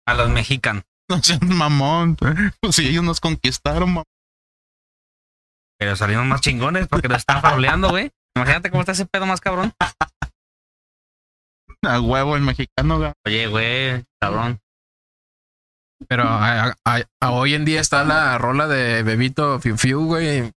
a 0.06 0.14
los 0.14 0.28
mexicanos. 0.30 0.84
No 1.10 1.22
seas 1.22 1.42
mamón. 1.42 2.16
Pues 2.16 2.76
sí, 2.76 2.88
ellos 2.88 3.04
nos 3.04 3.20
conquistaron, 3.20 3.90
mamón. 3.90 4.04
Pero 5.78 5.96
salimos 5.96 6.24
más 6.24 6.40
chingones 6.40 6.88
porque 6.88 7.08
nos 7.08 7.18
están 7.18 7.42
faroleando, 7.42 7.90
güey. 7.90 8.10
Imagínate 8.34 8.70
cómo 8.70 8.80
está 8.80 8.92
ese 8.92 9.04
pedo 9.04 9.26
más 9.26 9.40
cabrón. 9.42 9.72
A 11.86 12.00
huevo 12.00 12.36
el 12.36 12.42
mexicano, 12.42 12.98
güey. 12.98 13.12
Oye, 13.26 13.46
güey, 13.48 14.04
cabrón. 14.20 14.60
Pero 16.08 16.22
a- 16.24 16.74
a- 16.86 17.02
a- 17.20 17.30
hoy 17.30 17.54
en 17.54 17.64
día 17.66 17.80
está 17.82 18.02
la 18.04 18.38
rola 18.38 18.66
de 18.66 19.02
Bebito 19.02 19.60
Fiu 19.60 19.76
Fiu, 19.76 20.06
güey. 20.06 20.26
Eh, 20.38 20.52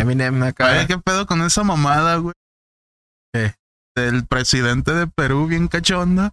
Eminem 0.00 0.42
acá. 0.44 0.70
Oye, 0.70 0.86
¿qué 0.86 0.98
pedo 0.98 1.26
con 1.26 1.42
esa 1.42 1.64
mamada, 1.64 2.16
güey? 2.16 2.34
¿Qué? 3.34 3.54
Del 3.96 4.26
presidente 4.26 4.92
de 4.94 5.06
Perú, 5.08 5.46
bien 5.48 5.66
cachonda. 5.68 6.32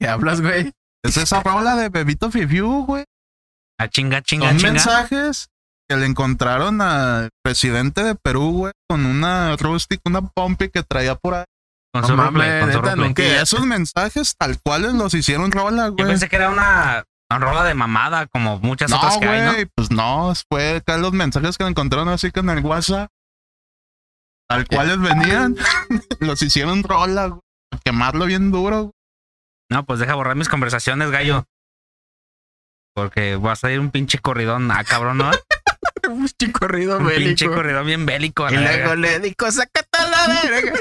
¿Qué 0.00 0.08
hablas, 0.08 0.40
güey? 0.40 0.72
Es 1.04 1.16
esa 1.16 1.42
rola 1.42 1.76
de 1.76 1.88
Bebito 1.90 2.30
Fifiu, 2.30 2.84
güey. 2.86 3.04
A 3.78 3.88
chinga, 3.88 4.22
chinga, 4.22 4.48
Son 4.48 4.56
chinga. 4.58 4.72
mensajes 4.72 5.48
que 5.88 5.96
le 5.96 6.06
encontraron 6.06 6.80
al 6.80 7.28
presidente 7.42 8.02
de 8.02 8.14
Perú, 8.14 8.52
güey, 8.52 8.72
con 8.88 9.04
una 9.04 9.56
rústica, 9.56 10.00
una 10.06 10.22
pompi 10.22 10.70
que 10.70 10.82
traía 10.82 11.14
por 11.16 11.34
ahí. 11.34 11.44
Con 11.92 12.02
No 12.02 12.08
su 12.08 12.16
mames, 12.16 12.60
con 12.60 12.96
neta, 12.96 13.14
Que 13.14 13.40
esos 13.40 13.64
mensajes 13.66 14.34
tal 14.38 14.58
cuales 14.64 14.94
los 14.94 15.12
hicieron 15.14 15.52
rola, 15.52 15.86
Yo 15.88 15.92
güey. 15.92 16.06
pensé 16.08 16.28
que 16.28 16.36
era 16.36 16.48
una, 16.50 17.04
una 17.30 17.38
rola 17.38 17.64
de 17.64 17.74
mamada, 17.74 18.26
como 18.26 18.58
muchas 18.60 18.90
No, 18.90 18.96
otras 18.96 19.18
que 19.18 19.28
hay, 19.28 19.40
¿no? 19.42 19.52
güey, 19.52 19.66
pues 19.76 19.90
no, 19.90 20.32
fue 20.50 20.76
acá 20.76 20.96
los 20.96 21.12
mensajes 21.12 21.58
que 21.58 21.64
le 21.64 21.70
encontraron 21.70 22.08
así 22.08 22.30
que 22.30 22.40
en 22.40 22.48
el 22.50 22.64
WhatsApp, 22.64 23.10
tal 24.48 24.66
cuales 24.66 24.98
venían, 25.00 25.56
los 26.20 26.40
hicieron 26.42 26.82
rola, 26.82 27.26
güey. 27.26 27.40
Quemarlo 27.84 28.24
bien 28.26 28.50
duro, 28.50 28.82
güey. 28.84 28.92
No, 29.70 29.84
pues 29.84 30.00
deja 30.00 30.14
borrar 30.14 30.36
mis 30.36 30.48
conversaciones, 30.48 31.10
gallo. 31.10 31.46
Porque 32.94 33.36
va 33.36 33.52
a 33.52 33.56
salir 33.56 33.80
un 33.80 33.90
pinche 33.90 34.18
corridón. 34.18 34.70
Ah, 34.70 34.84
cabrón, 34.84 35.18
¿no? 35.18 35.30
Un 36.08 36.28
pinche 36.28 36.52
corrido 36.52 36.98
Un 36.98 37.08
pinche 37.08 37.48
corridón 37.48 37.86
bien 37.86 38.04
bélico. 38.04 38.46
Y 38.50 38.56
luego 38.56 38.94
le 38.94 39.20
dijo, 39.20 39.50
sácate 39.50 39.88
a 39.92 40.06
la 40.06 40.42
verga. 40.42 40.72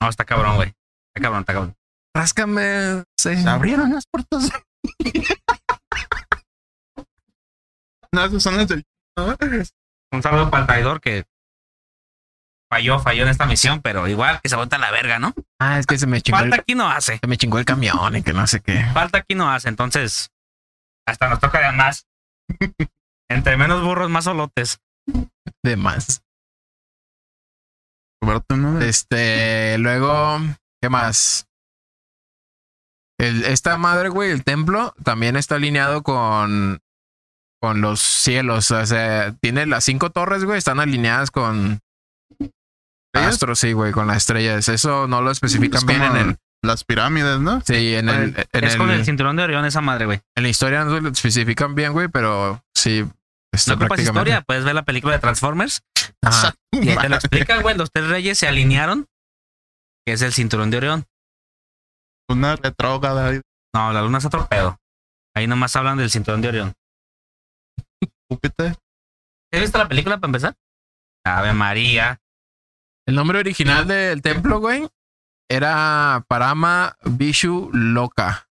No, 0.00 0.08
está 0.08 0.24
cabrón, 0.24 0.54
güey. 0.56 0.72
Está 1.08 1.20
cabrón, 1.20 1.40
está 1.40 1.52
cabrón. 1.52 1.76
Ráscame. 2.14 3.02
Se 3.18 3.36
abrieron 3.48 3.92
las 3.92 4.04
puertas. 4.06 4.52
no, 8.12 8.24
esos 8.24 8.42
son 8.42 8.56
los 8.56 8.68
del... 8.68 8.84
Un 10.12 10.22
saludo 10.22 10.50
para 10.50 10.62
el 10.62 10.66
traidor 10.66 11.00
que 11.00 11.24
falló, 12.70 13.00
falló 13.00 13.24
en 13.24 13.28
esta 13.28 13.46
misión, 13.46 13.80
pero 13.82 14.06
igual 14.06 14.40
que 14.40 14.48
se 14.48 14.56
bota 14.56 14.78
la 14.78 14.90
verga, 14.90 15.18
¿no? 15.18 15.34
Ah, 15.58 15.78
es 15.78 15.86
que 15.86 15.98
se 15.98 16.06
me 16.06 16.20
chingó 16.22 16.38
Falta 16.38 16.56
el, 16.56 16.60
aquí 16.62 16.74
no 16.74 16.88
hace. 16.88 17.18
se 17.18 17.26
me 17.26 17.36
chingó 17.36 17.58
el 17.58 17.64
camión 17.64 18.16
y 18.16 18.22
que 18.22 18.32
no 18.32 18.46
sé 18.46 18.60
qué. 18.60 18.84
Falta 18.94 19.18
aquí 19.18 19.34
no 19.34 19.50
hace. 19.50 19.68
Entonces, 19.68 20.30
hasta 21.06 21.28
nos 21.28 21.40
toca 21.40 21.60
de 21.60 21.76
más. 21.76 22.06
Entre 23.28 23.56
menos 23.56 23.82
burros, 23.82 24.08
más 24.10 24.24
solotes. 24.24 24.80
De 25.62 25.76
más. 25.76 26.22
Roberto, 28.22 28.56
¿no? 28.56 28.80
Este, 28.80 29.76
luego, 29.78 30.38
¿qué 30.80 30.88
más? 30.88 31.46
El, 33.18 33.44
esta 33.44 33.76
madre, 33.76 34.08
güey, 34.08 34.30
el 34.30 34.44
templo 34.44 34.94
también 35.02 35.36
está 35.36 35.56
alineado 35.56 36.02
con, 36.02 36.80
con 37.60 37.80
los 37.80 38.00
cielos. 38.00 38.70
O 38.70 38.86
sea, 38.86 39.32
tiene 39.40 39.66
las 39.66 39.84
cinco 39.84 40.10
torres, 40.10 40.44
güey, 40.44 40.58
están 40.58 40.80
alineadas 40.80 41.30
con 41.30 41.80
¿Estrellas? 43.12 43.34
astros, 43.34 43.58
sí, 43.58 43.72
güey, 43.72 43.92
con 43.92 44.06
las 44.06 44.18
estrellas. 44.18 44.68
Eso 44.68 45.06
no 45.08 45.20
lo 45.22 45.30
especifican 45.30 45.78
Es 45.78 45.86
bien 45.86 46.02
en 46.02 46.16
el. 46.16 46.36
Las 46.62 46.84
pirámides, 46.84 47.40
¿no? 47.40 47.60
Sí, 47.62 47.94
en 47.94 48.08
el. 48.08 48.34
En, 48.52 48.64
es 48.64 48.76
con 48.76 48.90
el 48.90 49.04
cinturón 49.04 49.36
de 49.36 49.42
Orión 49.44 49.64
esa 49.64 49.80
madre, 49.80 50.04
güey. 50.06 50.20
en 50.36 50.42
la 50.42 50.48
historia 50.50 50.84
no 50.84 51.00
lo 51.00 51.08
especifican 51.08 51.74
bien, 51.74 51.92
güey, 51.92 52.08
pero 52.08 52.62
sí. 52.74 53.06
Está 53.52 53.74
No 53.74 53.80
ocupas 53.84 54.00
historia, 54.00 54.42
puedes 54.42 54.64
ver 54.64 54.74
la 54.76 54.84
película 54.84 55.14
de 55.14 55.18
Transformers 55.18 55.82
Ajá. 56.22 56.54
y 56.70 56.88
ahí 56.90 56.96
te 56.96 57.08
lo 57.08 57.16
explican, 57.16 57.62
güey. 57.62 57.76
Los 57.76 57.90
tres 57.90 58.06
reyes 58.08 58.38
se 58.38 58.46
alinearon, 58.46 59.06
que 60.06 60.12
es 60.12 60.22
el 60.22 60.32
cinturón 60.32 60.70
de 60.70 60.76
Orión. 60.76 61.04
Una 62.28 62.54
retrógrada. 62.54 63.28
ahí, 63.30 63.40
No, 63.74 63.92
la 63.92 64.02
luna 64.02 64.18
es 64.18 64.24
otro 64.24 64.46
pedo. 64.46 64.78
Ahí 65.34 65.46
nomás 65.48 65.74
hablan 65.74 65.96
del 65.98 66.10
cinturón 66.10 66.42
de 66.42 66.48
Orión. 66.48 66.72
Júpiter. 68.28 68.76
¿Has 69.52 69.60
visto 69.60 69.78
la 69.78 69.88
película 69.88 70.18
para 70.18 70.28
empezar? 70.28 70.54
Ave 71.24 71.52
María. 71.52 72.20
El 73.10 73.16
nombre 73.16 73.40
original 73.40 73.88
del 73.88 74.22
templo, 74.22 74.60
güey, 74.60 74.86
era 75.50 76.24
Parama 76.28 76.96
Vishu 77.04 77.68
Loka, 77.72 78.48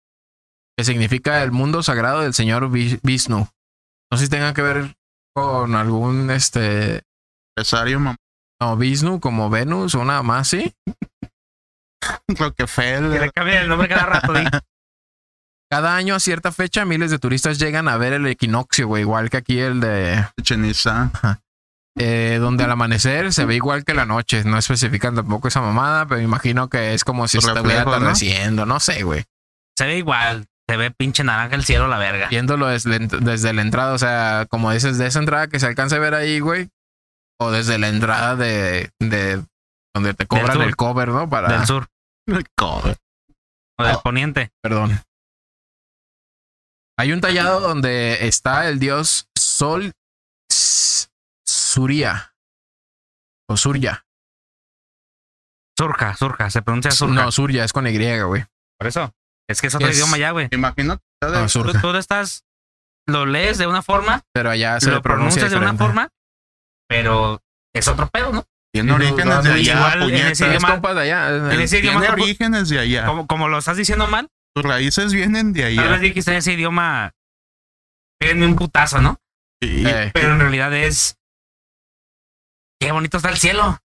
que 0.77 0.85
significa 0.85 1.43
el 1.43 1.51
mundo 1.51 1.83
sagrado 1.83 2.21
del 2.21 2.33
señor 2.33 2.71
Vi- 2.71 2.97
Vishnu. 3.03 3.49
No 4.09 4.17
sé 4.17 4.23
si 4.23 4.29
tenga 4.29 4.53
que 4.53 4.61
ver 4.61 4.95
con 5.35 5.75
algún, 5.75 6.31
este, 6.31 7.01
Empresario, 7.53 7.99
mamá. 7.99 8.15
no, 8.61 8.77
Vishnu 8.77 9.19
como 9.19 9.49
Venus 9.49 9.93
o 9.95 10.05
nada 10.05 10.23
más, 10.23 10.47
¿sí? 10.47 10.73
Que 12.27 12.35
Rockefeller. 12.35 13.19
le 13.21 13.31
cambien 13.31 13.63
el 13.63 13.67
nombre 13.67 13.89
cada 13.89 14.05
rato. 14.05 14.31
di. 14.33 14.45
Cada 15.69 15.97
año 15.97 16.15
a 16.15 16.19
cierta 16.21 16.53
fecha 16.53 16.85
miles 16.85 17.11
de 17.11 17.19
turistas 17.19 17.59
llegan 17.59 17.89
a 17.89 17.97
ver 17.97 18.13
el 18.13 18.25
equinoccio, 18.27 18.87
güey, 18.87 19.01
igual 19.01 19.29
que 19.29 19.35
aquí 19.37 19.59
el 19.59 19.81
de, 19.81 20.25
Cheniza. 20.41 21.11
Eh, 21.97 22.37
donde 22.39 22.63
al 22.65 22.71
amanecer 22.71 23.31
se 23.33 23.45
ve 23.45 23.55
igual 23.55 23.85
que 23.85 23.93
la 23.93 24.05
noche. 24.05 24.43
No 24.43 24.57
especifican 24.57 25.15
tampoco 25.15 25.47
esa 25.47 25.61
mamada, 25.61 26.05
pero 26.07 26.21
imagino 26.21 26.69
que 26.69 26.93
es 26.93 27.03
como 27.03 27.27
si 27.27 27.37
estuviera 27.37 27.61
reflejo, 27.61 27.89
¿no? 27.89 27.95
atardeciendo, 27.95 28.65
no 28.65 28.79
sé, 28.79 29.03
güey. 29.03 29.23
Se 29.77 29.85
ve 29.85 29.97
igual. 29.97 30.45
Se 30.67 30.77
ve 30.77 30.89
pinche 30.91 31.23
naranja 31.23 31.55
el 31.55 31.63
cielo, 31.63 31.87
la 31.87 31.99
verga. 31.99 32.27
viéndolo 32.29 32.65
desde, 32.67 32.97
desde 32.99 33.53
la 33.53 33.61
entrada, 33.61 33.93
o 33.93 33.97
sea, 33.99 34.47
como 34.49 34.71
dices, 34.71 34.97
de 34.97 35.05
esa 35.05 35.19
entrada 35.19 35.47
que 35.47 35.59
se 35.59 35.67
alcanza 35.67 35.97
a 35.97 35.99
ver 35.99 36.15
ahí, 36.15 36.39
güey, 36.39 36.69
o 37.39 37.51
desde 37.51 37.77
la 37.77 37.89
entrada 37.89 38.35
de, 38.35 38.89
de 38.99 39.43
donde 39.93 40.13
te 40.15 40.25
cobran 40.25 40.59
el 40.61 40.75
cover, 40.75 41.09
¿no? 41.09 41.29
Para, 41.29 41.49
Del 41.55 41.67
sur 41.67 41.87
Cover. 42.57 42.97
o 43.77 43.83
del 43.83 43.95
Oh. 43.95 44.01
poniente. 44.01 44.49
perdón. 44.63 44.99
Hay 46.97 47.11
un 47.11 47.21
tallado 47.21 47.59
donde 47.59 48.25
está 48.27 48.67
el 48.67 48.79
dios 48.79 49.27
Sol 49.37 49.91
Surya 51.75 52.33
o 53.49 53.57
Surya. 53.57 54.05
Surja, 55.77 56.15
surja. 56.15 56.49
Se 56.49 56.61
pronuncia 56.61 56.91
surja. 56.91 57.13
No, 57.25 57.31
Surya 57.33 57.65
es 57.65 57.73
con 57.73 57.85
Y, 57.85 58.21
güey. 58.21 58.45
Por 58.79 58.87
eso. 58.87 59.13
Es 59.49 59.59
que 59.59 59.67
es 59.67 59.75
otro 59.75 59.89
Es- 59.89 59.97
idioma 59.97 60.17
ya, 60.17 60.31
güey. 60.31 60.47
De- 60.47 60.57
No, 60.57 60.73
Tú, 61.21 61.49
Surja. 61.49 61.81
tú 61.81 61.91
lo 61.91 61.97
estás. 61.99 62.45
Lo 63.07 63.25
lees 63.25 63.57
de 63.57 63.67
una 63.67 63.81
forma, 63.81 64.21
Pero 64.33 64.49
allá 64.51 64.79
se 64.79 64.89
lo 64.89 65.01
pronuncia 65.01 65.41
pronuncias 65.41 65.51
de 65.51 65.57
una 65.57 65.77
forma, 65.77 66.09
pero 66.89 67.41
es 67.75 67.87
otro 67.87 68.07
pedo, 68.07 68.31
¿no? 68.31 68.45
tiene 68.73 68.89
Sí, 68.89 68.95
orígenes 68.95 69.43
de 69.43 69.51
allá, 69.51 69.93
en 69.93 70.15
ese 70.27 70.45
Es 70.55 70.61
idioma- 70.63 70.89
allá. 71.01 71.35
En 71.53 71.61
ese 71.61 71.79
idioma, 71.79 71.99
Tiene 72.01 72.13
orígenes 72.13 72.69
de 72.69 72.79
allá. 72.79 73.05
como, 73.05 73.27
como 73.27 73.47
lo 73.47 73.57
estás 73.59 73.77
diciendo 73.77 74.07
mal, 74.07 74.27
Tus 74.55 74.63
raíces 74.65 75.13
vienen 75.13 75.53
de 75.53 75.61
tal 75.61 75.69
vez 75.75 75.79
allá. 75.87 75.97
dijiste 75.99 76.31
en 76.31 76.37
ese 76.37 76.53
idioma, 76.53 77.11
péguenme 78.19 78.47
un 78.47 78.55
putazo, 78.55 79.01
¿no? 79.01 79.19
Y 79.61 79.85
Eh, 79.87 80.11
Pero 80.13 80.33
en 80.33 80.39
realidad 80.39 80.73
es. 80.73 81.15
Qué 82.79 82.91
bonito 82.91 83.17
está 83.17 83.29
el 83.29 83.37
cielo. 83.37 83.77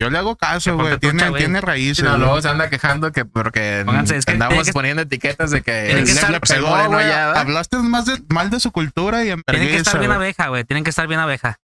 yo 0.00 0.10
le 0.10 0.18
hago 0.18 0.36
caso, 0.36 0.76
güey. 0.76 0.98
Tiene, 0.98 1.28
güey. 1.28 1.46
Sí, 1.46 1.52
raíces. 1.60 2.02
no, 2.04 2.10
güey. 2.10 2.20
luego 2.20 2.42
se 2.42 2.48
anda 2.48 2.68
quejando 2.70 3.12
que 3.12 3.24
porque 3.24 3.82
Pónganse, 3.84 4.16
es 4.16 4.24
que 4.24 4.32
andamos 4.32 4.66
que- 4.66 4.72
poniendo 4.72 5.02
etiquetas 5.02 5.50
de 5.50 5.62
que, 5.62 5.72
tiene 5.86 6.04
que 6.04 6.14
le- 6.14 6.20
estar- 6.20 6.40
pegó 6.40 6.88
güey. 6.88 7.10
Hablaste 7.12 7.76
más 7.78 8.06
de, 8.06 8.22
mal 8.28 8.50
de 8.50 8.60
su 8.60 8.72
cultura 8.72 9.24
y 9.24 9.30
en 9.30 9.42
Tienen 9.42 9.68
que 9.68 9.76
estar 9.76 9.98
bien 9.98 10.08
güey. 10.10 10.16
abeja, 10.16 10.48
güey. 10.48 10.64
Tienen 10.64 10.84
que 10.84 10.90
estar 10.90 11.06
bien 11.06 11.20
abeja. 11.20 11.58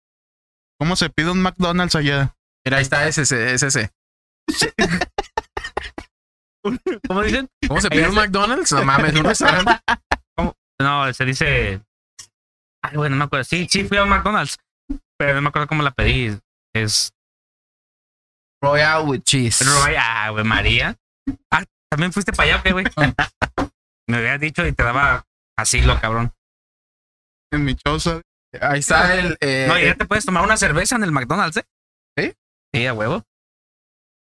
¿Cómo 0.79 0.95
se 0.95 1.09
pide 1.09 1.29
un 1.31 1.41
McDonald's 1.41 1.95
allá? 1.95 2.35
Mira, 2.65 2.77
ahí 2.77 2.83
está 2.83 3.07
ese, 3.07 3.21
ese, 3.21 3.53
ese, 3.53 3.67
ese. 3.67 3.91
¿Cómo 7.07 7.21
dicen? 7.23 7.49
¿Cómo 7.67 7.81
se 7.81 7.89
pide 7.89 8.07
un 8.07 8.15
McDonald's? 8.15 8.71
No 8.71 8.83
mames, 8.85 9.13
un 9.15 9.23
restaurante. 9.25 9.71
No, 10.81 11.13
se 11.13 11.23
dice. 11.23 11.81
Ay, 12.81 12.97
bueno, 12.97 13.15
no 13.15 13.19
me 13.19 13.25
acuerdo. 13.25 13.45
Sí, 13.45 13.67
sí, 13.69 13.85
fui 13.85 13.95
a 13.97 14.03
un 14.03 14.09
McDonald's. 14.09 14.57
Pero 15.17 15.35
no 15.35 15.41
me 15.41 15.49
acuerdo 15.49 15.67
cómo 15.67 15.83
la 15.83 15.91
pedí. 15.91 16.37
Es 16.75 17.11
Royal 18.61 19.07
with 19.07 19.21
cheese. 19.23 19.63
Roy, 19.65 19.95
ah, 19.97 20.29
güey, 20.31 20.43
María. 20.43 20.95
Ah, 21.51 21.63
también 21.89 22.11
fuiste 22.13 22.31
para 22.33 22.53
allá, 22.53 22.63
¿qué, 22.63 22.71
güey. 22.71 22.85
Me 24.07 24.17
habías 24.17 24.39
dicho 24.39 24.65
y 24.65 24.73
te 24.73 24.83
daba 24.83 25.23
asilo, 25.57 25.99
cabrón. 26.01 26.33
en 27.51 27.63
mi 27.65 27.75
choza. 27.75 28.21
Ahí 28.61 28.79
está 28.79 29.15
el. 29.19 29.37
eh, 29.41 29.65
No, 29.67 29.79
y 29.79 29.83
ya 29.85 29.95
te 29.95 30.05
puedes 30.05 30.25
tomar 30.25 30.43
una 30.43 30.57
cerveza 30.57 30.95
en 30.95 31.03
el 31.03 31.11
McDonald's, 31.11 31.57
¿eh? 31.57 31.65
¿Sí? 32.17 32.33
Sí, 32.73 32.85
a 32.85 32.93
huevo. 32.93 33.23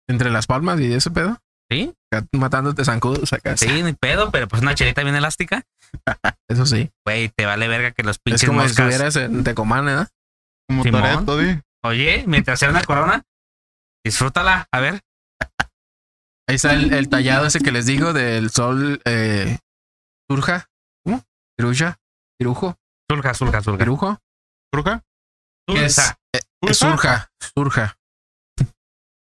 entre 0.08 0.30
las 0.32 0.48
palmas 0.48 0.80
y 0.80 0.94
ese 0.94 1.12
pedo. 1.12 1.38
Sí, 1.72 1.94
Matándote 2.32 2.84
zancudos 2.84 3.32
acá. 3.34 3.56
sí, 3.56 3.84
ni 3.84 3.94
pedo, 3.94 4.32
pero 4.32 4.48
pues 4.48 4.62
una 4.64 4.74
chelita 4.74 5.04
bien 5.04 5.16
elástica. 5.16 5.64
Eso 6.50 6.66
sí. 6.66 6.90
Güey, 7.06 7.30
te 7.30 7.46
vale 7.46 7.68
verga 7.68 7.92
que 7.92 8.02
los 8.04 8.16
Es 8.18 8.22
pinches 8.24 8.48
como 8.50 8.62
si 8.62 8.68
moscas. 8.70 8.88
estuvieras 8.90 9.16
en 9.18 9.44
Tecomán, 9.44 9.88
¿eh? 9.88 10.06
Como. 10.70 10.84
Oye, 11.84 12.24
mientras 12.28 12.60
sea 12.60 12.70
una 12.70 12.84
corona, 12.84 13.24
disfrútala. 14.06 14.68
A 14.72 14.80
ver, 14.80 15.02
Ahí 16.48 16.56
está 16.56 16.74
el, 16.74 16.94
el 16.94 17.10
tallado 17.10 17.46
ese 17.46 17.60
que 17.60 17.72
les 17.72 17.86
digo 17.86 18.12
del 18.12 18.50
sol 18.50 19.02
eh, 19.06 19.60
surja. 20.30 20.68
¿Cómo? 21.06 21.24
Ciruja. 21.60 21.98
Cirujo. 22.42 22.76
surja, 23.10 23.34
surja, 23.36 23.62
surja. 23.62 23.78
Cirujo. 23.84 24.18
Surja. 24.74 25.04
eh, 26.34 26.40
es 26.64 26.78
surja. 26.78 27.32
Surja. 27.56 27.98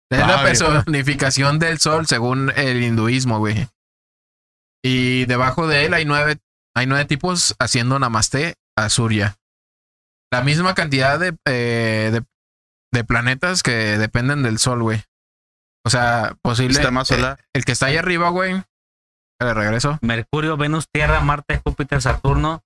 Es 0.09 0.19
la 0.19 0.39
Ah, 0.39 0.43
personificación 0.43 1.59
del 1.59 1.79
sol 1.79 2.07
según 2.07 2.49
el 2.55 2.81
hinduismo, 2.81 3.39
güey. 3.39 3.67
Y 4.81 5.25
debajo 5.25 5.67
de 5.67 5.85
él 5.85 5.93
hay 5.93 6.05
nueve, 6.05 6.37
hay 6.73 6.85
nueve 6.87 7.03
tipos 7.03 7.55
haciendo 7.59 7.99
namaste 7.99 8.55
a 8.77 8.89
Surya. 8.89 9.35
La 10.31 10.41
misma 10.41 10.75
cantidad 10.75 11.19
de, 11.19 11.37
eh, 11.45 12.09
de, 12.11 12.23
de 12.91 13.03
planetas 13.03 13.63
que 13.63 13.97
dependen 13.97 14.43
del 14.43 14.59
sol, 14.59 14.81
güey. 14.83 15.03
O 15.85 15.89
sea, 15.89 16.35
posible. 16.41 16.73
Sistema 16.73 17.05
solar. 17.05 17.39
el 17.53 17.63
que 17.65 17.71
está 17.71 17.87
ahí 17.87 17.97
arriba, 17.97 18.29
güey. 18.29 18.61
De 19.39 19.53
regreso. 19.53 19.99
Mercurio, 20.01 20.57
Venus, 20.57 20.87
Tierra, 20.91 21.21
Marte, 21.21 21.61
Júpiter, 21.63 22.01
Saturno, 22.01 22.63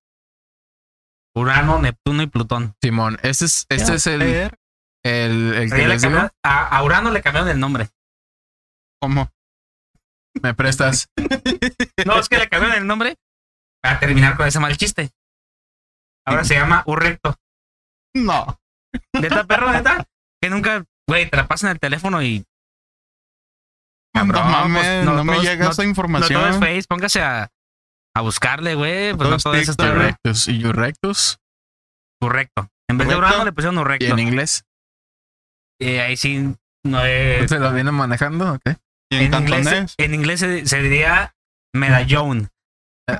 Urano, 1.34 1.78
Neptuno 1.78 2.22
y 2.22 2.26
Plutón. 2.26 2.74
Simón, 2.82 3.18
este 3.22 3.44
es, 3.44 3.66
este 3.68 3.94
es 3.94 4.06
el, 4.06 4.22
el, 4.22 5.54
el 5.54 5.70
que 5.70 5.76
le 5.76 5.88
les 5.88 6.02
digo. 6.02 6.18
a 6.42 6.82
Urano 6.82 7.10
le 7.10 7.22
cambiaron 7.22 7.50
el 7.50 7.60
nombre. 7.60 7.90
¿Cómo? 9.00 9.30
Me 10.40 10.54
prestas. 10.54 11.08
No, 12.06 12.18
es 12.18 12.28
que 12.28 12.38
le 12.38 12.48
cambiaron 12.48 12.78
el 12.78 12.86
nombre 12.86 13.16
para 13.80 14.00
terminar 14.00 14.36
con 14.36 14.46
ese 14.46 14.58
mal 14.58 14.76
chiste. 14.76 15.10
Ahora 16.26 16.42
se 16.42 16.54
llama 16.54 16.82
Urrecto. 16.86 17.36
No. 18.14 18.58
Neta, 19.14 19.44
perro, 19.44 19.72
neta. 19.72 20.04
Que 20.40 20.50
nunca, 20.50 20.84
güey, 21.08 21.28
te 21.30 21.36
la 21.36 21.46
pasan 21.46 21.70
el 21.70 21.80
teléfono 21.80 22.22
y 22.22 22.44
No 24.14 24.20
Cabrón, 24.26 24.50
mames, 24.50 24.82
pues, 24.82 25.04
no, 25.04 25.14
no 25.14 25.24
me 25.24 25.32
todos- 25.32 25.44
llega 25.44 25.64
no- 25.64 25.70
esa 25.70 25.82
no 25.82 25.88
información. 25.88 26.40
todo 26.40 26.50
es 26.50 26.56
Face. 26.58 26.84
Póngase 26.88 27.22
a, 27.22 27.48
a 28.14 28.20
buscarle, 28.20 28.74
güey. 28.74 29.14
Pues 29.14 29.30
no 29.30 29.36
todo 29.38 29.54
eso 29.54 29.72
TikTok, 29.72 29.86
está 29.86 29.94
güey. 29.94 30.06
Rectus 30.08 30.48
y 30.48 30.64
Urrectus. 30.66 31.38
Urrecto. 32.20 32.68
En 32.90 32.98
vez 32.98 33.08
de. 33.08 33.16
Urano 33.16 33.44
le 33.44 33.52
pusieron 33.52 33.76
Y 33.76 33.78
Urrecto. 33.80 34.06
en 34.12 34.18
inglés. 34.18 34.64
Y 35.80 35.96
ahí 35.96 36.16
sí 36.16 36.54
no 36.84 37.04
es. 37.04 37.48
¿Se 37.48 37.58
lo 37.58 37.72
vienen 37.72 37.94
manejando? 37.94 38.52
¿ok? 38.52 38.76
¿Y 39.10 39.16
en, 39.24 39.34
En 39.34 39.42
inglés, 39.42 39.94
en 39.98 40.14
inglés 40.14 40.40
se, 40.40 40.66
se 40.66 40.82
diría 40.82 41.34
medallón. 41.74 42.48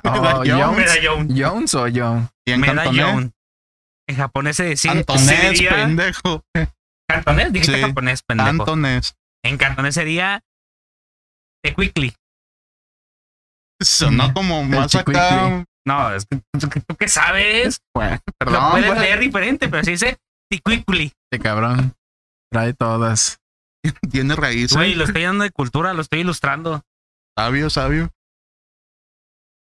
Oh, 0.05 0.43
Jones. 0.47 0.77
Medallón. 0.77 1.29
Jones 1.37 1.75
o 1.75 1.87
John. 1.93 2.29
¿Y 2.47 2.53
en? 2.53 2.61
Medallón. 2.61 3.33
En 4.13 4.19
japonés 4.19 4.57
se, 4.57 4.65
decía- 4.65 4.93
se 4.93 5.05
Cantonés, 5.05 5.53
diría. 5.53 5.71
pendejo. 5.71 6.45
¿Cantonés? 7.09 7.53
Dijiste 7.53 7.77
Sí. 7.77 7.81
japonés, 7.83 8.23
pendejo. 8.23 8.49
Cantonés. 8.59 9.15
En 9.43 9.57
cantonés 9.57 9.95
sería. 9.95 10.43
Tecuicli. 11.65 12.15
Sonó 13.81 14.33
como 14.35 14.63
más 14.65 14.95
acá. 14.95 15.65
No, 15.87 16.15
es 16.15 16.27
que 16.27 16.81
tú, 16.81 16.95
qué 16.97 17.09
sabes. 17.09 17.81
Bueno, 17.95 18.19
Lo 18.27 18.33
perdón, 18.39 18.71
puedes 18.73 18.87
güey. 18.87 19.01
leer 19.01 19.19
diferente, 19.19 19.69
pero 19.69 19.83
se 19.83 19.91
dice 19.93 20.19
Tecuicli. 20.51 21.13
Este 21.31 21.43
cabrón. 21.43 21.95
Trae 22.53 22.75
todas. 22.75 23.39
Tiene 24.13 24.37
raíces. 24.37 24.77
Güey, 24.77 24.95
lo 24.95 25.05
estoy 25.05 25.23
dando 25.23 25.45
de 25.45 25.51
cultura, 25.51 25.95
lo 25.95 26.03
estoy 26.03 26.21
ilustrando. 26.21 26.83
Sabio, 27.37 27.71
sabio. 27.71 28.11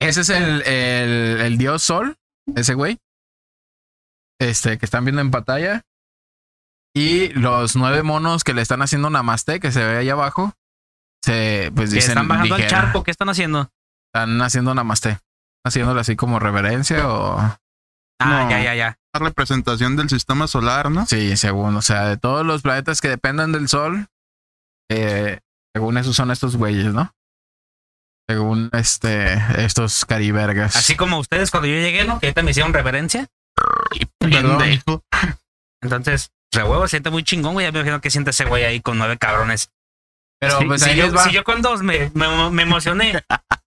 Ese 0.01 0.21
es 0.21 0.29
el, 0.29 0.63
el, 0.63 1.41
el 1.41 1.57
dios 1.57 1.83
sol. 1.83 2.17
Ese 2.55 2.73
güey. 2.73 2.97
Este 4.41 4.77
que 4.77 4.85
están 4.85 5.05
viendo 5.05 5.21
en 5.21 5.31
pantalla. 5.31 5.83
Y 6.95 7.29
los 7.29 7.75
nueve 7.75 8.03
monos 8.03 8.43
que 8.43 8.53
le 8.53 8.61
están 8.61 8.81
haciendo 8.81 9.09
namaste, 9.09 9.59
que 9.59 9.71
se 9.71 9.83
ve 9.85 9.97
ahí 9.97 10.09
abajo. 10.09 10.53
Se, 11.23 11.71
pues 11.75 11.89
Que 11.91 11.95
dicen. 11.97 12.11
están 12.11 12.27
bajando 12.27 12.55
al 12.55 12.61
dijeron, 12.61 12.83
charco, 12.85 13.03
¿qué 13.03 13.11
están 13.11 13.29
haciendo? 13.29 13.69
Están 14.13 14.41
haciendo 14.41 14.73
namaste. 14.73 15.19
Haciéndole 15.65 16.01
así 16.01 16.15
como 16.15 16.39
reverencia 16.39 17.07
o. 17.07 17.37
Ah, 17.39 17.57
No. 18.25 18.49
ya, 18.49 18.61
ya, 18.63 18.75
ya. 18.75 18.97
La 19.13 19.19
representación 19.19 19.95
del 19.95 20.09
sistema 20.09 20.47
solar, 20.47 20.89
¿no? 20.89 21.05
Sí, 21.05 21.37
según, 21.37 21.75
o 21.75 21.81
sea, 21.81 22.05
de 22.07 22.17
todos 22.17 22.45
los 22.45 22.61
planetas 22.63 22.99
que 23.01 23.09
dependen 23.09 23.51
del 23.51 23.67
Sol, 23.67 24.07
eh, 24.89 25.39
según 25.75 25.97
esos 25.97 26.15
son 26.15 26.31
estos 26.31 26.55
güeyes, 26.55 26.93
¿no? 26.93 27.13
Según 28.27 28.69
este, 28.73 29.33
estos 29.63 30.05
caribergas. 30.05 30.75
Así 30.75 30.95
como 30.95 31.19
ustedes 31.19 31.51
cuando 31.51 31.67
yo 31.67 31.75
llegué, 31.75 32.05
¿no? 32.05 32.19
Que 32.19 32.27
ahorita 32.27 32.41
me 32.43 32.51
hicieron 32.51 32.73
reverencia. 32.73 33.27
Pendejo. 34.19 35.03
Entonces, 35.81 36.31
re 36.51 36.63
huevo, 36.63 36.87
siente 36.87 37.09
muy 37.09 37.23
chingón, 37.23 37.53
güey. 37.53 37.65
Ya 37.65 37.71
me 37.71 37.79
imagino 37.79 38.01
que 38.01 38.09
siente 38.11 38.31
ese 38.31 38.45
güey 38.45 38.63
ahí 38.63 38.81
con 38.81 38.97
nueve 38.97 39.17
cabrones. 39.17 39.71
Pero 40.39 40.59
Sí, 40.59 40.65
pues 40.65 40.81
si, 40.81 40.89
ahí 40.91 40.97
yo, 40.97 41.05
les 41.05 41.15
va. 41.15 41.23
si 41.23 41.31
yo 41.31 41.43
con 41.43 41.61
dos 41.61 41.81
me, 41.83 42.09
me, 42.13 42.49
me 42.51 42.63
emocioné. 42.63 43.23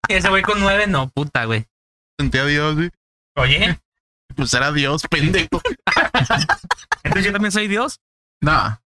Y 0.09 0.13
ese 0.15 0.29
güey 0.29 0.43
con 0.43 0.61
nueve, 0.61 0.87
no, 0.87 1.09
puta, 1.09 1.45
güey. 1.45 1.67
Sentía 2.19 2.43
a 2.43 2.47
Dios, 2.47 2.77
sí. 2.79 2.91
Oye, 3.37 3.79
Pues 4.37 4.53
era 4.55 4.73
Dios, 4.73 5.03
pendejo. 5.11 5.61
entonces 7.03 7.25
yo 7.27 7.33
también 7.33 7.53
soy 7.53 7.69
Dios. 7.69 8.01
No, 8.41 8.81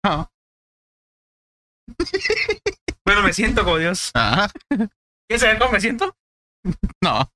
Bueno, 3.06 3.22
me 3.22 3.32
siento 3.32 3.64
como 3.64 3.78
Dios. 3.78 4.10
Ah, 4.14 4.48
¿Quieres 5.28 5.40
saber 5.40 5.58
cómo 5.58 5.72
me 5.72 5.80
siento? 5.80 6.16
no. 7.02 7.30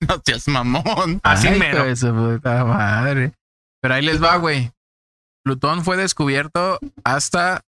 No 0.08 0.20
seas 0.24 0.46
mamón. 0.48 1.20
Así 1.22 1.48
Ay, 1.48 1.58
mero. 1.58 1.96
su 1.96 2.12
puta 2.14 2.64
madre. 2.64 3.32
Pero 3.80 3.94
ahí 3.94 4.02
les 4.04 4.22
va, 4.22 4.36
güey. 4.36 4.70
Plutón 5.44 5.84
fue 5.84 5.96
descubierto 5.96 6.78
hasta 7.04 7.62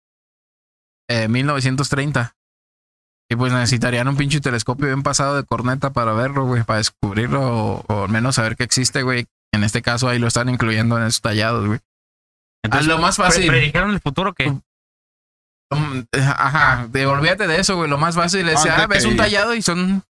eh, 1.07 1.27
1930. 1.27 2.35
Y 3.29 3.35
pues 3.35 3.51
necesitarían 3.53 4.07
un 4.07 4.17
pinche 4.17 4.39
telescopio 4.39 4.87
bien 4.87 5.03
pasado 5.03 5.35
de 5.35 5.43
corneta 5.43 5.91
para 5.91 6.13
verlo, 6.13 6.45
güey, 6.45 6.63
para 6.63 6.77
descubrirlo 6.77 7.41
o, 7.41 7.85
o 7.87 8.03
al 8.03 8.09
menos 8.09 8.35
saber 8.35 8.55
que 8.55 8.63
existe, 8.63 9.01
güey. 9.03 9.25
En 9.51 9.63
este 9.63 9.81
caso 9.81 10.07
ahí 10.07 10.19
lo 10.19 10.27
están 10.27 10.49
incluyendo 10.49 10.97
en 10.97 11.03
esos 11.05 11.21
tallados, 11.21 11.65
güey. 11.67 11.79
Entonces, 12.63 12.87
lo 12.87 12.97
más 12.97 13.17
fácil. 13.17 13.47
¿Predijeron 13.47 13.91
el 13.91 13.99
futuro 13.99 14.33
que 14.33 14.51
Mm, 15.71 16.01
Ajá, 16.13 16.87
de, 16.91 17.05
olvídate 17.07 17.47
de 17.47 17.59
eso, 17.59 17.75
güey. 17.75 17.89
Lo 17.89 17.97
más 17.97 18.15
fácil 18.15 18.47
es, 18.49 18.65
Ah, 18.65 18.83
ah, 18.83 18.87
ves 18.87 19.05
un 19.05 19.17
tallado 19.17 19.55
y 19.55 19.61
son 19.61 20.03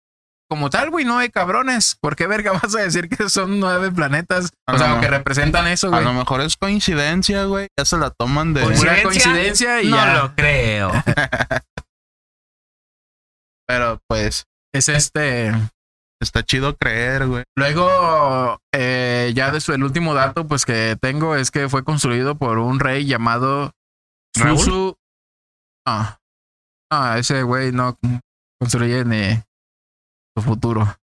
como 0.54 0.70
tal, 0.70 0.90
güey, 0.90 1.04
nueve 1.04 1.30
cabrones. 1.30 1.96
¿Por 2.00 2.14
qué 2.14 2.26
verga 2.28 2.52
vas 2.62 2.74
a 2.76 2.80
decir 2.82 3.08
que 3.08 3.28
son 3.28 3.58
nueve 3.58 3.90
planetas? 3.90 4.50
A 4.68 4.74
O 4.74 4.78
sea, 4.78 4.94
lo- 4.94 5.00
que 5.00 5.08
representan 5.08 5.66
eso, 5.66 5.88
A 5.88 5.90
güey. 5.90 6.04
lo 6.04 6.12
mejor 6.12 6.40
es 6.42 6.56
coincidencia, 6.56 7.44
güey. 7.44 7.66
Ya 7.76 7.84
se 7.84 7.96
la 7.98 8.10
toman 8.10 8.54
de. 8.54 8.62
Coincidencia. 8.62 9.02
Pura 9.02 9.10
coincidencia 9.10 9.82
y 9.82 9.88
no 9.90 9.96
ya. 9.96 10.14
lo 10.14 10.34
creo. 10.36 10.92
Pero 13.66 13.98
pues 14.08 14.44
Es 14.72 14.88
este. 14.88 15.50
está 16.20 16.42
chido 16.42 16.76
creer, 16.76 17.26
güey. 17.26 17.44
Luego, 17.56 18.58
eh, 18.74 19.32
ya 19.34 19.50
de 19.50 19.60
su, 19.60 19.72
el 19.72 19.82
último 19.82 20.14
dato, 20.14 20.46
pues 20.46 20.64
que 20.64 20.96
tengo 21.00 21.34
es 21.36 21.50
que 21.50 21.68
fue 21.68 21.82
construido 21.84 22.36
por 22.36 22.58
un 22.58 22.78
rey 22.80 23.06
llamado. 23.06 23.72
Susu. 24.36 24.96
Ah, 25.86 26.18
ah, 26.92 27.16
ese 27.18 27.42
güey 27.42 27.72
no 27.72 27.96
construye 28.60 29.04
ni 29.04 29.42
su 30.36 30.42
futuro. 30.42 30.96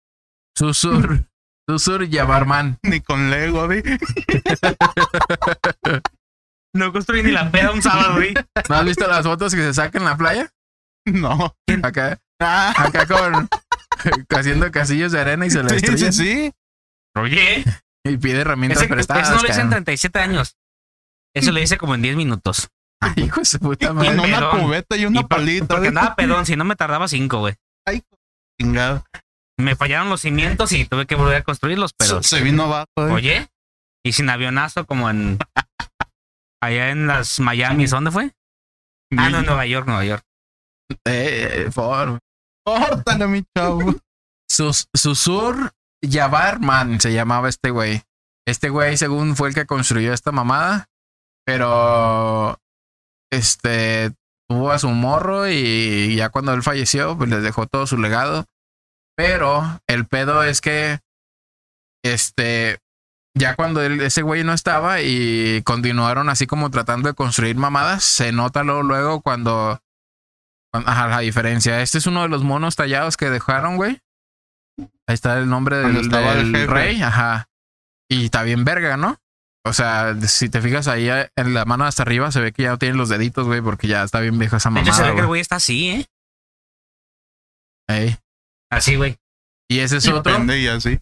Susur, 0.57 1.25
Susur 1.69 2.05
Yabarman. 2.07 2.79
Ni 2.83 3.01
con 3.01 3.31
Lego, 3.31 3.67
güey. 3.67 3.83
No 6.73 6.93
construí 6.93 7.23
ni 7.25 7.33
la 7.33 7.51
peda 7.51 7.73
un 7.73 7.83
sábado, 7.83 8.15
güey. 8.15 8.33
¿No 8.69 8.77
has 8.77 8.85
visto 8.85 9.07
las 9.09 9.25
fotos 9.25 9.53
que 9.55 9.61
se 9.61 9.75
sacan 9.75 10.03
en 10.03 10.09
la 10.09 10.17
playa? 10.17 10.49
No. 11.05 11.57
Acá, 11.83 12.19
Ah, 12.41 12.73
acá 12.77 13.07
con 13.07 13.49
haciendo 14.39 14.71
casillos 14.71 15.11
de 15.13 15.21
arena 15.21 15.47
y 15.47 15.51
se 15.51 15.63
le 15.63 15.69
sí, 15.71 15.75
destruyen. 15.75 16.13
sí, 16.13 16.25
sí. 16.47 16.53
Oye, 17.17 17.65
Y 18.07 18.17
pide 18.19 18.41
herramientas 18.43 18.83
ese, 18.83 18.89
prestadas. 18.89 19.25
eso 19.27 19.35
no 19.37 19.43
lo 19.43 19.49
hice 19.49 19.61
en 19.61 19.67
cabrón. 19.69 19.85
37 19.85 20.19
años. 20.21 20.57
Eso 21.35 21.51
lo 21.53 21.59
hice 21.61 21.77
como 21.77 21.97
en 21.97 22.03
10 22.03 22.17
minutos. 22.17 22.69
Ay, 23.03 23.25
hijo 23.25 23.41
de 23.41 23.45
su 23.47 23.59
puta 23.59 23.91
Y 23.91 23.93
madre. 23.93 24.09
en 24.11 24.21
una 24.21 24.39
Pedón. 24.39 24.61
cubeta 24.63 24.97
y 24.97 25.07
una 25.07 25.21
Y 25.21 25.23
por- 25.25 25.29
palita. 25.29 25.67
Porque 25.75 25.89
andaba 25.89 26.15
pedón, 26.15 26.47
si 26.47 26.55
no 26.57 26.65
me 26.65 26.77
tardaba 26.77 27.09
5, 27.09 27.39
güey. 27.41 27.55
Ay, 27.87 28.03
chingado. 28.61 29.05
Me 29.59 29.77
fallaron 29.77 30.09
los 30.09 30.23
cimientos 30.23 30.73
y 30.73 30.85
tuve 30.87 31.07
que 31.07 31.15
volver 31.15 31.37
a 31.37 31.43
construirlos, 31.43 31.93
pero. 31.97 32.23
Se 32.23 32.41
vino 32.41 32.65
abajo, 32.65 32.89
güey. 32.97 33.13
Oye, 33.13 33.49
y 34.05 34.13
sin 34.13 34.29
avionazo 34.31 34.87
como 34.87 35.09
en. 35.11 35.39
Allá 36.63 36.91
en 36.91 37.07
las 37.07 37.41
Miami, 37.41 37.87
¿dónde 37.87 38.11
fue? 38.11 38.33
Ah, 39.17 39.31
no, 39.31 39.39
en 39.39 39.47
Nueva 39.47 39.67
York, 39.67 39.87
Nueva 39.87 40.05
York. 40.05 40.23
Eh, 41.07 41.67
eh, 41.67 41.71
por 41.75 42.21
Córtale, 42.65 43.27
mi 43.27 43.45
chavo. 43.57 43.95
Sus, 44.49 44.89
Susur 44.95 45.73
Yabarman 46.03 47.01
se 47.01 47.13
llamaba 47.13 47.49
este 47.49 47.71
güey. 47.71 48.03
Este 48.47 48.69
güey, 48.69 48.97
según 48.97 49.37
fue 49.37 49.49
el 49.49 49.55
que 49.55 49.67
construyó 49.67 50.13
esta 50.13 50.33
mamada, 50.33 50.89
pero 51.47 52.59
este 53.31 54.13
tuvo 54.51 54.73
a 54.73 54.79
su 54.81 54.89
morro 54.91 55.49
y 55.49 56.17
ya 56.17 56.29
cuando 56.31 56.53
él 56.53 56.65
falleció, 56.65 57.17
pues 57.17 57.31
les 57.31 57.43
dejó 57.45 57.67
todo 57.69 57.87
su 57.87 57.97
legado. 57.97 58.47
Pero 59.17 59.81
el 59.87 60.07
pedo 60.07 60.43
es 60.43 60.61
que 60.61 60.99
este 62.05 62.81
ya 63.39 63.55
cuando 63.55 63.81
él, 63.81 64.01
ese 64.01 64.23
güey 64.23 64.43
no 64.43 64.53
estaba 64.53 65.03
y 65.03 65.63
continuaron 65.63 66.29
así 66.29 66.49
como 66.49 66.69
tratando 66.71 67.09
de 67.09 67.15
construir 67.15 67.55
mamadas, 67.57 68.03
se 68.03 68.33
nota 68.33 68.65
luego, 68.65 68.83
luego 68.83 69.21
cuando, 69.21 69.81
cuando- 70.73 70.91
ajá, 70.91 71.07
la 71.07 71.21
diferencia. 71.21 71.81
Este 71.81 71.99
es 71.99 72.07
uno 72.09 72.23
de 72.23 72.29
los 72.29 72.43
monos 72.43 72.75
tallados 72.75 73.17
que 73.17 73.31
dejaron, 73.31 73.77
güey. 73.77 74.01
Ahí 75.07 75.15
está 75.15 75.39
el 75.39 75.49
nombre 75.49 75.77
del, 75.77 75.97
el 76.41 76.53
del 76.53 76.67
rey, 76.75 77.03
ajá. 77.03 77.49
Y 78.11 78.25
está 78.25 78.43
bien 78.43 78.65
verga, 78.65 78.97
¿no? 78.97 79.17
O 79.67 79.73
sea, 79.75 80.15
si 80.27 80.49
te 80.49 80.63
fijas 80.63 80.89
ahí 80.89 81.09
eh, 81.11 81.31
en 81.37 81.53
la 81.53 81.65
mano 81.67 81.85
hasta 81.85 82.03
arriba, 82.03 82.31
se 82.33 82.41
ve 82.41 82.53
que 82.53 82.63
ya 82.63 82.71
no 82.71 82.79
tiene 82.79 82.97
los 82.97 83.09
deditos, 83.11 83.47
güey, 83.47 83.61
porque 83.61 83.89
ya 83.89 84.03
está 84.03 84.21
bien 84.21 84.39
vieja 84.39 84.57
esa 84.57 84.71
De 84.71 84.81
hecho, 84.81 84.93
se 84.93 85.03
ve 85.03 85.09
mamada. 85.09 85.15
que 85.17 85.21
el 85.21 85.27
güey. 85.27 85.41
está 85.41 85.57
así, 85.57 85.91
¿eh? 85.91 86.07
Ey. 87.89 88.17
Así, 88.71 88.97
güey. 88.97 89.17
Y 89.69 89.81
ese 89.81 89.99
es 89.99 90.09
otro 90.09 90.33
Depende 90.33 90.59
y 90.59 90.69
así. 90.69 90.99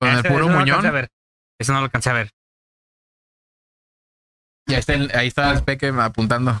con 0.00 0.10
el 0.10 0.22
puro 0.24 0.46
ese 0.46 0.48
no 0.48 0.52
lo 0.52 0.58
alcancé 0.58 0.72
a 0.72 0.76
muñón. 0.80 0.92
ver. 0.94 1.08
Ese 1.60 1.72
no 1.72 1.78
lo 1.78 1.84
alcancé 1.84 2.10
a 2.10 2.12
ver. 2.14 2.30
Y 4.66 4.74
ahí 4.74 4.80
está 4.80 4.94
el, 4.94 5.10
ahí 5.14 5.28
está 5.28 5.52
el 5.52 5.64
peque 5.64 5.88
apuntando. 5.88 6.52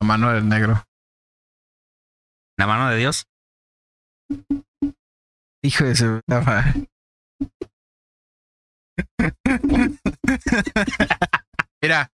La 0.00 0.06
mano 0.06 0.32
del 0.32 0.48
negro. 0.48 0.84
La 2.58 2.66
mano 2.66 2.90
de 2.90 2.96
Dios. 2.96 3.26
Hijo 5.62 5.84
de 5.84 5.94
su. 5.94 6.20
Mira, 11.82 12.10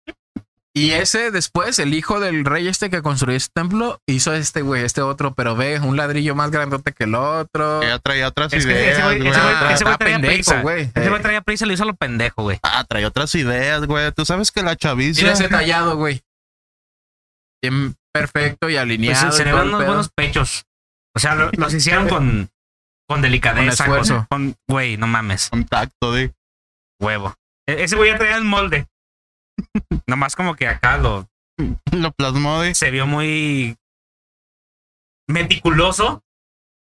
y 0.76 0.91
ese 0.91 1.30
después, 1.30 1.78
el 1.78 1.95
hijo 1.95 2.18
del 2.20 2.45
rey 2.45 2.66
este 2.68 2.91
que 2.91 3.01
construyó 3.01 3.37
este 3.37 3.53
templo, 3.55 4.01
hizo 4.07 4.35
este 4.35 4.62
güey, 4.62 4.85
este 4.85 5.01
otro, 5.03 5.32
pero 5.35 5.55
ve, 5.57 5.78
un 5.80 5.97
ladrillo 5.97 6.35
más 6.35 6.51
grandote 6.51 6.93
que 6.93 7.05
el 7.05 7.14
otro. 7.14 7.80
Que 7.80 7.87
ya 7.89 7.99
traía 8.01 8.28
otras 8.28 8.53
Es 8.53 8.66
que 8.66 8.72
ese 8.72 8.82
ideas, 8.82 8.99
güey- 9.09 9.18
güey. 9.18 9.30
ese 9.72 9.85
güey- 9.85 9.99
traía 9.99 10.18
prisa. 10.20 10.61
güey. 10.62 10.82
Ese 10.95 11.09
güey 11.09 11.20
Eh, 11.20 11.22
traía 11.22 11.41
prisa 11.43 11.64
y 11.64 11.68
lo 11.68 11.74
hizo 11.74 11.85
a 11.85 11.87
lo 11.87 11.95
pendejo, 11.95 12.43
güey. 12.43 12.59
Ah, 12.62 12.85
traía 12.89 13.07
otras 13.09 13.35
ideas, 13.37 13.87
güey. 13.87 14.11
Tú 14.12 14.24
sabes 14.24 14.51
que 14.51 14.62
la 14.62 14.74
chaviza. 14.76 15.20
Mira 15.22 15.32
ese 15.35 15.49
tallado, 15.49 15.97
güey. 15.97 16.22
Bien 17.62 17.95
perfecto 18.12 18.68
y 18.68 18.72
Pues 18.74 18.82
alineado. 18.82 19.32
se 19.32 19.45
le 19.45 19.51
el 19.51 19.57
unos 19.57 19.78
pedo. 19.78 19.87
buenos 19.87 20.11
pechos. 20.14 20.64
O 21.16 21.20
sea, 21.20 21.35
lo- 21.37 21.51
los 21.53 21.72
hicieron 21.72 22.09
con, 22.09 22.51
con 23.09 23.22
delicadeza. 23.22 23.87
Con 23.87 23.95
esfuerzo. 23.95 24.26
Con, 24.28 24.51
con- 24.53 24.57
güey, 24.68 24.97
no 24.97 25.07
mames. 25.07 25.49
Contacto, 25.51 26.12
de. 26.12 26.35
Huevo. 27.01 27.34
E- 27.68 27.84
ese 27.84 27.97
güey 27.97 28.11
ya 28.11 28.18
traía 28.18 28.36
el 28.36 28.45
molde. 28.45 28.86
Nomás 30.07 30.36
como 30.36 30.55
que 30.57 30.66
acá 30.68 30.97
lo 30.99 31.26
Lo 31.92 32.12
plasmó, 32.12 32.61
de. 32.61 32.74
se 32.74 32.90
vio 32.90 33.07
muy 33.07 33.76
meticuloso 35.28 36.22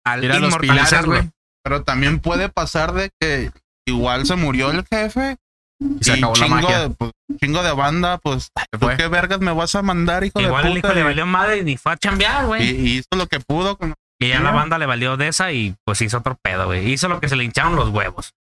al 0.06 0.22
Mira 0.22 0.40
los 0.40 0.58
pilares, 0.58 1.06
güey. 1.06 1.30
Pero 1.64 1.84
también 1.84 2.20
puede 2.20 2.50
pasar 2.50 2.94
de 2.94 3.10
que 3.20 3.52
igual 3.88 4.26
se 4.26 4.36
murió 4.36 4.72
el 4.72 4.86
jefe. 4.86 5.38
Y 5.80 6.04
se 6.04 6.14
acabó 6.14 6.34
la 6.36 6.46
chingo 6.46 6.56
magia. 6.62 6.80
De, 6.80 6.90
pues, 6.90 7.12
chingo 7.42 7.64
de 7.64 7.72
banda, 7.74 8.18
pues, 8.18 8.50
¿tú 8.72 8.80
fue. 8.80 8.98
qué 8.98 9.08
vergas 9.08 9.40
me 9.40 9.52
vas 9.54 9.76
a 9.76 9.82
mandar, 9.82 10.24
hijo 10.24 10.40
Igual 10.40 10.64
de 10.64 10.70
el 10.70 10.76
puta? 10.76 10.88
hijo 10.90 10.96
le 10.96 11.02
Y- 11.02 11.04
valió 11.04 11.26
madre 11.26 11.58
y 11.60 11.64
ni 11.64 11.78
fue 11.78 11.94
a 11.94 11.98
chambear, 11.98 12.44
y, 12.44 12.48
güey. 12.48 12.64
y 12.70 12.98
hizo 12.98 13.08
lo 13.18 13.28
que 13.28 13.40
pudo. 13.40 13.78
Con... 13.78 13.94
Y 14.20 14.30
ya 14.30 14.40
la 14.40 14.52
banda 14.52 14.78
le 14.78 14.86
valió 14.86 15.18
de 15.18 15.28
esa 15.28 15.52
y 15.52 15.76
pues 15.86 16.02
hizo 16.02 16.18
otro 16.20 16.38
pedo, 16.42 16.66
güey. 16.68 16.90
Hizo 16.92 17.08
lo 17.10 17.20
que 17.20 17.28
se 17.28 17.36
le 17.36 17.44
hincharon 17.44 17.76
los 17.76 17.90
huevos. 17.90 18.34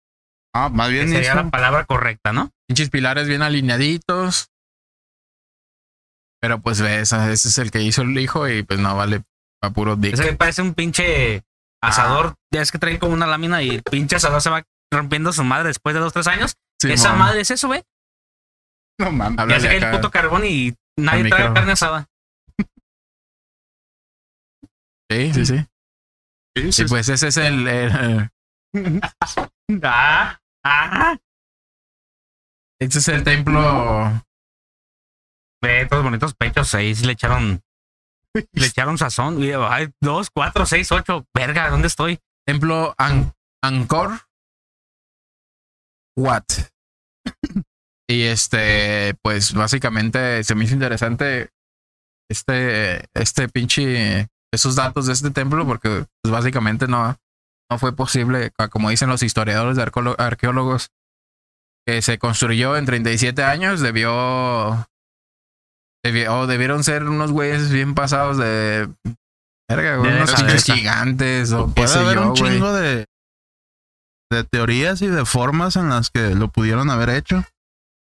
Ah, 0.54 0.68
más 0.68 0.88
Que 0.88 0.94
bien 0.94 1.08
sería 1.08 1.34
la 1.34 1.50
palabra 1.50 1.84
correcta, 1.86 2.32
¿no? 2.32 2.50
Pinches 2.68 2.90
pilares 2.90 3.26
bien 3.28 3.42
alineaditos. 3.42 4.48
Pero 6.40 6.60
pues 6.60 6.80
ves, 6.80 7.12
ese 7.12 7.32
es 7.48 7.58
el 7.58 7.70
que 7.70 7.82
hizo 7.82 8.02
el 8.02 8.18
hijo 8.18 8.48
y 8.48 8.62
pues 8.62 8.80
no 8.80 8.96
vale 8.96 9.22
a 9.62 9.70
puro 9.70 9.96
dick. 9.96 10.14
Ese 10.14 10.34
parece 10.34 10.60
un 10.60 10.74
pinche 10.74 11.44
asador. 11.80 12.34
Ya 12.52 12.62
es 12.62 12.72
que 12.72 12.78
trae 12.78 12.98
como 12.98 13.14
una 13.14 13.26
lámina 13.26 13.62
y 13.62 13.70
el 13.70 13.82
pinche 13.82 14.16
asador 14.16 14.42
se 14.42 14.50
va 14.50 14.62
rompiendo 14.92 15.32
su 15.32 15.44
madre 15.44 15.68
después 15.68 15.94
de 15.94 16.00
dos, 16.00 16.12
tres 16.12 16.26
años. 16.26 16.56
Esa 16.82 17.14
madre 17.14 17.40
es 17.42 17.50
eso, 17.50 17.68
güey. 17.68 17.82
No 19.00 19.10
mames. 19.12 19.38
Ya 19.48 19.60
se 19.60 19.68
cae 19.68 19.78
el 19.78 19.90
puto 19.96 20.10
carbón 20.10 20.44
y 20.44 20.74
nadie 20.98 21.28
trae 21.30 21.40
micro. 21.42 21.54
carne 21.54 21.72
asada. 21.72 22.06
Sí, 25.10 25.32
sí, 25.34 25.44
sí. 25.46 25.66
Sí, 26.56 26.72
sí, 26.72 26.82
Y 26.82 26.86
pues 26.86 27.08
ese 27.10 27.28
es 27.28 27.36
el, 27.36 27.68
el- 27.68 28.30
Ah, 29.82 30.38
ah. 30.64 31.16
ese 32.80 32.98
es 32.98 33.08
el 33.08 33.24
templo. 33.24 34.22
Ve, 35.62 35.86
todos 35.86 36.02
bonitos 36.02 36.34
pechos 36.34 36.68
sí 36.68 36.94
le 36.94 37.12
echaron. 37.12 37.62
Le 38.52 38.66
echaron 38.66 38.96
sazón. 38.96 39.38
Ay, 39.68 39.92
dos, 40.00 40.30
cuatro, 40.30 40.64
seis, 40.64 40.90
ocho. 40.90 41.26
Verga, 41.34 41.68
¿dónde 41.68 41.88
estoy? 41.88 42.18
Templo 42.46 42.94
An- 42.98 43.34
Angkor 43.62 44.20
Wat. 46.16 46.44
Y 48.10 48.24
este, 48.24 49.14
pues 49.22 49.54
básicamente 49.54 50.44
se 50.44 50.54
me 50.54 50.64
hizo 50.64 50.74
interesante 50.74 51.50
este, 52.30 53.06
este 53.14 53.48
pinche, 53.48 54.28
esos 54.52 54.74
datos 54.74 55.06
de 55.06 55.14
este 55.14 55.30
templo, 55.30 55.64
porque 55.64 56.04
pues 56.22 56.32
básicamente 56.32 56.88
no, 56.88 57.16
no 57.72 57.78
fue 57.78 57.94
posible, 57.96 58.50
ca- 58.56 58.68
como 58.68 58.90
dicen 58.90 59.08
los 59.08 59.22
historiadores 59.22 59.76
de 59.76 59.82
arqueólogos, 60.18 60.90
que 61.86 62.02
se 62.02 62.18
construyó 62.18 62.76
en 62.76 62.84
37 62.86 63.42
años, 63.42 63.80
debió, 63.80 64.86
debió 66.04 66.40
o 66.40 66.46
debieron 66.46 66.84
ser 66.84 67.04
unos 67.04 67.32
güeyes 67.32 67.70
bien 67.70 67.94
pasados 67.94 68.36
de, 68.38 68.88
verga, 69.68 69.96
güey, 69.96 70.12
De 70.12 70.16
unos 70.18 70.64
gigantes 70.64 71.52
o 71.52 71.66
qué 71.68 71.72
Puede 71.74 71.88
sé 71.88 71.98
haber 71.98 72.14
yo, 72.16 72.22
un 72.22 72.28
güey. 72.34 72.52
chingo 72.52 72.72
de, 72.72 73.06
de 74.30 74.44
teorías 74.44 75.02
y 75.02 75.06
de 75.08 75.24
formas 75.24 75.76
en 75.76 75.88
las 75.88 76.10
que 76.10 76.34
lo 76.34 76.48
pudieron 76.48 76.90
haber 76.90 77.08
hecho. 77.10 77.42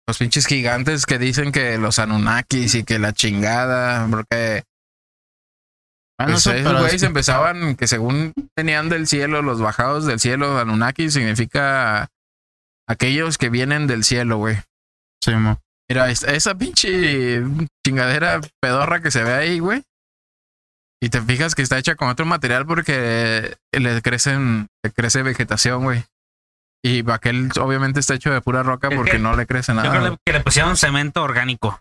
Los 0.06 0.18
pinches 0.18 0.46
gigantes 0.46 1.04
que 1.06 1.18
dicen 1.18 1.50
que 1.50 1.78
los 1.78 1.98
Anunnakis 1.98 2.76
y 2.76 2.84
que 2.84 2.98
la 3.00 3.12
chingada, 3.12 4.06
porque 4.08 4.62
Bueno, 6.18 6.32
pues, 6.34 6.46
eso, 6.46 6.52
esos 6.52 6.66
pero 6.72 6.80
güeyes 6.80 7.02
empezaban 7.02 7.76
que 7.76 7.86
según 7.86 8.32
tenían 8.56 8.88
del 8.88 9.06
cielo, 9.06 9.42
los 9.42 9.60
bajados 9.60 10.06
del 10.06 10.18
cielo, 10.18 10.58
Anunnaki 10.58 11.10
significa 11.10 12.08
aquellos 12.88 13.36
que 13.38 13.50
vienen 13.50 13.86
del 13.86 14.04
cielo, 14.04 14.38
güey. 14.38 14.56
sí, 15.22 15.32
mo. 15.34 15.60
Mira, 15.88 16.10
es- 16.10 16.22
esa 16.24 16.54
pinche 16.56 17.42
chingadera 17.86 18.40
pedorra 18.60 19.00
que 19.02 19.10
se 19.10 19.22
ve 19.22 19.34
ahí, 19.34 19.58
güey. 19.60 19.82
Y 21.00 21.10
te 21.10 21.20
fijas 21.20 21.54
que 21.54 21.62
está 21.62 21.78
hecha 21.78 21.94
con 21.94 22.08
otro 22.08 22.24
material 22.26 22.64
porque 22.66 23.56
le 23.72 24.02
crecen, 24.02 24.66
le 24.82 24.90
crece 24.92 25.22
vegetación, 25.22 25.84
güey. 25.84 26.02
Y 26.84 27.08
aquel 27.10 27.50
obviamente 27.60 28.00
está 28.00 28.14
hecho 28.14 28.32
de 28.32 28.40
pura 28.40 28.62
roca 28.62 28.88
porque 28.90 29.12
que 29.12 29.18
no 29.18 29.36
le 29.36 29.46
crece 29.46 29.72
Yo 29.72 29.76
nada. 29.76 29.90
creo 29.90 30.02
güey. 30.06 30.16
que 30.24 30.32
le 30.32 30.40
pusieron 30.40 30.76
cemento 30.76 31.22
orgánico. 31.22 31.80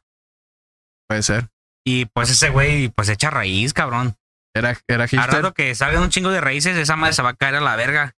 Puede 1.07 1.23
ser. 1.23 1.47
Y 1.87 2.05
pues 2.07 2.29
ese 2.29 2.49
güey, 2.49 2.89
pues 2.89 3.09
echa 3.09 3.29
raíz, 3.29 3.73
cabrón. 3.73 4.15
Era, 4.55 4.77
era 4.87 5.03
A 5.03 5.07
hipster. 5.07 5.33
rato 5.33 5.53
que 5.53 5.75
salgan 5.75 6.01
un 6.03 6.09
chingo 6.09 6.31
de 6.31 6.39
raíces, 6.41 6.77
esa 6.77 6.95
madre 6.95 7.13
se 7.13 7.21
va 7.21 7.29
a 7.29 7.35
caer 7.35 7.55
a 7.55 7.61
la 7.61 7.75
verga. 7.75 8.13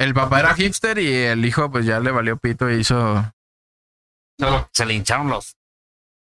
El 0.00 0.14
papá 0.14 0.40
era 0.40 0.54
hipster 0.54 0.98
y 0.98 1.12
el 1.14 1.44
hijo 1.44 1.70
pues 1.70 1.84
ya 1.86 2.00
le 2.00 2.10
valió 2.10 2.36
pito 2.38 2.70
y 2.70 2.80
hizo... 2.80 3.30
Solo 4.40 4.68
se 4.72 4.86
le 4.86 4.94
hincharon 4.94 5.28
los 5.28 5.54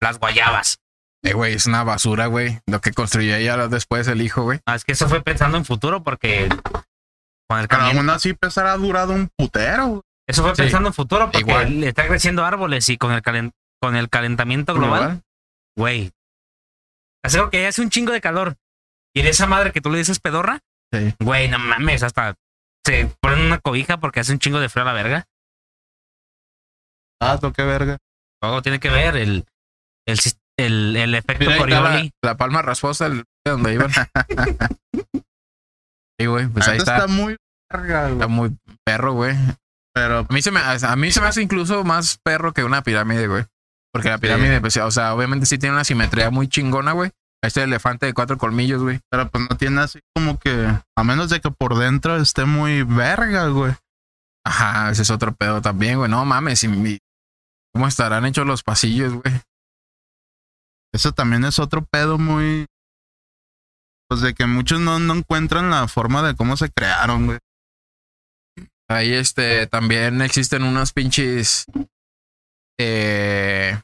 las 0.02 0.18
guayabas. 0.18 0.78
Eh, 1.22 1.32
güey, 1.32 1.54
es 1.54 1.66
una 1.66 1.84
basura, 1.84 2.26
güey. 2.26 2.58
Lo 2.66 2.80
que 2.80 2.92
construyó 2.92 3.36
ella 3.36 3.68
después 3.68 4.08
el 4.08 4.20
hijo, 4.20 4.42
güey. 4.42 4.60
Ah, 4.66 4.74
es 4.74 4.84
que 4.84 4.92
eso 4.92 5.08
fue 5.08 5.22
pensando 5.22 5.56
en 5.56 5.64
futuro 5.64 6.02
porque 6.02 6.48
con 7.48 7.60
el 7.60 7.68
Pero 7.68 7.80
caliente- 7.80 7.98
aún 7.98 8.10
así 8.10 8.34
ha 8.42 8.76
durado 8.76 9.12
un 9.12 9.28
putero. 9.36 9.86
güey. 9.86 10.02
eso 10.26 10.42
fue 10.42 10.56
Sí. 10.56 10.62
pensando 10.62 10.88
en 10.88 10.94
futuro 10.94 11.26
porque 11.30 11.40
Igual. 11.40 11.80
le 11.80 11.88
está 11.88 12.06
creciendo 12.06 12.44
árboles 12.44 12.88
y 12.88 12.96
con 12.98 13.12
el 13.12 13.22
calen- 13.22 13.52
con 13.80 13.94
el 13.96 14.08
calentamiento 14.08 14.72
global, 14.74 15.22
güey. 15.76 16.10
Hace 17.22 17.38
algo 17.38 17.50
que 17.50 17.66
hace 17.66 17.80
un 17.82 17.90
chingo 17.90 18.12
de 18.12 18.20
calor. 18.22 18.56
Y 19.16 19.22
de 19.22 19.30
esa 19.30 19.46
madre 19.46 19.72
que 19.72 19.80
tú 19.80 19.90
le 19.90 19.98
dices 19.98 20.20
pedorra, 20.20 20.60
Sí. 20.92 21.14
güey, 21.20 21.48
no 21.48 21.58
mames, 21.58 22.02
hasta 22.02 22.34
se 22.84 23.06
ponen 23.20 23.46
una 23.46 23.58
cobija 23.58 23.98
porque 23.98 24.20
hace 24.20 24.32
un 24.32 24.38
chingo 24.38 24.60
de 24.60 24.68
frío 24.68 24.82
a 24.82 24.86
la 24.86 24.92
verga. 24.92 25.24
Ah, 27.20 27.38
qué 27.54 27.62
verga. 27.62 27.98
Todo 28.40 28.62
tiene 28.62 28.80
que 28.80 28.90
ver 28.90 29.16
el 29.16 29.44
el, 30.06 30.18
el, 30.58 30.96
el 30.96 31.14
efecto 31.14 31.40
Mira, 31.44 31.54
ahí 31.54 31.60
está 31.62 31.80
la, 31.80 31.88
Coriolis. 31.88 32.12
la 32.22 32.36
palma 32.36 32.62
rasposa 32.62 33.06
el- 33.06 33.24
de 33.44 33.50
donde 33.50 33.72
iban. 33.74 33.90
sí, 36.18 36.26
güey, 36.26 36.46
pues 36.48 36.68
ahí 36.68 36.78
Esto 36.78 36.90
está. 36.90 37.04
está 37.04 37.06
muy 37.06 37.36
verga, 37.72 38.02
güey. 38.02 38.12
Está 38.14 38.28
muy 38.28 38.56
perro, 38.84 39.12
güey. 39.14 39.34
Pero 39.94 40.26
A 40.28 40.32
mí, 40.32 40.42
se 40.42 40.50
me, 40.50 40.60
a 40.60 40.96
mí 40.96 41.12
se 41.12 41.20
me 41.20 41.28
hace 41.28 41.40
incluso 41.40 41.84
más 41.84 42.18
perro 42.22 42.52
que 42.52 42.64
una 42.64 42.82
pirámide, 42.82 43.28
güey. 43.28 43.44
Porque 43.92 44.10
la 44.10 44.18
pirámide, 44.18 44.60
pues, 44.60 44.76
o 44.76 44.90
sea, 44.90 45.14
obviamente 45.14 45.46
sí 45.46 45.56
tiene 45.56 45.74
una 45.74 45.84
simetría 45.84 46.30
muy 46.30 46.48
chingona, 46.48 46.92
güey. 46.92 47.12
Este 47.44 47.62
elefante 47.62 48.06
de 48.06 48.14
cuatro 48.14 48.38
colmillos, 48.38 48.82
güey. 48.82 49.00
Pero 49.10 49.30
pues 49.30 49.46
no 49.48 49.56
tiene 49.56 49.82
así 49.82 50.00
como 50.14 50.38
que, 50.38 50.66
a 50.96 51.04
menos 51.04 51.30
de 51.30 51.40
que 51.40 51.50
por 51.50 51.76
dentro 51.76 52.16
esté 52.16 52.44
muy 52.44 52.82
verga, 52.82 53.48
güey. 53.48 53.74
Ajá, 54.46 54.90
ese 54.90 55.02
es 55.02 55.10
otro 55.10 55.34
pedo 55.34 55.60
también, 55.60 55.98
güey. 55.98 56.10
No 56.10 56.24
mames, 56.24 56.64
y 56.64 56.98
¿cómo 57.72 57.86
estarán 57.86 58.24
hechos 58.26 58.46
los 58.46 58.62
pasillos, 58.62 59.12
güey? 59.12 59.40
Eso 60.94 61.12
también 61.12 61.44
es 61.44 61.58
otro 61.58 61.84
pedo 61.84 62.18
muy. 62.18 62.66
Pues 64.08 64.20
de 64.20 64.34
que 64.34 64.46
muchos 64.46 64.80
no, 64.80 64.98
no 64.98 65.14
encuentran 65.14 65.70
la 65.70 65.88
forma 65.88 66.22
de 66.22 66.36
cómo 66.36 66.56
se 66.56 66.70
crearon, 66.70 67.26
güey. 67.26 67.38
Ahí 68.88 69.12
este 69.12 69.66
también 69.66 70.20
existen 70.20 70.62
unos 70.62 70.92
pinches 70.92 71.66
eh, 72.78 73.80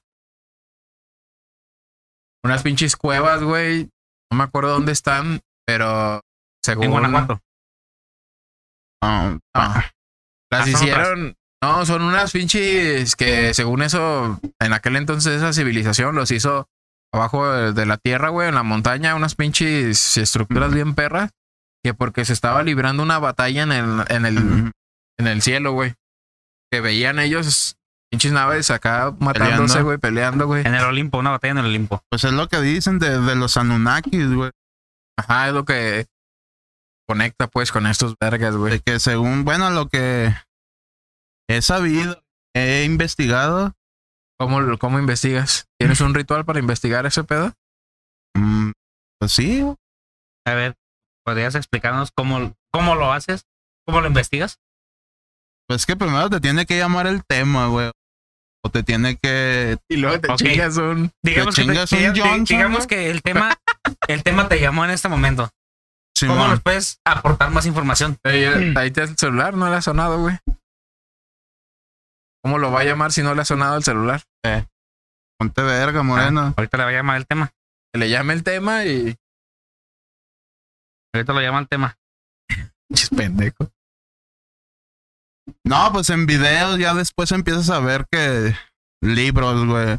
unas 2.45 2.63
pinches 2.63 2.97
cuevas, 2.97 3.43
güey. 3.43 3.89
No 4.31 4.39
me 4.39 4.45
acuerdo 4.45 4.71
dónde 4.71 4.93
están, 4.93 5.41
pero 5.67 6.21
según 6.65 6.85
En 6.85 6.91
Guanajuato. 6.91 7.41
Ah, 9.03 9.39
Ah, 9.55 9.91
las 10.51 10.67
Ah, 10.67 10.71
hicieron. 10.71 11.37
No, 11.63 11.85
son 11.85 12.03
unas 12.03 12.33
pinches 12.33 13.17
que 13.17 13.53
según 13.53 13.83
eso, 13.83 14.41
en 14.61 14.73
aquel 14.73 14.97
entonces 14.97 15.37
esa 15.37 15.53
civilización 15.53 16.15
los 16.15 16.31
hizo 16.31 16.69
abajo 17.13 17.51
de, 17.73 17.87
la 17.87 17.99
tierra, 17.99 18.31
güey, 18.31 18.49
en 18.49 18.55
la 18.55 18.63
montaña, 18.63 19.15
unas 19.15 19.35
pinches 19.35 20.17
estructuras 20.17 20.73
bien 20.73 20.95
perras, 20.95 21.31
que 21.85 21.93
porque 21.93 22.25
se 22.25 22.33
estaba 22.33 22.63
librando 22.63 23.03
una 23.03 23.19
batalla 23.19 23.63
en 23.63 23.73
el, 23.73 24.05
en 24.09 24.27
el, 24.27 24.73
en 25.19 25.27
el 25.27 25.43
cielo, 25.43 25.73
güey. 25.73 25.95
Que 26.73 26.81
veían 26.81 27.19
ellos 27.19 27.77
pinches 28.11 28.33
naves 28.33 28.71
acá 28.71 29.15
matándose, 29.19 29.75
Peleando. 29.75 29.85
güey, 29.85 29.99
peleando, 29.99 30.47
güey. 30.47 30.67
En 30.67 30.75
el 30.75 30.85
Olimpo, 30.85 31.19
una 31.19 31.31
batalla 31.31 31.53
en 31.53 31.59
el 31.59 31.67
Olimpo. 31.67 32.03
Pues 32.11 32.25
es 32.25 32.33
lo 32.33 32.49
que 32.49 32.61
dicen 32.61 32.99
de, 32.99 33.21
de 33.21 33.37
los 33.37 33.57
Anunnakis, 33.57 34.33
güey. 34.33 34.51
Ajá, 35.19 35.49
es 35.49 35.55
lo 35.55 35.65
que 35.65 36.07
conecta 37.09 37.47
pues 37.49 37.73
con 37.73 37.87
estos 37.87 38.15
vergas, 38.21 38.57
güey. 38.57 38.75
De 38.75 38.81
que 38.81 38.99
según, 39.01 39.45
bueno, 39.45 39.71
lo 39.71 39.89
que 39.89 40.35
he 41.49 41.63
sabido, 41.63 42.23
he 42.55 42.85
investigado, 42.85 43.75
¿Cómo, 44.39 44.79
¿Cómo 44.79 44.99
investigas? 44.99 45.67
¿Tienes 45.79 46.01
un 46.01 46.15
ritual 46.15 46.47
para 46.47 46.61
investigar 46.61 47.05
ese 47.05 47.25
pedo? 47.25 47.53
mm, 48.35 48.71
pues 49.19 49.33
sí. 49.33 49.63
A 50.47 50.55
ver, 50.55 50.77
¿podrías 51.27 51.55
explicarnos 51.55 52.11
cómo, 52.17 52.55
cómo 52.73 52.95
lo 52.95 53.13
haces? 53.13 53.45
¿Cómo 53.87 54.01
lo 54.01 54.07
investigas? 54.07 54.59
pues 55.69 55.87
que 55.87 55.95
primero 55.95 56.29
te 56.31 56.41
tiene 56.41 56.67
que 56.67 56.77
llamar 56.79 57.07
el 57.07 57.23
tema, 57.25 57.69
güey. 57.69 57.93
O 58.63 58.71
te 58.71 58.83
tiene 58.83 59.17
que. 59.17 59.79
Y 59.89 59.97
luego 59.97 60.21
te 60.21 60.35
chingas 60.37 60.77
un... 60.77 61.11
Digamos, 61.23 61.55
que, 61.55 61.63
te- 61.63 61.67
chingas 61.69 61.93
un 61.93 61.99
diga- 61.99 62.13
di- 62.13 62.21
Johnson, 62.21 62.45
digamos 62.45 62.77
güey. 62.79 62.89
que 62.89 63.11
el 63.11 63.23
tema, 63.23 63.59
el 64.09 64.23
tema 64.23 64.49
te 64.49 64.61
llamó 64.61 64.85
en 64.85 64.91
este 64.91 65.09
momento. 65.09 65.49
¿Cómo 66.21 66.47
nos 66.49 66.61
puedes 66.61 67.01
aportar 67.07 67.51
más 67.51 67.65
información? 67.65 68.19
Ahí, 68.25 68.45
ahí 68.77 68.91
te 68.91 69.03
el 69.03 69.17
celular, 69.17 69.55
no 69.55 69.71
le 69.71 69.77
ha 69.77 69.81
sonado, 69.83 70.19
güey. 70.21 70.37
¿Cómo 72.45 72.59
lo 72.59 72.71
va 72.71 72.81
a 72.81 72.85
llamar 72.85 73.13
si 73.13 73.23
no 73.23 73.35
le 73.35 73.41
ha 73.43 73.45
sonado 73.47 73.77
el 73.79 73.83
celular? 73.85 74.23
Ponte 75.39 75.63
verga, 75.63 76.03
moreno. 76.03 76.41
Ah, 76.49 76.55
ahorita 76.59 76.77
le 76.77 76.85
va 76.85 76.91
a 76.91 76.93
llamar 76.93 77.17
el 77.17 77.27
tema. 77.27 77.51
Que 77.93 77.99
le 78.01 78.11
llame 78.11 78.35
el 78.35 78.43
tema 78.45 78.85
y... 78.85 79.17
Ahorita 81.15 81.33
lo 81.33 81.41
llama 81.41 81.61
el 81.61 81.69
tema. 81.69 81.97
Chis 82.95 83.09
pendejo. 83.09 83.71
No, 85.65 85.91
pues 85.93 86.11
en 86.11 86.27
videos 86.27 86.79
ya 86.79 86.95
después 86.95 87.31
empiezas 87.33 87.71
a 87.71 87.81
ver 87.81 88.07
que 88.11 88.55
libros, 89.03 89.67
güey. 89.67 89.99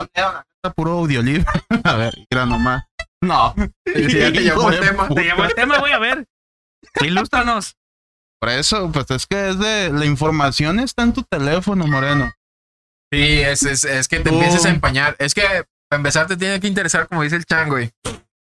Está 0.00 0.72
puro 0.74 0.92
audiolibro. 0.92 1.50
a 1.84 1.94
ver, 1.96 2.14
mira 2.30 2.46
nomás. 2.46 2.84
No. 3.22 3.54
Sí, 3.86 4.18
ya 4.18 4.32
te 4.32 4.42
llamó 4.44 4.70
el 4.70 4.80
tema. 4.80 5.08
puta. 5.08 5.20
Te 5.20 5.26
llamó 5.28 5.44
el 5.44 5.54
tema, 5.54 5.78
güey, 5.78 5.92
a 5.92 5.98
ver. 5.98 6.26
Ilústranos. 7.00 7.76
Por 8.40 8.50
eso, 8.50 8.90
pues 8.90 9.10
es 9.10 9.26
que 9.26 9.50
es 9.50 9.58
de. 9.58 9.90
La 9.92 10.04
información 10.04 10.80
está 10.80 11.02
en 11.04 11.12
tu 11.12 11.22
teléfono, 11.22 11.86
moreno. 11.86 12.32
Sí, 13.12 13.40
es, 13.40 13.62
es, 13.62 13.84
es 13.84 14.08
que 14.08 14.18
te 14.20 14.30
Tú- 14.30 14.36
empieces 14.36 14.64
a 14.64 14.70
empañar. 14.70 15.14
Es 15.18 15.34
que 15.34 15.42
para 15.88 15.98
empezar 15.98 16.26
te 16.26 16.36
tiene 16.36 16.58
que 16.58 16.66
interesar, 16.66 17.06
como 17.06 17.22
dice 17.22 17.36
el 17.36 17.44
chan, 17.44 17.68
güey. 17.68 17.90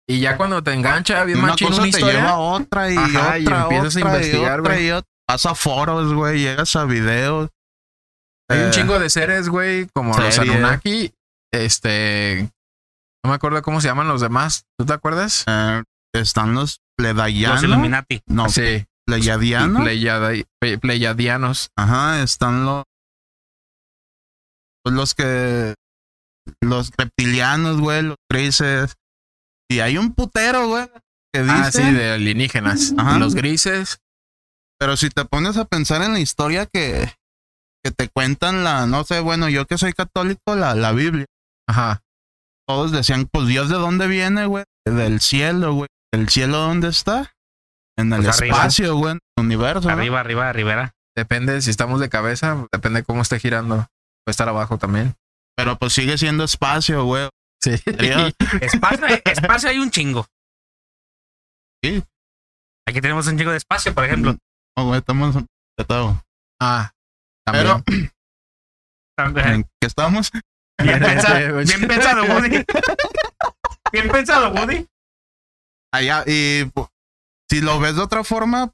Y 0.08 0.22
ya 0.22 0.38
cuando 0.38 0.64
te 0.64 0.74
engancha 0.74 1.24
bien 1.24 1.38
Una 1.40 1.50
machín 1.50 1.68
cosa 1.68 1.82
una 1.82 1.84
te 1.92 1.98
historia... 1.98 2.20
lleva 2.20 2.30
a 2.32 2.38
otra 2.40 2.92
y 2.92 2.98
Ajá, 2.98 3.38
y 3.40 3.44
otra, 3.46 3.62
empiezas 3.64 3.96
a 3.96 4.00
otra, 4.00 4.12
investigar, 4.16 4.58
y 4.58 4.60
otra, 4.62 4.74
güey. 4.74 4.88
y 4.88 4.92
otra. 4.92 5.12
Vas 5.30 5.46
a 5.46 5.54
foros, 5.54 6.12
güey, 6.12 6.40
llegas 6.40 6.76
a 6.76 6.86
videos. 6.86 7.52
Hay 8.50 8.62
un 8.62 8.66
Eh, 8.70 8.72
chingo 8.72 8.98
de 8.98 9.12
seres, 9.12 9.48
güey, 9.48 9.88
como 9.94 10.18
los 10.18 10.34
serie. 10.34 10.54
Anunnaki. 10.54 11.14
Este. 11.54 12.50
No 13.24 13.30
me 13.30 13.36
acuerdo 13.36 13.62
cómo 13.62 13.80
se 13.80 13.88
llaman 13.90 14.08
los 14.08 14.22
demás. 14.22 14.64
¿Tú 14.80 14.88
te 14.88 14.94
acuerdas? 14.94 15.44
eh, 15.48 15.84
están 16.16 16.56
los 16.56 16.80
Los 16.80 16.80
pleiadianos. 16.98 17.64
Illuminati. 17.64 18.22
No, 18.26 18.50
sí. 18.50 18.88
pleiadianos. 19.06 19.84
Pleiadianos. 20.82 21.70
Ajá, 21.78 22.24
están 22.24 22.66
los. 22.66 22.84
pues 24.84 24.96
los 24.96 25.14
que. 25.14 25.76
Los 26.62 26.90
reptilianos, 26.98 27.80
güey, 27.80 28.02
los 28.02 28.18
grises. 28.32 28.96
Y 29.70 29.82
hay 29.82 30.00
un 30.00 30.16
putero, 30.16 30.68
güey, 30.68 30.90
que 31.32 31.44
dice. 31.44 31.54
Ah, 31.56 31.72
sí, 31.72 31.84
de 31.84 32.14
alienígenas. 32.14 32.96
Ajá. 32.98 33.20
Los 33.20 33.36
grises. 33.36 34.00
Pero 34.80 34.96
si 34.98 35.10
te 35.10 35.26
pones 35.26 35.58
a 35.58 35.66
pensar 35.66 36.02
en 36.02 36.14
la 36.14 36.20
historia 36.20 36.66
que, 36.66 37.14
que 37.84 37.92
te 37.92 38.08
cuentan 38.10 38.64
la, 38.64 38.86
no 38.88 39.04
sé, 39.04 39.20
bueno, 39.20 39.50
yo 39.50 39.66
que 39.66 39.78
soy 39.78 39.94
católico, 39.94 40.56
la, 40.56 40.74
la 40.76 40.92
Biblia. 40.94 41.26
Ajá. 41.68 42.02
Todos 42.68 42.92
decían, 42.92 43.26
pues 43.32 43.48
Dios 43.48 43.70
de 43.70 43.76
dónde 43.76 44.08
viene, 44.08 44.46
güey. 44.46 44.64
Del 44.86 45.20
cielo, 45.22 45.74
güey. 45.74 45.90
¿El 46.14 46.30
cielo 46.30 46.58
dónde 46.60 46.88
está? 46.90 47.34
En 47.98 48.14
el 48.14 48.24
Pues 48.24 48.38
arriba. 48.38 48.56
espacio, 48.58 48.96
güey, 48.96 49.12
en 49.14 49.20
el 49.38 49.44
universo. 49.46 49.88
¿no? 49.90 49.94
Arriba, 49.96 50.20
arriba, 50.22 50.54
Rivera. 50.54 50.92
Depende 51.16 51.62
si 51.62 51.70
estamos 51.70 52.00
de 52.00 52.08
cabeza, 52.10 52.66
depende 52.72 53.04
cómo 53.04 53.22
esté 53.22 53.40
girando. 53.40 53.76
Puede 54.24 54.32
estar 54.32 54.48
abajo 54.48 54.78
también. 54.78 55.16
Pero 55.58 55.78
pues 55.78 55.92
sigue 55.94 56.18
siendo 56.18 56.46
espacio, 56.46 57.04
güey. 57.04 57.28
Sí. 57.62 57.72
Espacio, 58.62 59.06
espacio 59.26 59.70
hay 59.70 59.80
un 59.80 59.92
chingo. 59.92 60.26
Sí. 61.84 62.02
Aquí 62.88 63.02
tenemos 63.02 63.28
un 63.28 63.38
chingo 63.38 63.52
de 63.52 63.58
espacio, 63.58 63.94
por 63.94 64.06
ejemplo. 64.06 64.38
No, 64.80 64.86
güey, 64.86 65.00
estamos 65.00 65.36
todo. 65.88 66.24
Ah. 66.62 66.92
También. 67.46 67.84
Pero, 69.18 69.40
¿en 69.50 69.64
qué 69.64 69.88
estamos? 69.88 70.32
Bien 70.82 71.00
pensado, 71.04 71.58
bien 71.58 71.88
pensado, 71.88 72.24
Woody. 72.24 72.66
Bien 73.92 74.10
pensado, 74.10 74.50
Woody. 74.54 74.88
Allá, 75.94 76.24
y 76.26 76.64
pu- 76.72 76.90
si 77.50 77.60
lo 77.60 77.80
ves 77.82 77.96
de 77.98 78.02
otra 78.04 78.24
forma, 78.24 78.72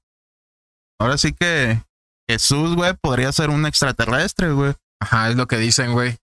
ahora 1.02 1.18
sí 1.18 1.34
que 1.34 1.82
Jesús, 2.30 2.76
güey, 2.76 2.94
podría 3.02 3.32
ser 3.32 3.50
un 3.50 3.66
extraterrestre, 3.66 4.52
güey. 4.52 4.74
Ajá, 5.02 5.30
es 5.30 5.36
lo 5.36 5.48
que 5.48 5.58
dicen, 5.58 5.94
güey. 5.94 6.16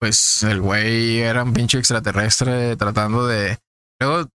Pues 0.00 0.42
el 0.42 0.60
güey 0.60 1.20
era 1.20 1.44
un 1.44 1.52
pinche 1.52 1.78
extraterrestre 1.78 2.74
tratando 2.76 3.26
de. 3.28 3.58
Luego 4.00 4.28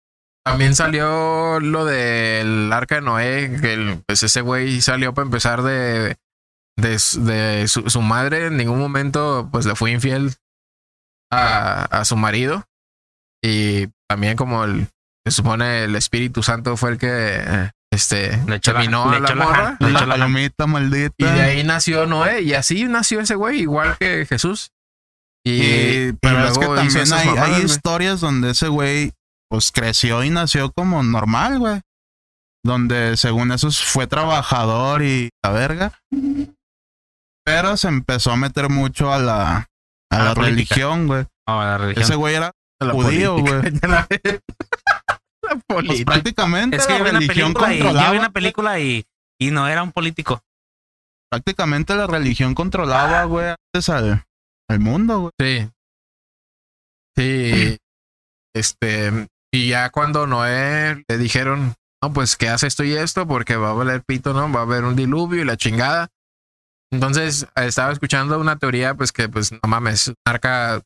también 0.50 0.76
salió 0.76 1.60
lo 1.60 1.86
del 1.86 2.72
arca 2.74 2.96
de 2.96 3.02
Noé, 3.02 3.58
que 3.62 3.74
el- 3.74 4.04
pues 4.08 4.24
ese 4.24 4.42
güey 4.42 4.82
salió 4.82 5.14
para 5.14 5.26
empezar 5.26 5.62
de. 5.64 6.18
De, 6.78 6.98
su- 6.98 7.26
de 7.26 7.68
su, 7.68 7.90
su 7.90 8.02
madre 8.02 8.46
en 8.46 8.56
ningún 8.56 8.80
momento 8.80 9.50
pues 9.52 9.66
le 9.66 9.76
fue 9.76 9.92
infiel 9.92 10.34
a, 11.32 11.84
a 11.86 12.06
su 12.06 12.16
marido. 12.16 12.64
Y 13.44 13.88
también 14.10 14.38
como 14.38 14.64
el, 14.64 14.88
se 15.26 15.32
supone 15.32 15.84
el 15.84 15.96
Espíritu 15.96 16.42
Santo 16.42 16.78
fue 16.78 16.92
el 16.92 16.98
que 16.98 17.70
este 17.92 18.38
Le 18.48 18.56
echó 18.58 18.72
la- 18.72 18.80
terminó 18.80 19.10
le 19.12 19.18
a 19.18 19.20
la 19.20 19.26
echó 19.28 19.36
la 19.36 19.44
morra. 19.46 19.78
La 19.80 19.90
echó 19.90 20.06
la 20.06 20.14
palomita 20.16 20.68
maldita. 20.68 21.14
Y 21.18 21.24
de 21.26 21.42
ahí 21.42 21.64
nació 21.66 22.06
Noé, 22.06 22.44
y 22.44 22.54
así 22.54 22.86
nació 22.86 23.20
ese 23.20 23.36
güey, 23.36 23.60
igual 23.60 23.98
que 23.98 24.26
Jesús. 24.26 24.72
Y, 25.46 25.62
Y- 25.62 26.14
pero 26.22 26.46
es 26.48 26.58
que 26.58 26.66
también 26.66 27.14
hay, 27.14 27.28
hay 27.28 27.36
mamadas, 27.36 27.64
historias 27.64 28.22
donde 28.22 28.52
ese 28.52 28.68
güey 28.70 29.12
pues 29.50 29.72
creció 29.72 30.24
y 30.24 30.30
nació 30.30 30.72
como 30.72 31.02
normal, 31.04 31.60
güey. 31.60 31.82
Donde 32.64 33.18
según 33.18 33.52
eso 33.52 33.72
fue 33.72 34.06
trabajador 34.08 35.02
y 35.02 35.30
la 35.44 35.52
verga. 35.52 36.00
Pero 37.46 37.78
se 37.78 37.88
empezó 37.88 38.32
a 38.32 38.36
meter 38.38 38.70
mucho 38.70 39.12
a 39.12 39.18
la, 39.18 39.68
a 40.12 40.16
A 40.16 40.24
la, 40.24 40.34
religión, 40.34 41.08
güey. 41.08 41.26
Oh, 41.48 41.62
la 41.64 41.78
religión. 41.78 42.04
Ese 42.04 42.16
güey 42.16 42.36
era 42.36 42.52
La 42.80 42.92
judío, 42.94 43.38
güey. 43.40 43.62
la, 43.82 44.08
pues, 44.08 44.42
política. 45.66 46.12
prácticamente 46.12 46.78
es 46.78 46.86
que 46.86 47.00
la 47.00 47.12
religión 47.12 47.54
película 47.54 47.74
y 47.74 47.78
yo 47.80 47.84
vi 47.84 47.90
controlaba. 47.90 48.20
una 48.20 48.30
película 48.30 48.80
y, 48.80 49.06
y 49.40 49.52
no 49.52 49.68
era 49.68 49.82
un 49.82 49.92
político. 49.92 50.42
Prácticamente 51.32 51.96
la 51.96 52.08
religión 52.08 52.54
controlaba, 52.56 53.24
güey, 53.24 53.56
antes 53.74 53.90
al, 53.90 54.26
al 54.68 54.80
mundo, 54.80 55.20
güey. 55.20 55.32
Sí. 55.40 55.70
Sí. 57.18 57.78
Este. 58.56 59.28
Y 59.52 59.70
ya 59.70 59.90
cuando 59.90 60.28
Noé 60.28 61.04
le 61.08 61.18
dijeron, 61.18 61.74
no, 62.02 62.14
pues 62.14 62.36
que 62.36 62.50
hace 62.50 62.68
esto 62.68 62.84
y 62.84 62.94
esto, 62.94 63.28
porque 63.28 63.56
va 63.56 63.72
a 63.72 63.74
valer 63.74 64.04
pito, 64.04 64.34
¿no? 64.34 64.52
Va 64.52 64.62
a 64.62 64.64
haber 64.64 64.84
un 64.84 64.96
diluvio 64.96 65.42
y 65.42 65.46
la 65.46 65.58
chingada. 65.58 66.10
Entonces 66.92 67.48
estaba 67.56 67.92
escuchando 67.92 68.40
una 68.40 68.58
teoría, 68.58 68.96
pues 68.96 69.12
que, 69.12 69.30
pues, 69.30 69.52
no 69.52 69.60
mames, 69.68 70.14
arca 70.26 70.82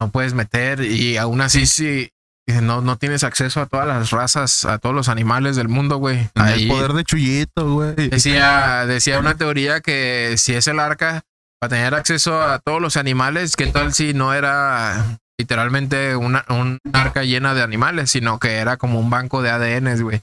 no 0.00 0.10
puedes 0.10 0.34
meter 0.34 0.80
y 0.80 1.18
aún 1.18 1.42
así 1.42 1.66
si, 1.66 2.10
que 2.46 2.62
no, 2.62 2.80
no 2.80 2.96
tienes 2.96 3.22
acceso 3.22 3.60
a 3.60 3.66
todas 3.66 3.86
las 3.86 4.10
razas, 4.10 4.64
a 4.64 4.78
todos 4.78 4.94
los 4.94 5.08
animales 5.08 5.56
del 5.56 5.68
mundo, 5.68 5.98
güey. 5.98 6.30
Ahí 6.34 6.62
el 6.62 6.68
poder 6.68 6.94
de 6.94 7.04
Chuyito, 7.04 7.74
güey. 7.74 7.94
decía, 7.94 8.86
decía 8.86 9.18
una 9.18 9.36
teoría 9.36 9.80
que 9.80 10.36
si 10.38 10.54
es 10.54 10.66
el 10.66 10.80
arca, 10.80 11.22
para 11.60 11.76
tener 11.76 11.94
acceso 11.94 12.40
a 12.40 12.58
todos 12.58 12.80
los 12.80 12.96
animales, 12.96 13.54
que 13.54 13.66
tal 13.66 13.92
si 13.92 14.14
no 14.14 14.32
era 14.32 15.19
literalmente 15.40 16.16
una, 16.16 16.44
un 16.50 16.78
arca 16.92 17.24
llena 17.24 17.54
de 17.54 17.62
animales, 17.62 18.10
sino 18.10 18.38
que 18.38 18.56
era 18.56 18.76
como 18.76 19.00
un 19.00 19.08
banco 19.10 19.40
de 19.42 19.50
ADNs, 19.50 20.02
güey. 20.02 20.20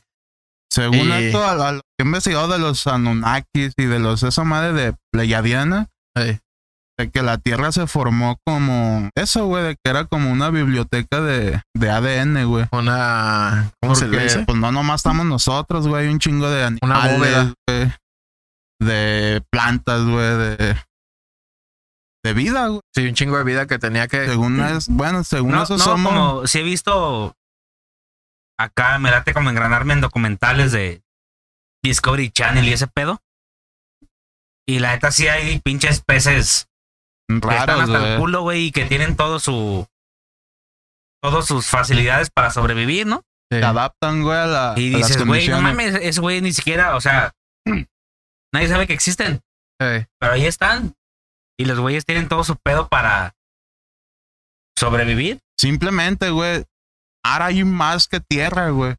Según 0.71 1.07
Y- 1.09 1.11
esto, 1.11 1.43
a, 1.43 1.51
a 1.69 1.71
lo 1.71 1.79
que 1.81 2.03
he 2.03 2.05
investigado 2.05 2.47
de 2.49 2.59
los 2.59 2.85
Anunnakis 2.85 3.73
y 3.77 3.85
de 3.85 3.99
los 3.99 4.21
esa 4.23 4.43
madre 4.43 4.73
de 4.73 4.93
Pleiadiana, 5.11 5.87
de 6.15 7.11
que 7.11 7.21
la 7.21 7.37
Tierra 7.37 7.71
se 7.71 7.87
formó 7.87 8.37
como 8.45 9.09
eso, 9.15 9.45
güey, 9.45 9.63
de 9.63 9.75
que 9.75 9.89
era 9.89 10.05
como 10.05 10.31
una 10.31 10.49
biblioteca 10.49 11.21
de, 11.21 11.61
de 11.75 11.89
ADN, 11.89 12.45
güey. 12.45 12.65
Una. 12.71 13.71
¿Cómo 13.81 13.95
se 13.95 14.07
le 14.07 14.21
dice? 14.23 14.43
pues 14.45 14.57
no 14.57 14.71
nomás 14.71 14.99
estamos 15.01 15.25
nosotros, 15.25 15.87
güey, 15.87 16.07
un 16.07 16.19
chingo 16.19 16.49
de 16.49 16.63
animales, 16.63 17.17
bóveda. 17.17 17.53
güey, 17.67 17.91
de 18.79 19.43
plantas, 19.51 20.03
güey, 20.03 20.37
de, 20.37 20.75
de 22.27 22.33
vida, 22.33 22.67
güey. 22.67 22.81
Sí, 22.93 23.07
un 23.07 23.13
chingo 23.13 23.37
de 23.37 23.43
vida 23.43 23.67
que 23.67 23.79
tenía 23.79 24.07
que. 24.07 24.25
Según 24.25 24.59
es, 24.61 24.87
bueno, 24.89 25.23
según 25.23 25.51
No, 25.51 25.63
eso 25.63 25.77
no, 25.77 25.83
somos 25.83 26.11
como 26.11 26.47
si 26.47 26.59
he 26.59 26.63
visto 26.63 27.35
acá, 28.59 28.99
me 28.99 29.11
late 29.11 29.33
como 29.33 29.49
engranarme 29.49 29.93
en 29.93 30.01
documentales 30.01 30.71
de 30.71 31.01
Discovery 31.83 32.29
Channel 32.31 32.65
y 32.65 32.73
ese 32.73 32.87
pedo. 32.87 33.21
Y 34.67 34.79
la 34.79 34.91
neta 34.91 35.11
sí 35.11 35.27
hay 35.27 35.59
pinches 35.59 36.01
peces 36.01 36.67
que 37.27 37.35
están 37.35 37.67
raros, 37.67 37.81
hasta 37.83 37.97
el 37.97 38.03
güey. 38.03 38.17
culo, 38.17 38.41
güey, 38.41 38.65
y 38.65 38.71
que 38.71 38.85
tienen 38.85 39.15
todo 39.15 39.39
su 39.39 39.87
todas 41.23 41.45
sus 41.45 41.67
facilidades 41.67 42.29
para 42.29 42.51
sobrevivir, 42.51 43.07
¿no? 43.07 43.23
Sí. 43.49 43.59
Se 43.59 43.63
adaptan, 43.63 44.23
güey, 44.23 44.37
a, 44.37 44.45
la, 44.45 44.73
Y 44.75 44.93
a 44.93 44.97
las 44.97 45.07
dices, 45.07 45.25
güey, 45.25 45.47
no 45.47 45.61
mames, 45.61 45.95
ese 45.95 46.19
güey 46.19 46.41
ni 46.41 46.51
siquiera, 46.51 46.95
o 46.95 47.01
sea, 47.01 47.31
nadie 48.53 48.67
sabe 48.67 48.87
que 48.87 48.93
existen, 48.93 49.41
pero 49.79 50.33
ahí 50.33 50.45
están. 50.45 50.93
Y 51.57 51.65
los 51.65 51.79
güeyes 51.79 52.05
tienen 52.05 52.27
todo 52.27 52.43
su 52.43 52.55
pedo 52.55 52.87
para 52.87 53.33
sobrevivir. 54.77 55.39
Simplemente, 55.57 56.29
güey, 56.29 56.63
ahora 57.23 57.47
hay 57.47 57.63
más 57.63 58.07
que 58.07 58.19
tierra, 58.19 58.69
güey. 58.69 58.95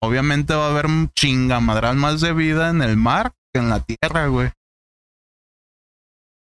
Obviamente 0.00 0.54
va 0.54 0.66
a 0.66 0.70
haber 0.70 0.86
un 0.86 1.10
chingamadral 1.14 1.96
más 1.96 2.20
de 2.20 2.32
vida 2.32 2.70
en 2.70 2.82
el 2.82 2.96
mar 2.96 3.32
que 3.52 3.60
en 3.60 3.70
la 3.70 3.80
tierra, 3.80 4.26
güey. 4.26 4.52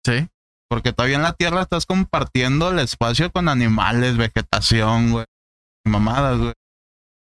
Sí. 0.05 0.29
Porque 0.69 0.93
todavía 0.93 1.17
en 1.17 1.23
la 1.23 1.35
tierra 1.35 1.63
estás 1.63 1.85
compartiendo 1.85 2.71
el 2.71 2.79
espacio 2.79 3.31
con 3.31 3.49
animales, 3.49 4.17
vegetación, 4.17 5.13
güey. 5.13 5.27
Mamadas, 5.85 6.39
güey. 6.39 6.55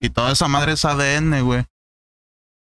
Y 0.02 0.10
toda 0.10 0.32
esa 0.32 0.48
madre 0.48 0.74
es 0.74 0.86
ADN, 0.86 1.42
güey. 1.44 1.66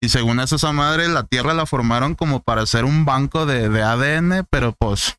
Y 0.03 0.09
según 0.09 0.39
eso, 0.39 0.55
esa 0.55 0.71
madre, 0.71 1.07
la 1.07 1.23
tierra 1.23 1.53
la 1.53 1.67
formaron 1.67 2.15
como 2.15 2.41
para 2.41 2.63
hacer 2.63 2.85
un 2.85 3.05
banco 3.05 3.45
de, 3.45 3.69
de 3.69 3.83
ADN, 3.83 4.47
pero 4.49 4.73
pues 4.73 5.17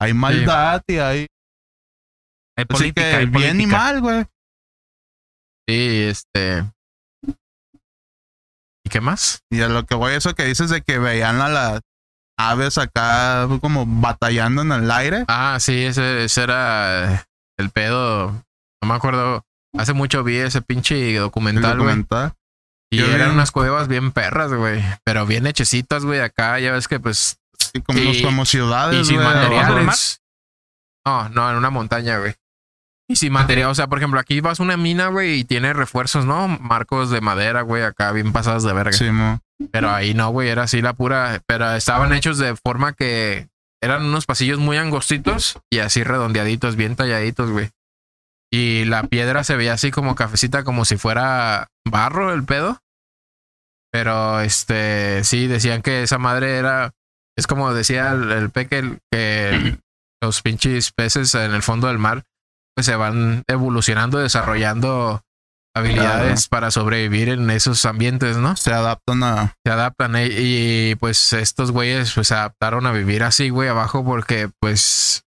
hay 0.00 0.14
maldad 0.14 0.82
y 0.86 0.98
hay 0.98 1.26
Hay 2.56 2.64
Así 2.64 2.66
política, 2.66 3.02
que 3.02 3.16
hay 3.16 3.26
bien 3.26 3.60
y 3.60 3.66
mal, 3.66 4.00
güey. 4.00 4.24
Sí, 5.68 6.02
este. 6.02 6.64
¿Y 8.84 8.90
qué 8.90 9.00
más? 9.00 9.42
Y 9.50 9.60
a 9.60 9.68
lo 9.68 9.84
que 9.84 9.96
voy, 9.96 10.14
eso 10.14 10.34
que 10.34 10.44
dices 10.44 10.70
de 10.70 10.82
que 10.82 10.98
veían 10.98 11.40
a 11.40 11.48
las 11.48 11.80
aves 12.38 12.78
acá 12.78 13.48
como 13.60 13.84
batallando 13.84 14.62
en 14.62 14.70
el 14.72 14.90
aire. 14.90 15.24
Ah, 15.26 15.58
sí, 15.60 15.82
ese, 15.82 16.24
ese 16.24 16.42
era 16.44 17.26
el 17.58 17.70
pedo. 17.70 18.30
No 18.80 18.88
me 18.88 18.94
acuerdo. 18.94 19.44
Hace 19.76 19.92
mucho 19.92 20.22
vi 20.22 20.36
ese 20.36 20.62
pinche 20.62 21.14
documental, 21.16 21.80
güey. 21.80 22.04
Y 22.90 23.00
eran 23.02 23.28
un- 23.30 23.34
unas 23.34 23.50
cuevas 23.50 23.86
bien 23.88 24.12
perras, 24.12 24.52
güey. 24.52 24.82
Pero 25.04 25.26
bien 25.26 25.46
hechecitas, 25.46 26.04
güey. 26.04 26.20
Acá 26.20 26.58
ya 26.58 26.72
ves 26.72 26.88
que, 26.88 26.98
pues. 27.00 27.38
Sí, 27.58 27.80
como, 27.82 27.98
Y- 27.98 28.22
como 28.22 28.42
Y 28.42 28.46
ciudades, 28.46 29.06
sin 29.06 29.16
güey. 29.16 29.26
materiales. 29.28 30.20
No, 31.04 31.28
no, 31.28 31.50
en 31.50 31.56
una 31.56 31.70
montaña, 31.70 32.18
güey. 32.18 32.34
Y 33.10 33.16
sin 33.16 33.32
material. 33.32 33.70
O 33.70 33.74
sea, 33.74 33.86
por 33.86 33.98
ejemplo, 33.98 34.20
aquí 34.20 34.40
vas 34.40 34.60
a 34.60 34.62
una 34.62 34.76
mina, 34.76 35.08
güey, 35.08 35.40
y 35.40 35.44
tiene 35.44 35.72
refuerzos, 35.72 36.24
¿no? 36.26 36.46
Marcos 36.48 37.10
de 37.10 37.20
madera, 37.22 37.62
güey, 37.62 37.82
acá 37.82 38.12
bien 38.12 38.32
pasados 38.32 38.64
de 38.64 38.72
verga. 38.74 38.92
Sí, 38.92 39.10
mo. 39.10 39.40
Pero 39.72 39.90
ahí 39.90 40.14
no, 40.14 40.28
güey, 40.30 40.48
era 40.50 40.64
así 40.64 40.82
la 40.82 40.92
pura. 40.92 41.42
Pero 41.46 41.72
estaban 41.74 42.12
hechos 42.12 42.38
de 42.38 42.54
forma 42.56 42.92
que 42.92 43.48
eran 43.82 44.04
unos 44.04 44.26
pasillos 44.26 44.58
muy 44.58 44.76
angostitos 44.76 45.58
y 45.70 45.78
así 45.78 46.04
redondeaditos, 46.04 46.76
bien 46.76 46.96
talladitos, 46.96 47.50
güey. 47.50 47.70
Y 48.50 48.84
la 48.86 49.02
piedra 49.04 49.44
se 49.44 49.56
veía 49.56 49.74
así 49.74 49.90
como 49.90 50.14
cafecita, 50.14 50.64
como 50.64 50.84
si 50.84 50.96
fuera 50.96 51.68
barro 51.86 52.32
el 52.32 52.44
pedo. 52.44 52.80
Pero 53.92 54.40
este, 54.40 55.22
sí, 55.24 55.46
decían 55.46 55.82
que 55.82 56.02
esa 56.02 56.18
madre 56.18 56.56
era. 56.56 56.92
Es 57.36 57.46
como 57.46 57.72
decía 57.72 58.12
el, 58.12 58.32
el 58.32 58.50
peque 58.50 58.98
que 59.10 59.78
los 60.22 60.42
pinches 60.42 60.92
peces 60.92 61.34
en 61.34 61.54
el 61.54 61.62
fondo 61.62 61.88
del 61.88 61.98
mar 61.98 62.24
pues 62.78 62.86
se 62.86 62.94
van 62.94 63.42
evolucionando, 63.48 64.20
desarrollando 64.20 65.22
habilidades 65.74 66.46
para 66.46 66.70
sobrevivir 66.70 67.28
en 67.28 67.50
esos 67.50 67.84
ambientes, 67.84 68.36
¿no? 68.36 68.54
Se 68.54 68.72
adaptan 68.72 69.24
a. 69.24 69.56
se 69.66 69.72
adaptan 69.72 70.14
eh, 70.14 70.28
y 70.30 70.94
pues 70.94 71.32
estos 71.32 71.72
güeyes 71.72 72.12
pues 72.14 72.28
se 72.28 72.34
adaptaron 72.34 72.86
a 72.86 72.92
vivir 72.92 73.24
así, 73.24 73.48
güey, 73.48 73.68
abajo 73.68 74.04
porque 74.04 74.48
pues 74.60 75.24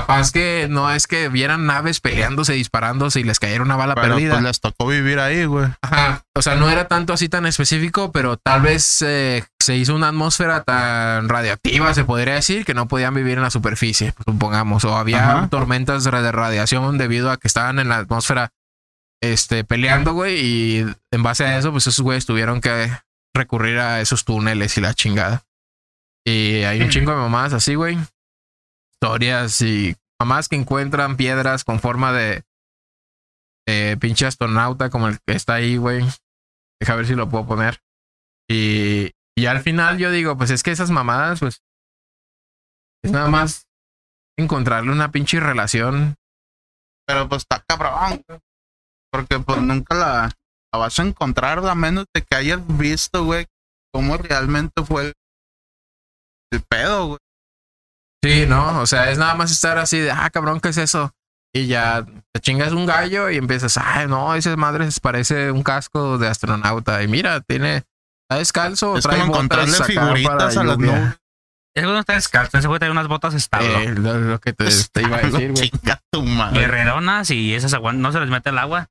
capaz 0.00 0.32
que 0.32 0.66
no 0.70 0.90
es 0.90 1.06
que 1.06 1.28
vieran 1.28 1.66
naves 1.66 2.00
peleándose, 2.00 2.52
disparándose 2.52 3.20
y 3.20 3.24
les 3.24 3.38
cayera 3.38 3.62
una 3.62 3.76
bala 3.76 3.94
Pero 3.94 4.14
perdida. 4.14 4.32
pues 4.34 4.44
les 4.44 4.60
tocó 4.60 4.86
vivir 4.86 5.18
ahí, 5.18 5.44
güey. 5.44 5.68
Ajá. 5.82 6.22
O 6.34 6.42
sea, 6.42 6.54
no 6.56 6.68
era 6.70 6.88
tanto 6.88 7.12
así 7.12 7.28
tan 7.28 7.46
específico, 7.46 8.12
pero 8.12 8.36
tal 8.36 8.60
vez 8.62 9.02
eh, 9.02 9.44
se 9.60 9.76
hizo 9.76 9.94
una 9.94 10.08
atmósfera 10.08 10.62
tan 10.64 11.28
radiactiva, 11.28 11.94
se 11.94 12.04
podría 12.04 12.34
decir, 12.34 12.64
que 12.64 12.74
no 12.74 12.88
podían 12.88 13.14
vivir 13.14 13.38
en 13.38 13.42
la 13.42 13.50
superficie, 13.50 14.12
supongamos. 14.24 14.84
O 14.84 14.96
había 14.96 15.30
Ajá. 15.38 15.48
tormentas 15.48 16.04
de 16.04 16.10
radiación 16.10 16.98
debido 16.98 17.30
a 17.30 17.36
que 17.38 17.48
estaban 17.48 17.78
en 17.78 17.88
la 17.88 17.96
atmósfera 17.98 18.50
este, 19.22 19.64
peleando, 19.64 20.12
güey. 20.12 20.38
Y 20.38 20.86
en 21.10 21.22
base 21.22 21.44
a 21.44 21.58
eso, 21.58 21.72
pues 21.72 21.86
esos 21.86 22.00
güeyes 22.04 22.26
tuvieron 22.26 22.60
que 22.60 22.90
recurrir 23.34 23.78
a 23.78 24.00
esos 24.00 24.24
túneles 24.24 24.76
y 24.76 24.80
la 24.80 24.94
chingada. 24.94 25.42
Y 26.24 26.64
hay 26.64 26.80
un 26.82 26.90
chingo 26.90 27.12
de 27.12 27.18
mamadas 27.18 27.52
así, 27.52 27.76
güey. 27.76 27.96
Historias 29.00 29.60
y 29.60 29.94
mamás 30.20 30.48
que 30.48 30.56
encuentran 30.56 31.16
piedras 31.16 31.64
con 31.64 31.80
forma 31.80 32.12
de 32.12 32.42
pinche 34.00 34.26
astronauta 34.26 34.90
como 34.90 35.08
el 35.08 35.18
que 35.26 35.34
está 35.34 35.54
ahí, 35.54 35.76
güey. 35.76 36.04
Deja 36.80 36.94
ver 36.94 37.06
si 37.06 37.14
lo 37.14 37.28
puedo 37.28 37.46
poner. 37.46 37.80
Y, 38.48 39.12
y 39.36 39.46
al 39.46 39.60
final 39.60 39.98
yo 39.98 40.10
digo, 40.10 40.36
pues 40.36 40.50
es 40.50 40.62
que 40.62 40.70
esas 40.70 40.90
mamadas, 40.90 41.40
pues 41.40 41.60
es 43.02 43.10
nada 43.12 43.28
más 43.28 43.66
encontrarle 44.38 44.92
una 44.92 45.10
pinche 45.10 45.40
relación. 45.40 46.14
Pero 47.06 47.28
pues 47.28 47.42
está 47.42 47.62
cabrón. 47.66 48.22
Porque 49.10 49.38
pues 49.40 49.60
nunca 49.60 49.94
la, 49.94 50.32
la 50.72 50.78
vas 50.78 50.98
a 50.98 51.02
encontrar 51.02 51.58
a 51.66 51.74
menos 51.74 52.06
de 52.14 52.22
que 52.22 52.36
hayas 52.36 52.60
visto, 52.78 53.24
güey, 53.24 53.46
cómo 53.92 54.16
realmente 54.16 54.82
fue 54.84 55.06
el, 55.06 55.12
el 56.52 56.62
pedo, 56.62 57.06
güey. 57.08 57.18
Sí, 58.26 58.44
¿no? 58.46 58.80
O 58.80 58.86
sea, 58.86 59.10
es 59.10 59.18
nada 59.18 59.36
más 59.36 59.52
estar 59.52 59.78
así 59.78 60.00
de, 60.00 60.10
ah, 60.10 60.28
cabrón, 60.30 60.60
¿qué 60.60 60.70
es 60.70 60.78
eso? 60.78 61.12
Y 61.54 61.68
ya 61.68 62.04
te 62.32 62.40
chingas 62.40 62.72
un 62.72 62.84
gallo 62.84 63.30
y 63.30 63.36
empiezas, 63.36 63.78
ay, 63.78 64.08
no, 64.08 64.34
ese 64.34 64.56
madre 64.56 64.88
parece 65.00 65.52
un 65.52 65.62
casco 65.62 66.18
de 66.18 66.26
astronauta. 66.26 67.02
Y 67.04 67.08
mira, 67.08 67.40
tiene, 67.40 67.84
está 68.28 68.38
descalzo, 68.38 68.96
Es 68.96 69.04
trae 69.04 69.20
como 69.20 69.34
encontrarle 69.34 69.72
figuritas 69.84 70.54
para 70.54 70.60
a 70.60 70.64
las 70.64 70.78
nubes. 70.78 71.16
Ese 71.74 71.86
güey 71.86 71.94
no 71.94 72.00
está 72.00 72.14
descalzo, 72.14 72.58
ese 72.58 72.66
güey 72.66 72.80
trae 72.80 72.90
unas 72.90 73.06
botas 73.06 73.34
establo. 73.34 73.78
Eh, 73.78 73.94
lo, 73.94 74.18
lo 74.18 74.40
que 74.40 74.52
te, 74.52 74.66
te 74.92 75.02
iba 75.02 75.18
a 75.18 75.20
decir, 75.20 75.52
güey. 75.52 75.70
Chinga 75.70 76.02
tu 76.10 76.22
madre. 76.24 76.60
Guerreronas 76.60 77.30
y 77.30 77.54
esas 77.54 77.80
no 77.80 78.12
se 78.12 78.20
les 78.20 78.28
mete 78.28 78.50
el 78.50 78.58
agua. 78.58 78.88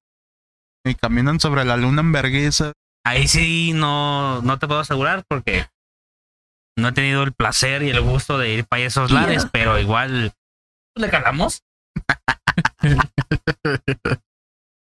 Y 0.86 0.96
caminan 0.96 1.42
sobre 1.42 1.66
la 1.66 1.76
luna 1.78 2.02
en 2.02 2.12
vergüenza. 2.12 2.72
Ahí 3.04 3.28
sí 3.28 3.74
no, 3.74 4.42
no 4.44 4.60
te 4.60 4.68
puedo 4.68 4.80
asegurar 4.80 5.24
porque 5.28 5.68
no 6.78 6.90
he 6.90 6.92
tenido 6.92 7.24
el 7.24 7.34
placer 7.34 7.84
y 7.84 7.90
el 7.90 8.02
gusto 8.02 8.38
de 8.38 8.50
ir 8.50 8.66
para 8.66 8.84
esos 8.84 9.12
lares, 9.12 9.48
pero 9.52 9.80
igual 9.80 10.34
pues, 10.94 11.06
le 11.06 11.10
calamos. 11.10 11.64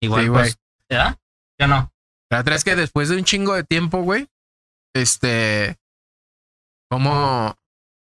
igual, 0.02 0.24
Sí, 0.24 0.30
pues, 0.30 0.58
¿ya? 0.90 1.18
Ya 1.58 1.66
no. 1.66 1.92
La 2.30 2.40
otra 2.40 2.54
es 2.54 2.64
que 2.64 2.76
después 2.76 3.08
de 3.08 3.16
un 3.16 3.24
chingo 3.24 3.54
de 3.54 3.64
tiempo, 3.64 4.02
güey, 4.02 4.28
este, 4.94 5.78
¿cómo? 6.90 7.56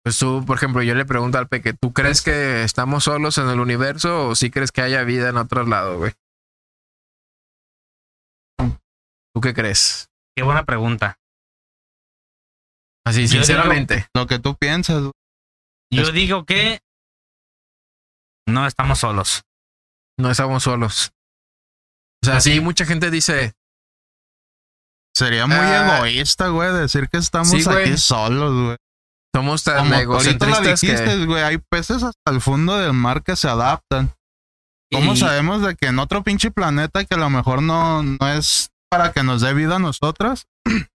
Pues 0.03 0.19
tú, 0.19 0.43
por 0.45 0.57
ejemplo, 0.57 0.81
yo 0.83 0.93
le 0.95 1.05
pregunto 1.05 1.37
al 1.37 1.47
Peque, 1.47 1.73
¿tú 1.73 1.93
crees 1.93 2.21
que 2.21 2.63
estamos 2.63 3.05
solos 3.05 3.37
en 3.37 3.49
el 3.49 3.59
universo 3.59 4.29
o 4.29 4.35
sí 4.35 4.51
crees 4.51 4.71
que 4.71 4.81
haya 4.81 5.03
vida 5.03 5.29
en 5.29 5.37
otros 5.37 5.67
lados, 5.67 5.97
güey? 5.97 6.13
¿Tú 9.33 9.41
qué 9.41 9.53
crees? 9.53 10.09
Qué 10.35 10.43
buena 10.43 10.63
pregunta. 10.63 11.17
Así, 13.05 13.27
sinceramente. 13.27 14.07
Lo 14.15 14.25
que 14.27 14.39
tú 14.39 14.55
piensas. 14.55 15.03
Yo 15.93 16.01
Es- 16.01 16.13
digo 16.13 16.45
que 16.45 16.79
no 18.47 18.65
estamos 18.67 18.99
solos. 18.99 19.43
No 20.19 20.31
estamos 20.31 20.63
solos. 20.63 21.11
O 22.23 22.25
sea, 22.25 22.41
sí, 22.41 22.59
mucha 22.59 22.85
gente 22.85 23.11
dice, 23.11 23.53
Sería 25.17 25.47
muy 25.47 25.55
Ah. 25.55 25.95
egoísta, 25.99 26.49
güey, 26.49 26.73
decir 26.73 27.07
que 27.07 27.17
estamos 27.17 27.47
Sí, 27.47 27.63
güey. 27.63 27.83
aquí 27.89 27.97
solos, 27.97 28.53
güey. 28.65 28.77
somos 29.33 29.63
tan 29.63 29.77
Como 29.77 30.15
ahorita 30.15 30.45
lo 30.45 30.61
que... 30.61 31.25
güey, 31.25 31.41
hay 31.43 31.57
peces 31.57 32.03
hasta 32.03 32.31
el 32.31 32.41
fondo 32.41 32.77
del 32.77 32.91
mar 32.93 33.23
que 33.23 33.35
se 33.37 33.47
adaptan. 33.47 34.13
¿Cómo 34.91 35.13
Y- 35.13 35.17
sabemos 35.17 35.61
de 35.61 35.75
que 35.75 35.87
en 35.87 35.99
otro 35.99 36.21
pinche 36.23 36.51
planeta 36.51 37.05
que 37.05 37.15
a 37.15 37.17
lo 37.17 37.29
mejor 37.29 37.61
no, 37.61 38.03
no 38.03 38.27
es 38.29 38.69
para 38.89 39.13
que 39.13 39.23
nos 39.23 39.39
dé 39.41 39.53
vida 39.53 39.77
a 39.77 39.79
nosotros, 39.79 40.47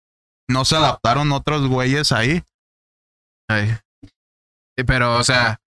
no 0.49 0.65
se 0.65 0.75
adaptaron 0.75 1.31
otros 1.31 1.67
güeyes 1.67 2.11
ahí? 2.11 2.43
Ay. 3.49 3.77
Pero, 4.85 5.17
o 5.17 5.23
sea, 5.23 5.59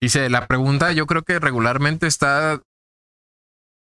dice, 0.00 0.30
la 0.30 0.46
pregunta 0.46 0.92
yo 0.92 1.06
creo 1.06 1.22
que 1.22 1.38
regularmente 1.38 2.06
está 2.06 2.62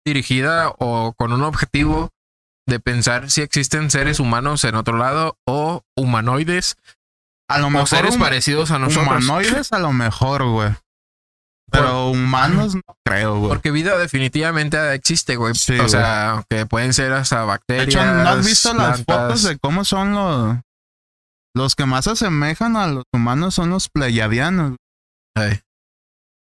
dirigida 0.06 0.74
o 0.80 1.14
con 1.14 1.34
un 1.34 1.44
objetivo 1.44 2.12
de 2.66 2.80
pensar 2.80 3.30
si 3.30 3.42
existen 3.42 3.92
seres 3.92 4.20
humanos 4.20 4.64
en 4.64 4.76
otro 4.76 4.98
lado 4.98 5.38
o 5.46 5.84
humanoides 5.96 6.78
A 7.50 7.60
lo 7.60 7.68
o 7.68 7.70
mejor 7.70 7.88
seres 7.88 8.18
parecidos 8.18 8.72
a 8.72 8.80
nosotros. 8.80 9.06
humanoides 9.06 9.72
a 9.72 9.80
lo 9.80 9.94
mejor, 9.94 10.46
güey. 10.46 10.72
Pero 11.70 12.10
humanos 12.10 12.76
no 12.76 12.82
creo, 13.06 13.38
güey. 13.40 13.50
Porque 13.50 13.72
vida 13.72 13.98
definitivamente 13.98 14.94
existe, 14.94 15.36
güey. 15.36 15.54
Sí, 15.56 15.78
o 15.80 15.90
sea, 15.90 16.44
que 16.50 16.66
pueden 16.66 16.94
ser 16.94 17.12
hasta 17.14 17.42
De 17.42 17.46
bacterias. 17.46 17.88
hecho, 17.88 18.06
¿no 18.06 18.30
has 18.30 18.46
visto 18.46 18.74
las 18.74 19.04
fotos 19.04 19.44
de 19.44 19.58
cómo 19.58 19.84
son 19.84 20.14
los... 20.14 20.58
Los 21.56 21.76
que 21.76 21.86
más 21.86 22.06
se 22.06 22.12
asemejan 22.12 22.78
a 22.78 22.88
los 22.88 23.04
humanos 23.12 23.56
son 23.56 23.72
los 23.72 23.90
pleyadianos. 23.90 24.76
Ay, 25.36 25.60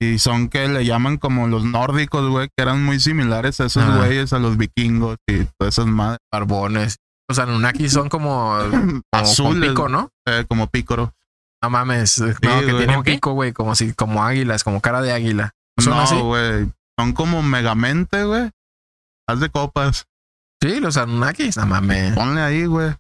Y 0.00 0.18
son 0.18 0.48
que 0.48 0.68
le 0.68 0.84
llaman 0.84 1.18
como 1.18 1.46
los 1.46 1.64
nórdicos, 1.64 2.28
güey, 2.28 2.48
que 2.48 2.62
eran 2.62 2.84
muy 2.84 2.98
similares 2.98 3.60
a 3.60 3.66
esos 3.66 3.84
güeyes, 3.96 4.32
a 4.32 4.38
los 4.40 4.56
vikingos 4.56 5.16
y 5.28 5.44
todas 5.56 5.74
esas 5.74 5.86
madres. 5.86 6.18
barbones. 6.32 6.96
Los 7.28 7.38
Anunnaki 7.38 7.88
son 7.88 8.08
como, 8.08 8.58
como 8.70 9.00
Azules, 9.12 9.52
con 9.52 9.60
pico, 9.70 9.88
¿no? 9.88 10.10
eh, 10.26 10.44
como 10.48 10.66
pícoro. 10.66 11.14
No 11.64 11.70
mames. 11.70 12.18
no, 12.20 12.34
que 12.40 12.48
güey. 12.48 12.76
tienen 12.76 13.02
pico, 13.02 13.32
güey, 13.32 13.52
como 13.52 13.74
si, 13.74 13.92
como 13.94 14.22
águilas, 14.24 14.64
como 14.64 14.80
cara 14.80 15.00
de 15.00 15.12
águila. 15.12 15.54
¿Son 15.78 15.94
así? 15.94 16.14
No, 16.14 16.24
güey. 16.24 16.70
Son 16.98 17.12
como 17.12 17.42
megamente, 17.42 18.22
güey. 18.24 18.50
Haz 19.28 19.40
de 19.40 19.48
copas. 19.50 20.06
Sí, 20.62 20.80
los 20.80 20.96
Anunnakis. 20.96 21.56
No 21.56 21.66
mames. 21.66 22.14
Ponle 22.14 22.40
ahí, 22.42 22.66
güey. 22.66 22.94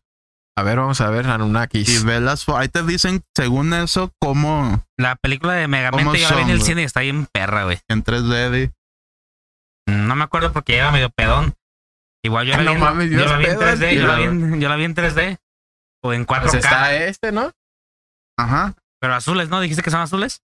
A 0.56 0.62
ver, 0.62 0.78
vamos 0.78 1.00
a 1.00 1.10
ver, 1.10 1.26
Y 1.26 1.28
Anunnakis. 1.28 2.04
ve 2.04 2.20
las 2.20 2.48
Ahí 2.48 2.68
te 2.68 2.82
dicen, 2.84 3.22
según 3.36 3.74
eso, 3.74 4.12
cómo 4.20 4.84
La 4.98 5.16
película 5.16 5.52
de 5.54 5.64
¿Cómo 5.64 5.70
Megamente 5.72 6.18
ya 6.20 6.30
la 6.30 6.36
vi 6.36 6.42
en 6.42 6.50
el 6.50 6.62
cine 6.62 6.82
y 6.82 6.84
está 6.84 7.00
bien 7.00 7.26
perra, 7.32 7.64
güey. 7.64 7.78
en 7.88 8.02
3D. 8.04 8.72
No 9.88 10.14
me 10.16 10.24
acuerdo 10.24 10.52
porque 10.52 10.76
era 10.76 10.90
medio 10.90 11.10
pedón. 11.10 11.54
Igual 12.24 12.46
yo 12.46 12.56
la 12.56 12.62
no 12.62 12.70
vi, 12.70 12.74
en- 12.76 12.80
mames, 12.82 13.10
yo 13.10 13.18
Dios 13.18 13.30
la 13.30 13.36
vi 13.38 13.44
en 13.46 13.58
pedo, 13.58 13.60
3D, 13.70 13.94
yo 13.96 14.06
la, 14.06 14.14
vi 14.16 14.22
tío. 14.22 14.30
en, 14.30 14.60
yo 14.60 14.68
la 14.68 14.76
vi 14.76 14.84
en 14.84 14.94
3D. 14.94 15.36
O 16.02 16.12
en 16.12 16.26
4K. 16.26 16.40
Pues 16.42 16.54
está 16.54 16.94
este, 16.94 17.32
¿no? 17.32 17.50
Ajá. 18.38 18.74
Pero 19.00 19.14
azules, 19.14 19.48
¿no? 19.48 19.60
¿Dijiste 19.60 19.82
que 19.82 19.90
son 19.90 20.00
azules? 20.00 20.42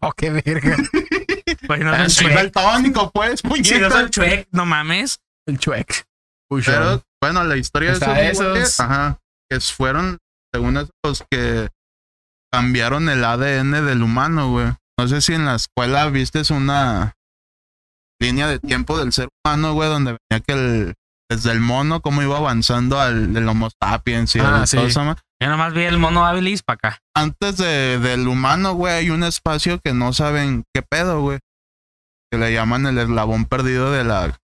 Oh, 0.00 0.12
qué 0.16 0.30
verga. 0.30 0.76
Pues 1.66 1.80
no 1.80 1.92
Ah, 1.92 1.98
son 1.98 2.10
sí, 2.10 2.24
Shrek. 2.24 2.38
El 2.38 2.52
tónico, 2.52 3.10
pues, 3.10 3.40
Sí, 3.40 3.46
no 3.46 3.50
puñeta. 3.50 3.90
son 3.90 4.06
Shrek, 4.10 4.48
no 4.52 4.66
mames. 4.66 5.18
El 5.46 5.58
chuec. 5.58 6.04
Pero, 6.64 7.02
bueno, 7.20 7.44
la 7.44 7.56
historia 7.56 7.92
de 7.98 8.28
esos, 8.30 8.56
esos. 8.56 8.80
ajá, 8.80 9.18
que 9.50 9.60
fueron, 9.60 10.18
según 10.52 10.76
eso, 10.76 10.90
los 11.04 11.24
que 11.30 11.68
cambiaron 12.52 13.08
el 13.08 13.24
ADN 13.24 13.84
del 13.84 14.02
humano, 14.02 14.50
güey. 14.50 14.68
No 14.98 15.08
sé 15.08 15.20
si 15.20 15.34
en 15.34 15.44
la 15.46 15.56
escuela 15.56 16.08
viste 16.10 16.42
una 16.50 17.14
línea 18.22 18.46
de 18.46 18.60
tiempo 18.60 18.96
del 18.98 19.12
ser 19.12 19.28
humano, 19.44 19.74
güey, 19.74 19.88
donde 19.88 20.16
venía 20.30 20.44
que 20.46 20.52
el, 20.52 20.94
desde 21.28 21.50
el 21.50 21.60
mono, 21.60 22.00
cómo 22.00 22.22
iba 22.22 22.36
avanzando 22.36 23.00
al 23.00 23.36
el 23.36 23.48
Homo 23.48 23.68
sapiens 23.82 24.36
y 24.36 24.40
Ah, 24.40 24.60
el- 24.60 24.66
sí. 24.68 24.76
todo 24.76 24.86
eso, 24.86 25.16
Yo 25.44 25.50
nomás 25.50 25.74
vi 25.74 25.82
el 25.82 25.98
mono 25.98 26.24
habilis 26.24 26.62
para 26.62 26.76
acá. 26.76 26.98
Antes 27.14 27.58
de, 27.58 27.98
del 27.98 28.26
humano, 28.28 28.72
güey, 28.74 28.94
hay 28.94 29.10
un 29.10 29.22
espacio 29.24 29.78
que 29.78 29.92
no 29.92 30.12
saben 30.14 30.64
qué 30.74 30.80
pedo, 30.82 31.20
güey. 31.20 31.38
Que 32.32 32.38
le 32.38 32.52
llaman 32.52 32.86
el 32.86 32.96
eslabón 32.98 33.44
perdido 33.44 33.92
de 33.92 34.04
la... 34.04 34.38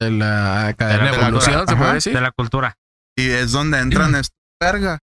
De 0.00 0.10
la 0.10 0.74
cadena 0.76 1.04
De 1.04 1.10
de 1.12 1.16
la 1.18 1.26
evolución, 1.28 1.54
cultura. 1.54 1.66
se 1.66 1.76
puede 1.76 1.84
Ajá. 1.88 1.94
decir. 1.94 2.12
De 2.14 2.20
la 2.20 2.30
cultura. 2.32 2.74
Y 3.16 3.30
es 3.30 3.52
donde 3.52 3.78
entran 3.78 4.14
estos 4.16 4.36
verga. 4.60 4.98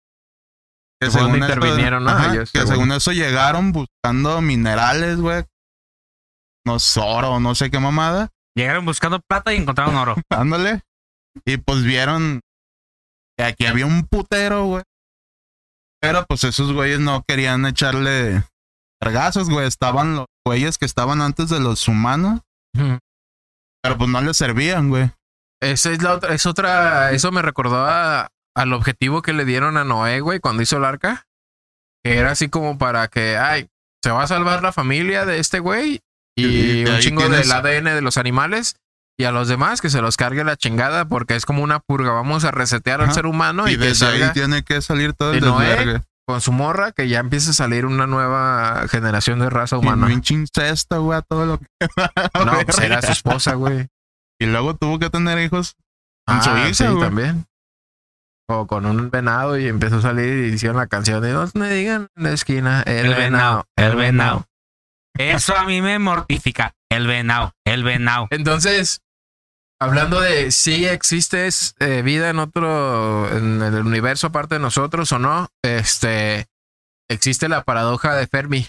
Que 1.00 1.08
eso- 1.10 1.36
intervinieron, 1.36 2.04
¿no? 2.06 2.10
ajá, 2.10 2.34
Ellos, 2.34 2.52
que 2.52 2.60
según. 2.60 2.74
según 2.74 2.92
eso 2.94 3.12
llegaron 3.12 3.72
buscando 3.72 4.42
minerales, 4.42 5.18
güey. 5.18 5.44
No 6.66 6.80
sé, 6.80 7.00
oro, 7.02 7.40
no 7.40 7.54
sé 7.54 7.70
qué 7.70 7.80
mamada. 7.80 8.30
Llegaron 8.58 8.86
buscando 8.86 9.20
plata 9.30 9.54
y 9.54 9.58
encontraron 9.58 9.96
oro. 9.96 10.16
Ándale. 10.30 10.82
Y 11.46 11.58
pues 11.58 11.84
vieron 11.84 12.40
que 13.38 13.44
aquí 13.44 13.66
había 13.66 13.86
un 13.86 14.08
putero, 14.08 14.66
güey. 14.66 14.84
Pero 16.02 16.26
pues 16.28 16.44
esos 16.44 16.72
güeyes 16.74 17.00
no 17.00 17.24
querían 17.28 17.66
echarle 17.66 18.44
vergazos, 19.02 19.50
güey. 19.50 19.68
Estaban 19.68 20.16
los 20.16 20.26
güeyes 20.46 20.78
que 20.78 20.86
estaban 20.86 21.22
antes 21.22 21.50
de 21.50 21.60
los 21.60 21.88
humanos. 21.88 22.42
Pero 22.74 23.98
pues 23.98 24.10
no 24.10 24.22
les 24.22 24.38
servían, 24.38 24.90
güey. 24.90 25.12
Esa 25.62 25.92
es 25.92 26.02
la 26.02 26.14
otra, 26.14 26.34
es 26.34 26.46
otra, 26.46 27.12
eso 27.12 27.32
me 27.32 27.42
recordó 27.42 27.86
a- 27.86 28.28
al 28.56 28.74
objetivo 28.74 29.22
que 29.22 29.34
le 29.34 29.46
dieron 29.46 29.78
a 29.78 29.84
Noé, 29.84 30.20
güey, 30.22 30.40
cuando 30.40 30.62
hizo 30.64 30.78
el 30.78 30.86
arca. 30.86 31.24
Que 32.04 32.18
era 32.18 32.32
así 32.32 32.50
como 32.50 32.78
para 32.78 33.08
que, 33.08 33.38
ay, 33.38 33.68
se 34.04 34.12
va 34.12 34.24
a 34.24 34.28
salvar 34.28 34.62
la 34.62 34.72
familia 34.72 35.26
de 35.26 35.40
este 35.40 35.60
güey 35.60 36.02
y, 36.38 36.86
un 36.86 37.00
chingo 37.00 37.22
tienes- 37.22 37.42
del 37.48 37.52
ADN 37.52 37.96
de 37.96 38.02
los 38.02 38.18
animales. 38.18 38.76
Y 39.18 39.24
a 39.24 39.32
los 39.32 39.48
demás 39.48 39.80
que 39.82 39.90
se 39.90 40.02
los 40.02 40.18
cargue 40.18 40.44
la 40.44 40.58
chingada 40.58 41.06
porque 41.06 41.36
es 41.36 41.46
como 41.46 41.64
una 41.64 41.80
purga. 41.80 42.12
Vamos 42.12 42.44
a 42.44 42.52
resetear 42.52 43.02
al 43.02 43.14
ser 43.14 43.26
humano 43.26 43.68
y, 43.68 43.72
y 43.74 43.78
que 43.78 43.86
desde 43.86 44.06
ahí 44.08 44.12
salga 44.20 44.34
tiene 44.34 44.64
que 44.64 44.82
salir 44.82 45.14
todo 45.14 45.32
el 45.34 45.40
desvergue. 45.42 46.02
con 46.28 46.42
su 46.42 46.52
morra 46.52 46.92
que 46.92 47.08
ya 47.08 47.20
empiece 47.20 47.52
a 47.52 47.54
salir 47.54 47.86
una 47.86 48.08
nueva 48.08 48.88
generación 48.90 49.40
de 49.40 49.50
raza 49.50 49.78
Y 49.78 49.80
humana. 49.80 50.08
pinche 50.08 50.34
incesto, 50.34 51.02
güey, 51.02 51.20
a 51.20 51.22
todo 51.22 51.46
lo 51.46 51.60
que. 51.60 51.66
No, 52.46 52.52
pues 52.66 52.80
era 52.80 53.02
su 53.02 53.12
esposa, 53.12 53.54
güey. 53.54 53.88
Y 54.38 54.48
luego 54.48 54.76
tuvo 54.76 55.00
que 55.00 55.10
tener 55.10 55.40
hijos 55.40 55.78
con 56.28 56.44
su 56.44 56.50
Ah, 56.50 56.64
hija, 56.66 56.74
sí, 56.74 56.86
güey. 56.88 57.00
también. 57.00 57.46
O 58.50 58.68
con 58.68 58.86
un 58.86 59.10
venado 59.10 59.58
y 59.58 59.68
empezó 59.68 60.00
a 60.00 60.02
salir 60.02 60.46
y 60.50 60.54
hicieron 60.54 60.76
la 60.78 60.88
canción 60.88 61.22
de 61.22 61.32
no 61.32 61.50
me 61.54 61.72
digan 61.74 62.10
en 62.18 62.24
la 62.24 62.32
esquina 62.32 62.82
el, 62.82 63.16
venado, 63.16 63.66
El 63.78 63.96
venado. 63.96 64.46
Eso 65.18 65.56
a 65.56 65.64
mí 65.64 65.82
me 65.82 65.98
mortifica. 66.00 66.74
El 66.92 67.08
venado. 67.08 67.54
El 67.66 67.84
venado. 67.84 68.28
Entonces, 68.30 69.02
hablando 69.80 70.20
de 70.22 70.52
si 70.52 70.86
existe 70.86 71.50
eh, 71.80 72.02
vida 72.02 72.30
en 72.30 72.40
otro, 72.40 73.30
en 73.36 73.62
el 73.62 73.86
universo 73.86 74.28
aparte 74.28 74.56
de 74.56 74.60
nosotros 74.60 75.12
o 75.12 75.20
no, 75.20 75.50
este, 75.64 76.48
existe 77.10 77.50
la 77.50 77.64
paradoja 77.64 78.16
de 78.16 78.28
Fermi. 78.28 78.68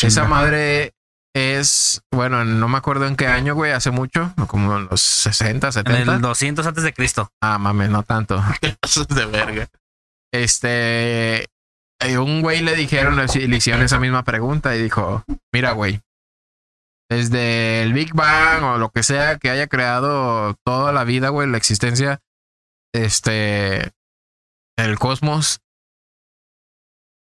Esa 0.00 0.24
madre 0.24 0.94
es, 1.34 2.02
bueno, 2.12 2.44
no 2.44 2.68
me 2.68 2.78
acuerdo 2.78 3.06
en 3.06 3.16
qué 3.16 3.26
año, 3.26 3.54
güey, 3.54 3.72
hace 3.72 3.90
mucho, 3.90 4.32
como 4.46 4.76
en 4.76 4.88
los 4.90 5.00
60, 5.00 5.66
En 5.68 5.72
70. 5.72 6.14
el 6.14 6.20
200 6.20 6.66
antes 6.66 6.84
de 6.84 6.92
Cristo. 6.92 7.32
Ah, 7.40 7.58
mames, 7.58 7.90
no 7.90 8.02
tanto. 8.02 8.42
De 9.08 9.26
verga. 9.26 9.68
Este, 10.32 11.46
eh, 12.00 12.18
un 12.18 12.42
güey 12.42 12.60
le 12.60 12.76
dijeron, 12.76 13.16
le 13.16 13.56
hicieron 13.56 13.82
esa 13.82 13.98
misma 13.98 14.22
pregunta 14.24 14.76
y 14.76 14.82
dijo, 14.82 15.24
mira, 15.52 15.72
güey, 15.72 16.00
desde 17.10 17.82
el 17.82 17.92
Big 17.92 18.14
Bang 18.14 18.62
o 18.64 18.78
lo 18.78 18.90
que 18.90 19.02
sea 19.02 19.38
que 19.38 19.50
haya 19.50 19.66
creado 19.66 20.56
toda 20.64 20.92
la 20.92 21.04
vida, 21.04 21.30
güey, 21.30 21.48
la 21.48 21.56
existencia, 21.56 22.20
este, 22.94 23.92
el 24.76 24.98
cosmos, 24.98 25.60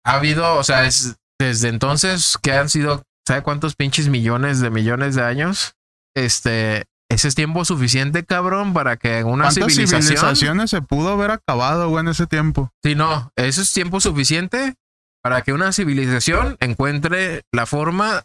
ha 0.05 0.14
habido, 0.14 0.57
o 0.57 0.64
sea, 0.64 0.87
es 0.87 1.16
desde 1.39 1.69
entonces 1.69 2.39
que 2.43 2.53
han 2.53 2.69
sido, 2.69 3.03
¿sabe 3.27 3.43
cuántos 3.43 3.77
pinches 3.77 4.09
millones 4.09 4.61
de 4.61 4.71
millones 4.71 5.14
de 5.14 5.23
años? 5.23 5.75
Este, 6.16 6.87
ese 7.11 7.29
es 7.29 7.35
tiempo 7.35 7.64
suficiente, 7.64 8.25
cabrón, 8.25 8.73
para 8.73 8.97
que 8.97 9.23
una 9.25 9.45
¿Cuántas 9.45 9.55
civilización... 9.55 10.03
civilizaciones 10.03 10.71
se 10.71 10.83
pudo 10.83 11.11
haber 11.11 11.31
acabado, 11.31 11.89
güey, 11.91 12.01
en 12.01 12.09
ese 12.09 12.27
tiempo? 12.27 12.71
Sí, 12.83 12.95
no, 12.95 13.33
eso 13.37 13.61
es 13.61 13.73
tiempo 13.73 14.01
suficiente 14.01 14.75
para 15.23 15.43
que 15.43 15.53
una 15.53 15.73
civilización 15.73 16.57
encuentre 16.61 17.43
la 17.53 17.66
forma 17.66 18.25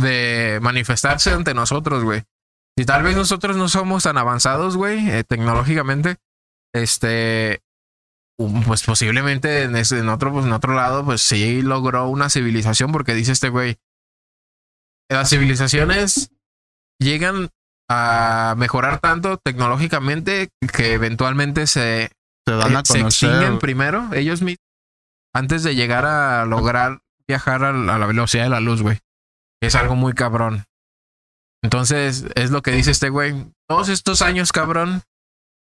de 0.00 0.58
manifestarse 0.62 1.30
ante 1.32 1.54
nosotros, 1.54 2.04
güey. 2.04 2.22
Si 2.78 2.84
tal 2.84 3.02
vez 3.02 3.16
nosotros 3.16 3.56
no 3.56 3.68
somos 3.68 4.02
tan 4.02 4.18
avanzados, 4.18 4.76
güey, 4.76 5.08
eh, 5.10 5.24
tecnológicamente, 5.24 6.16
este, 6.74 7.60
um, 8.38 8.62
pues 8.64 8.82
posiblemente 8.82 9.62
en, 9.62 9.76
ese- 9.76 9.98
en 10.00 10.08
otro, 10.10 10.30
pues, 10.32 10.44
en 10.44 10.52
otro 10.52 10.74
lado, 10.74 11.04
pues 11.04 11.22
sí 11.22 11.62
logró 11.62 12.06
una 12.08 12.28
civilización, 12.28 12.92
porque 12.92 13.14
dice 13.14 13.32
este 13.32 13.48
güey, 13.48 13.76
las 15.10 15.30
civilizaciones 15.30 16.30
llegan 17.00 17.48
a 17.88 18.54
mejorar 18.58 18.98
tanto 18.98 19.38
tecnológicamente 19.38 20.48
que 20.74 20.94
eventualmente 20.94 21.66
se 21.66 22.10
Se 22.46 22.54
dan 22.54 22.72
eh, 22.72 22.76
a 22.76 22.82
se 22.84 22.98
extinguen 23.00 23.58
primero 23.60 24.08
ellos 24.12 24.42
mismos 24.42 24.58
antes 25.34 25.62
de 25.62 25.74
llegar 25.74 26.04
a 26.04 26.44
lograr 26.46 26.98
viajar 27.28 27.62
a 27.64 27.72
la 27.72 27.94
a 27.94 27.98
la 27.98 28.06
velocidad 28.06 28.44
de 28.44 28.50
la 28.50 28.60
luz, 28.60 28.82
güey. 28.82 28.98
Es 29.60 29.74
algo 29.74 29.96
muy 29.96 30.12
cabrón. 30.12 30.64
Entonces, 31.62 32.26
es 32.34 32.50
lo 32.50 32.62
que 32.62 32.72
dice 32.72 32.90
este 32.90 33.08
güey. 33.08 33.34
Todos 33.68 33.88
estos 33.88 34.22
años, 34.22 34.52
cabrón, 34.52 35.02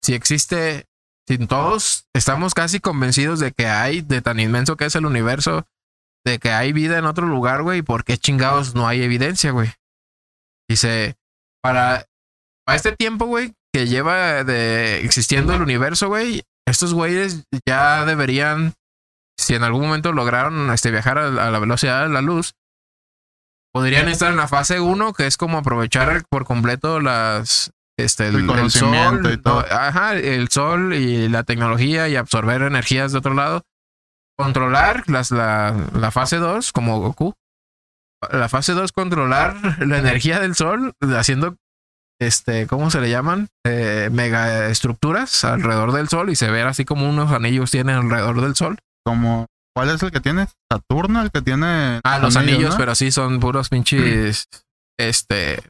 si 0.02 0.14
existe, 0.14 0.86
si 1.28 1.38
todos 1.38 2.06
estamos 2.14 2.54
casi 2.54 2.80
convencidos 2.80 3.40
de 3.40 3.52
que 3.52 3.66
hay, 3.66 4.00
de 4.00 4.22
tan 4.22 4.40
inmenso 4.40 4.76
que 4.76 4.86
es 4.86 4.94
el 4.94 5.06
universo, 5.06 5.66
de 6.24 6.38
que 6.38 6.50
hay 6.50 6.72
vida 6.72 6.98
en 6.98 7.04
otro 7.04 7.26
lugar, 7.26 7.62
güey, 7.62 7.82
¿por 7.82 8.04
qué 8.04 8.16
chingados 8.16 8.74
no 8.74 8.86
hay 8.86 9.02
evidencia, 9.02 9.50
güey? 9.50 9.72
Dice, 10.68 11.16
para, 11.62 12.06
para 12.64 12.76
este 12.76 12.96
tiempo, 12.96 13.26
güey, 13.26 13.54
que 13.72 13.86
lleva 13.86 14.44
de 14.44 15.04
existiendo 15.04 15.54
el 15.54 15.62
universo, 15.62 16.08
güey, 16.08 16.42
estos 16.66 16.94
güeyes 16.94 17.44
ya 17.66 18.04
deberían, 18.04 18.74
si 19.38 19.54
en 19.54 19.64
algún 19.64 19.82
momento 19.82 20.12
lograron 20.12 20.70
este, 20.70 20.90
viajar 20.90 21.18
a, 21.18 21.26
a 21.26 21.50
la 21.50 21.58
velocidad 21.58 22.04
de 22.04 22.12
la 22.12 22.22
luz, 22.22 22.54
podrían 23.72 24.08
estar 24.08 24.30
en 24.30 24.36
la 24.36 24.48
fase 24.48 24.80
1, 24.80 25.12
que 25.12 25.26
es 25.26 25.36
como 25.36 25.58
aprovechar 25.58 26.24
por 26.28 26.44
completo 26.44 27.00
las 27.00 27.72
este 27.98 28.28
el, 28.28 28.48
El 28.48 28.70
sol, 28.70 29.32
y 29.32 29.36
todo. 29.36 29.64
ajá, 29.70 30.14
el 30.16 30.48
sol 30.48 30.94
y 30.94 31.28
la 31.28 31.44
tecnología 31.44 32.08
y 32.08 32.16
absorber 32.16 32.62
energías 32.62 33.12
de 33.12 33.18
otro 33.18 33.34
lado, 33.34 33.62
controlar 34.38 35.04
las 35.08 35.30
la, 35.30 35.74
la 35.94 36.10
fase 36.10 36.36
2 36.36 36.72
como 36.72 37.00
Goku. 37.00 37.34
La 38.30 38.48
fase 38.48 38.72
2 38.72 38.92
controlar 38.92 39.56
la 39.80 39.98
energía 39.98 40.38
del 40.38 40.54
sol 40.54 40.92
haciendo 41.16 41.56
este, 42.20 42.68
¿cómo 42.68 42.88
se 42.90 43.00
le 43.00 43.10
llaman? 43.10 43.48
Eh, 43.66 44.08
mega 44.12 44.68
estructuras 44.68 45.44
alrededor 45.44 45.92
del 45.92 46.08
sol 46.08 46.30
y 46.30 46.36
se 46.36 46.50
ve 46.50 46.62
así 46.62 46.84
como 46.84 47.08
unos 47.08 47.32
anillos 47.32 47.70
tienen 47.72 47.96
alrededor 47.96 48.40
del 48.40 48.54
sol. 48.54 48.78
Como, 49.04 49.46
¿cuál 49.74 49.90
es 49.90 50.02
el 50.02 50.10
que 50.10 50.20
tiene? 50.20 50.46
Saturno, 50.70 51.22
el 51.22 51.30
que 51.30 51.42
tiene. 51.42 52.00
Ah, 52.04 52.18
los 52.18 52.36
anillos, 52.36 52.72
¿no? 52.72 52.76
pero 52.76 52.94
sí 52.94 53.10
son 53.10 53.40
puros 53.40 53.68
pinches. 53.68 54.48
Este. 54.98 55.62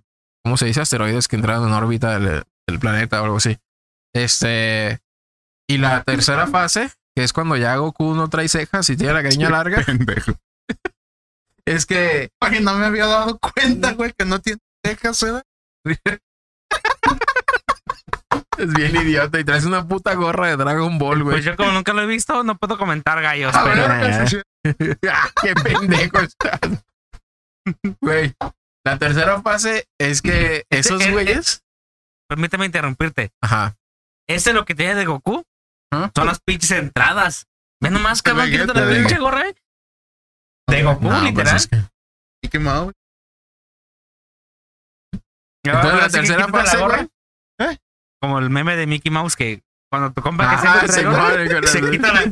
¿Cómo 0.45 0.57
se 0.57 0.67
dice? 0.67 0.81
Asteroides 0.81 1.29
que 1.29 1.37
entraron 1.37 1.69
en 1.69 1.75
órbita 1.75 2.19
del, 2.19 2.43
del 2.67 2.79
planeta 2.79 3.21
o 3.21 3.25
algo 3.25 3.37
así. 3.37 3.59
Este. 4.15 5.01
Y 5.69 5.79
la 5.79 6.03
tercera 6.03 6.47
fase, 6.47 6.91
que 7.17 7.25
es 7.25 7.33
cuando 7.33 7.57
ya 7.57 7.77
Goku 7.77 8.15
no 8.15 8.29
trae 8.29 8.49
cejas 8.49 8.89
y 8.91 8.97
tiene 8.97 9.15
la 9.15 9.23
greña 9.23 9.49
larga, 9.49 9.83
Pendejo. 9.85 10.33
es 11.65 11.87
que. 11.87 12.31
Ay, 12.41 12.61
no 12.61 12.75
me 12.75 12.87
había 12.87 13.07
dado 13.07 13.39
cuenta, 13.39 13.93
güey, 13.93 14.13
que 14.17 14.25
no 14.25 14.41
tiene 14.41 14.61
cejas, 14.85 15.23
¿eh? 15.23 15.43
Es 18.63 18.73
bien 18.75 18.95
idiota 18.97 19.41
y 19.41 19.45
traes 19.45 19.65
una 19.65 19.87
puta 19.89 20.15
gorra 20.15 20.47
de 20.49 20.57
Dragon 20.57 20.97
Ball, 20.99 21.23
güey. 21.25 21.35
Pues 21.37 21.45
yo 21.45 21.57
como 21.57 21.73
nunca 21.73 21.93
lo 21.93 22.03
he 22.03 22.07
visto, 22.07 22.45
no 22.45 22.57
puedo 22.57 22.79
comentar 22.79 23.21
gallos, 23.21 23.55
A 23.55 23.65
pero... 23.65 23.89
ver. 23.89 24.45
Ah, 25.11 25.29
¡Qué 25.43 25.55
pendejo 25.55 26.21
estás! 26.21 26.61
Güey. 28.01 28.33
La 28.85 28.99
tercera 28.99 29.43
fase 29.43 29.87
es 30.01 30.23
que 30.23 30.65
esos 30.71 31.01
Eh, 31.03 31.09
eh, 31.09 31.13
güeyes. 31.13 31.63
Permíteme 32.29 32.67
interrumpirte. 32.67 33.31
Ajá. 33.43 33.75
Este 34.29 34.53
lo 34.53 34.65
que 34.65 34.75
tiene 34.77 34.95
de 34.95 35.05
Goku 35.05 35.43
¿Ah? 35.93 36.11
son 36.15 36.27
las 36.27 36.39
pinches 36.41 36.71
entradas. 36.71 37.47
Ve 37.83 37.91
nomás, 37.91 38.23
cabrón, 38.23 38.49
quítate 38.51 38.75
la 38.75 38.87
de- 38.87 38.97
pinche 39.01 39.19
gorra. 39.19 39.49
eh. 39.49 39.55
De 40.69 40.83
Goku, 40.85 41.03
No, 41.05 41.11
pues 41.11 41.23
literal. 41.25 41.57
es 41.57 41.67
que- 41.67 41.83
Mickey 42.45 42.61
Mouse. 42.61 42.95
Entonces, 45.65 45.95
la 45.95 46.07
que 46.07 46.11
tercera 46.13 46.49
fase, 46.49 46.77
gorra. 46.79 46.97
güey. 46.99 47.09
Como 48.23 48.39
el 48.39 48.49
meme 48.51 48.77
de 48.77 48.87
Mickey 48.87 49.11
Mouse 49.11 49.35
que 49.37 49.63
cuando 49.91 50.13
tu 50.13 50.23
compa 50.23 50.49
que 50.49 50.67
Ah, 50.69 50.81
se 50.87 50.93
se 50.93 51.07
muere 51.07 51.53
con 51.53 51.67
se 51.67 51.79
el- 51.81 51.91
quita 51.91 52.13
la... 52.13 52.23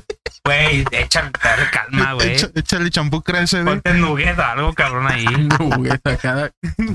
Güey, 0.44 0.84
échale 0.92 1.30
calma, 1.72 2.14
güey. 2.14 2.34
Echa- 2.36 2.50
Échale 2.54 2.88
champú 2.90 3.20
crece, 3.22 3.62
güey. 3.62 3.74
Ponte 3.74 3.92
nugueta, 3.94 4.52
algo 4.52 4.72
cabrón 4.72 5.06
ahí. 5.08 5.26
Juguete 5.58 6.12
acá. 6.12 6.50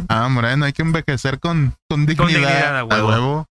Ah, 0.09 0.27
Moreno, 0.29 0.65
hay 0.65 0.73
que 0.73 0.81
envejecer 0.81 1.39
con, 1.39 1.75
con 1.87 2.05
dignidad. 2.07 2.29
dignidad, 2.39 2.77
a 2.79 2.83
huevo. 2.85 3.45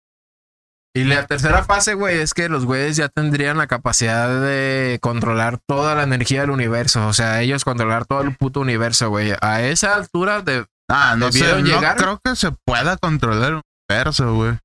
Y 0.93 1.05
la 1.05 1.25
tercera 1.25 1.63
fase, 1.63 1.93
güey, 1.93 2.19
es 2.19 2.33
que 2.33 2.49
los 2.49 2.65
güeyes 2.65 2.97
ya 2.97 3.07
tendrían 3.09 3.57
la 3.57 3.67
capacidad 3.67 4.27
de 4.41 4.99
controlar 5.01 5.57
toda 5.65 5.95
la 5.95 6.03
energía 6.03 6.41
del 6.41 6.49
universo. 6.51 7.07
O 7.07 7.13
sea, 7.13 7.41
ellos 7.41 7.63
controlar 7.63 8.05
todo 8.05 8.21
el 8.21 8.35
puto 8.35 8.59
universo, 8.59 9.09
güey. 9.09 9.33
A 9.41 9.61
esa 9.61 9.95
altura 9.95 10.41
de. 10.41 10.65
Ah, 10.89 11.15
no 11.17 11.31
sé, 11.31 11.39
¿Debieron 11.39 11.63
no 11.63 11.67
llegar? 11.69 11.95
creo 11.97 12.19
que 12.23 12.35
se 12.35 12.51
pueda 12.65 12.97
controlar 12.97 13.53
el 13.53 13.61
universo, 13.89 14.33
güey. 14.35 14.57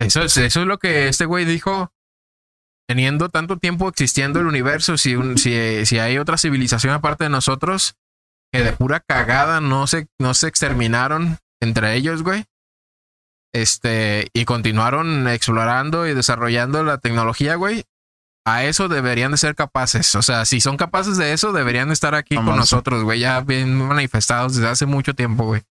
Eso 0.00 0.22
es, 0.22 0.36
eso 0.36 0.60
es 0.62 0.66
lo 0.66 0.78
que 0.78 1.08
este 1.08 1.24
güey 1.26 1.44
dijo. 1.44 1.90
Teniendo 2.86 3.30
tanto 3.30 3.56
tiempo 3.56 3.88
existiendo 3.88 4.40
el 4.40 4.46
universo, 4.46 4.98
si, 4.98 5.16
un- 5.16 5.38
si, 5.38 5.86
si 5.86 5.98
hay 5.98 6.18
otra 6.18 6.36
civilización 6.36 6.92
aparte 6.92 7.24
de 7.24 7.30
nosotros, 7.30 7.96
que 8.52 8.62
de 8.62 8.72
pura 8.72 9.00
cagada 9.00 9.60
no 9.62 9.86
se, 9.86 10.06
no 10.20 10.34
se 10.34 10.48
exterminaron 10.48 11.38
entre 11.62 11.94
ellos, 11.94 12.22
güey. 12.22 12.44
Este, 13.54 14.28
y 14.34 14.44
continuaron 14.44 15.28
explorando 15.28 16.06
y 16.06 16.14
desarrollando 16.14 16.82
la 16.82 16.98
tecnología, 16.98 17.54
güey. 17.54 17.84
A 18.46 18.64
eso 18.64 18.88
deberían 18.88 19.30
de 19.30 19.38
ser 19.38 19.54
capaces. 19.54 20.14
O 20.16 20.20
sea, 20.22 20.44
si 20.44 20.60
son 20.60 20.76
capaces 20.76 21.16
de 21.16 21.32
eso, 21.32 21.52
deberían 21.52 21.88
de 21.88 21.94
estar 21.94 22.14
aquí 22.14 22.34
con 22.34 22.56
nosotros, 22.58 23.02
güey. 23.04 23.20
Ya 23.20 23.40
bien 23.40 23.74
manifestados 23.78 24.56
desde 24.56 24.68
hace 24.68 24.84
mucho 24.86 25.14
tiempo, 25.14 25.44
güey. 25.44 25.62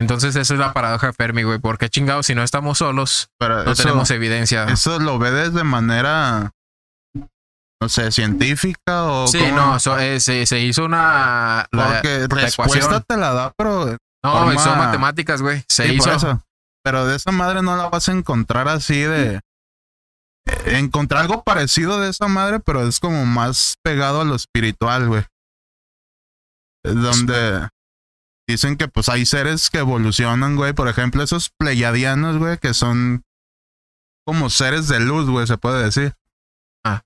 Entonces, 0.00 0.36
eso 0.36 0.54
es 0.54 0.60
la 0.60 0.72
paradoja 0.74 1.06
de 1.08 1.12
Fermi, 1.14 1.42
güey. 1.42 1.58
Porque 1.58 1.88
chingados, 1.88 2.26
si 2.26 2.34
no 2.34 2.42
estamos 2.42 2.78
solos, 2.78 3.28
Pero 3.38 3.64
no 3.64 3.70
eso, 3.72 3.82
tenemos 3.82 4.10
evidencia. 4.10 4.64
eso 4.64 4.98
lo 4.98 5.18
ves 5.18 5.54
de 5.54 5.64
manera, 5.64 6.50
no 7.80 7.88
sé, 7.88 8.12
científica 8.12 9.04
o 9.04 9.26
Sí, 9.26 9.38
cómo? 9.38 9.52
no, 9.56 9.80
so- 9.80 9.98
eh, 9.98 10.20
se, 10.20 10.44
se 10.46 10.60
hizo 10.60 10.84
una. 10.84 11.66
la- 11.72 11.86
Porque 11.94 12.26
la 12.28 12.40
respuesta 12.42 13.00
te 13.00 13.16
la 13.16 13.32
da, 13.32 13.52
pero 13.56 13.96
no, 14.22 14.32
forma- 14.32 14.58
son 14.62 14.78
matemáticas, 14.78 15.40
güey. 15.40 15.64
Se 15.68 15.86
Sí, 15.88 15.94
hizo. 15.94 16.12
eso. 16.12 16.42
Pero 16.84 17.06
de 17.06 17.16
esa 17.16 17.32
madre 17.32 17.62
no 17.62 17.74
la 17.76 17.88
vas 17.88 18.08
a 18.08 18.12
encontrar 18.12 18.68
así 18.68 19.00
de. 19.00 19.36
eh, 20.46 20.78
Encontrar 20.78 21.22
algo 21.22 21.42
parecido 21.42 22.00
de 22.00 22.10
esa 22.10 22.28
madre, 22.28 22.60
pero 22.60 22.86
es 22.86 23.00
como 23.00 23.24
más 23.26 23.76
pegado 23.82 24.20
a 24.20 24.24
lo 24.24 24.34
espiritual, 24.36 25.08
güey. 25.08 25.24
Donde 26.84 27.68
dicen 28.46 28.76
que 28.76 28.88
pues 28.88 29.08
hay 29.08 29.26
seres 29.26 29.70
que 29.70 29.78
evolucionan, 29.78 30.56
güey. 30.56 30.72
Por 30.72 30.88
ejemplo, 30.88 31.22
esos 31.22 31.50
pleiadianos, 31.50 32.38
güey, 32.38 32.58
que 32.58 32.74
son 32.74 33.24
como 34.26 34.50
seres 34.50 34.88
de 34.88 35.00
luz, 35.00 35.28
güey, 35.28 35.46
se 35.46 35.56
puede 35.58 35.82
decir. 35.84 36.14
Ah. 36.84 37.02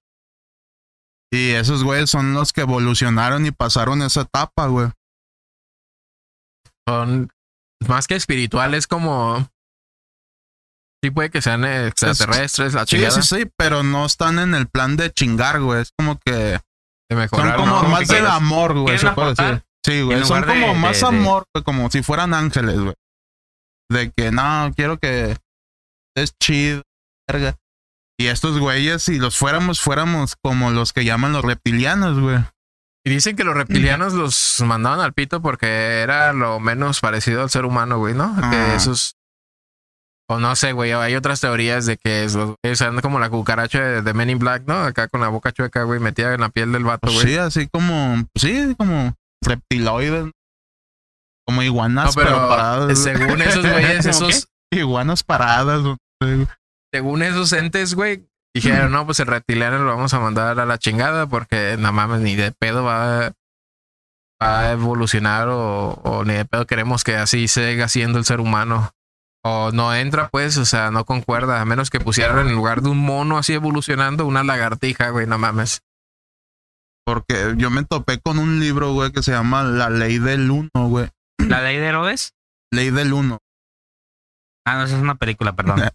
Y 1.31 1.51
esos 1.51 1.85
güeyes 1.85 2.11
son 2.11 2.35
los 2.35 2.53
que 2.53 2.63
evolucionaron 2.63 3.47
y 3.47 3.51
pasaron 3.51 4.03
esa 4.03 4.23
etapa, 4.23 4.67
güey. 4.67 4.91
Son 6.89 7.31
más 7.87 8.07
que 8.07 8.17
espirituales, 8.17 8.87
como. 8.87 9.49
Sí, 11.03 11.11
puede 11.11 11.31
que 11.31 11.41
sean 11.41 11.65
extraterrestres, 11.65 12.75
la 12.75 12.85
Sí, 12.85 12.97
chingada. 12.97 13.23
sí, 13.23 13.23
sí, 13.23 13.51
pero 13.57 13.83
no 13.83 14.05
están 14.05 14.39
en 14.39 14.55
el 14.55 14.69
plan 14.69 14.97
de 14.97 15.11
chingar, 15.11 15.61
güey. 15.61 15.81
Es 15.81 15.93
como 15.97 16.19
que 16.19 16.33
de 17.09 17.29
son 17.29 17.53
como 17.53 17.83
¿no? 17.83 17.83
más 17.85 18.07
del 18.09 18.27
amor, 18.27 18.79
güey, 18.79 18.99
se 18.99 19.11
puede 19.13 19.31
decir. 19.31 19.65
Sí, 19.85 20.03
güey, 20.03 20.25
son 20.25 20.43
de- 20.43 20.47
como 20.47 20.75
más 20.75 21.01
de- 21.01 21.07
amor, 21.07 21.45
güey, 21.55 21.65
como 21.65 21.91
si 21.91 22.03
fueran 22.03 22.35
ángeles, 22.35 22.79
güey. 22.79 22.95
De 23.91 24.13
que 24.17 24.31
no, 24.31 24.73
quiero 24.77 24.99
que 24.99 25.37
es 26.17 26.35
chido, 26.43 26.83
verga. 27.29 27.57
Y 28.19 28.27
estos 28.27 28.59
güeyes, 28.59 29.03
si 29.03 29.19
los 29.19 29.39
fuéramos, 29.39 29.81
fuéramos 29.81 30.37
como 30.43 30.71
los 30.71 30.93
que 30.93 31.05
llaman 31.05 31.33
los 31.33 31.45
reptilianos, 31.45 32.21
güey. 32.21 32.39
Y 33.07 33.11
dicen 33.11 33.35
que 33.35 33.45
los 33.45 33.55
reptilianos 33.55 34.13
los 34.13 34.61
mandaban 34.67 35.01
al 35.01 35.15
pito 35.15 35.41
porque 35.41 36.01
era 36.03 36.35
lo 36.35 36.61
menos 36.61 37.01
parecido 37.01 37.41
al 37.43 37.49
ser 37.49 37.65
humano, 37.65 37.99
güey, 37.99 38.13
¿no? 38.13 38.37
Que 38.51 38.57
Ah. 38.57 38.75
esos. 38.75 39.17
O 40.29 40.39
no 40.39 40.55
sé, 40.55 40.73
güey. 40.73 40.93
Hay 40.93 41.17
otras 41.17 41.41
teorías 41.41 41.87
de 41.87 41.97
que 41.97 42.23
es 42.25 42.35
los 42.35 42.55
güeyes 42.63 42.83
andan 42.83 43.01
como 43.01 43.19
la 43.19 43.31
cucaracha 43.31 43.81
de, 43.83 44.03
de 44.03 44.15
Men 44.15 44.29
in 44.31 44.39
Black, 44.39 44.65
¿no? 44.67 44.75
Acá 44.85 45.09
con 45.09 45.23
la 45.23 45.29
boca 45.29 45.51
chueca, 45.51 45.83
güey, 45.85 45.99
metida 45.99 46.35
en 46.35 46.43
la 46.43 46.51
piel 46.51 46.71
del 46.73 46.85
vato, 46.85 47.07
Pues 47.09 47.15
güey. 47.23 47.27
sí, 47.29 47.37
así 47.39 47.69
como, 47.69 48.23
sí, 48.37 48.75
como 48.79 49.15
reptiloides. 49.43 50.31
Como 51.47 51.63
iguanas, 51.63 52.07
No, 52.07 52.13
pero 52.23 52.35
pero 52.37 52.49
paradas. 52.49 52.99
según 53.03 53.43
esos 53.43 53.67
güeyes, 53.69 54.07
¿Cómo 54.19 54.29
esos, 54.29 54.49
Iguanas 54.73 55.23
paradas. 55.25 55.83
güey. 55.83 56.47
según 56.95 57.23
esos 57.23 57.53
entes, 57.53 57.95
güey, 57.95 58.29
dijeron, 58.55 58.93
no, 58.93 59.05
pues 59.05 59.19
el 59.21 59.27
reptiliano 59.27 59.79
lo 59.79 59.87
vamos 59.97 60.15
a 60.15 60.21
mandar 60.21 60.61
a 60.61 60.67
la 60.67 60.79
chingada 60.79 61.27
porque 61.27 61.77
no 61.79 61.93
mames, 61.93 62.21
ni 62.21 62.37
de 62.37 62.53
pedo 62.53 62.85
va, 62.85 63.33
va 64.41 64.61
a 64.61 64.71
evolucionar 64.73 65.49
o, 65.49 65.91
o 66.05 66.25
ni 66.25 66.35
de 66.35 66.45
pedo 66.45 66.67
queremos 66.67 67.03
que 67.03 67.17
así 67.17 67.49
siga 67.49 67.89
siendo 67.89 68.19
el 68.19 68.25
ser 68.25 68.39
humano. 68.41 68.91
O 69.43 69.73
no 69.73 69.95
entra, 69.95 70.29
pues, 70.29 70.59
o 70.59 70.67
sea, 70.67 70.91
no 70.91 71.05
concuerda, 71.07 71.61
a 71.63 71.65
menos 71.65 71.89
que 71.89 71.99
pusieran 71.99 72.47
en 72.47 72.55
lugar 72.55 72.83
de 72.83 72.91
un 72.91 72.99
mono 72.99 73.39
así 73.39 73.55
evolucionando 73.55 74.27
una 74.27 74.45
lagartija, 74.45 75.09
güey, 75.11 75.27
no 75.27 75.39
mames. 75.39 75.81
Porque 77.07 77.55
yo 77.57 77.71
me 77.71 77.85
topé 77.85 78.21
con 78.21 78.39
un 78.39 78.61
libro, 78.61 78.93
güey, 78.93 79.11
que 79.13 79.23
se 79.23 79.33
llama 79.33 79.63
La 79.63 79.91
Ley 79.91 80.19
del 80.19 80.51
Uno, 80.51 80.71
güey. 80.75 81.09
¿La 81.39 81.63
ley 81.63 81.79
de 81.79 81.87
Herodes? 81.87 82.35
Ley 82.73 82.91
del 82.91 83.13
Uno. 83.13 83.39
Ah, 84.67 84.77
no, 84.77 84.85
esa 84.85 84.97
es 84.97 85.03
una 85.03 85.15
película, 85.17 85.55
perdón. 85.55 85.83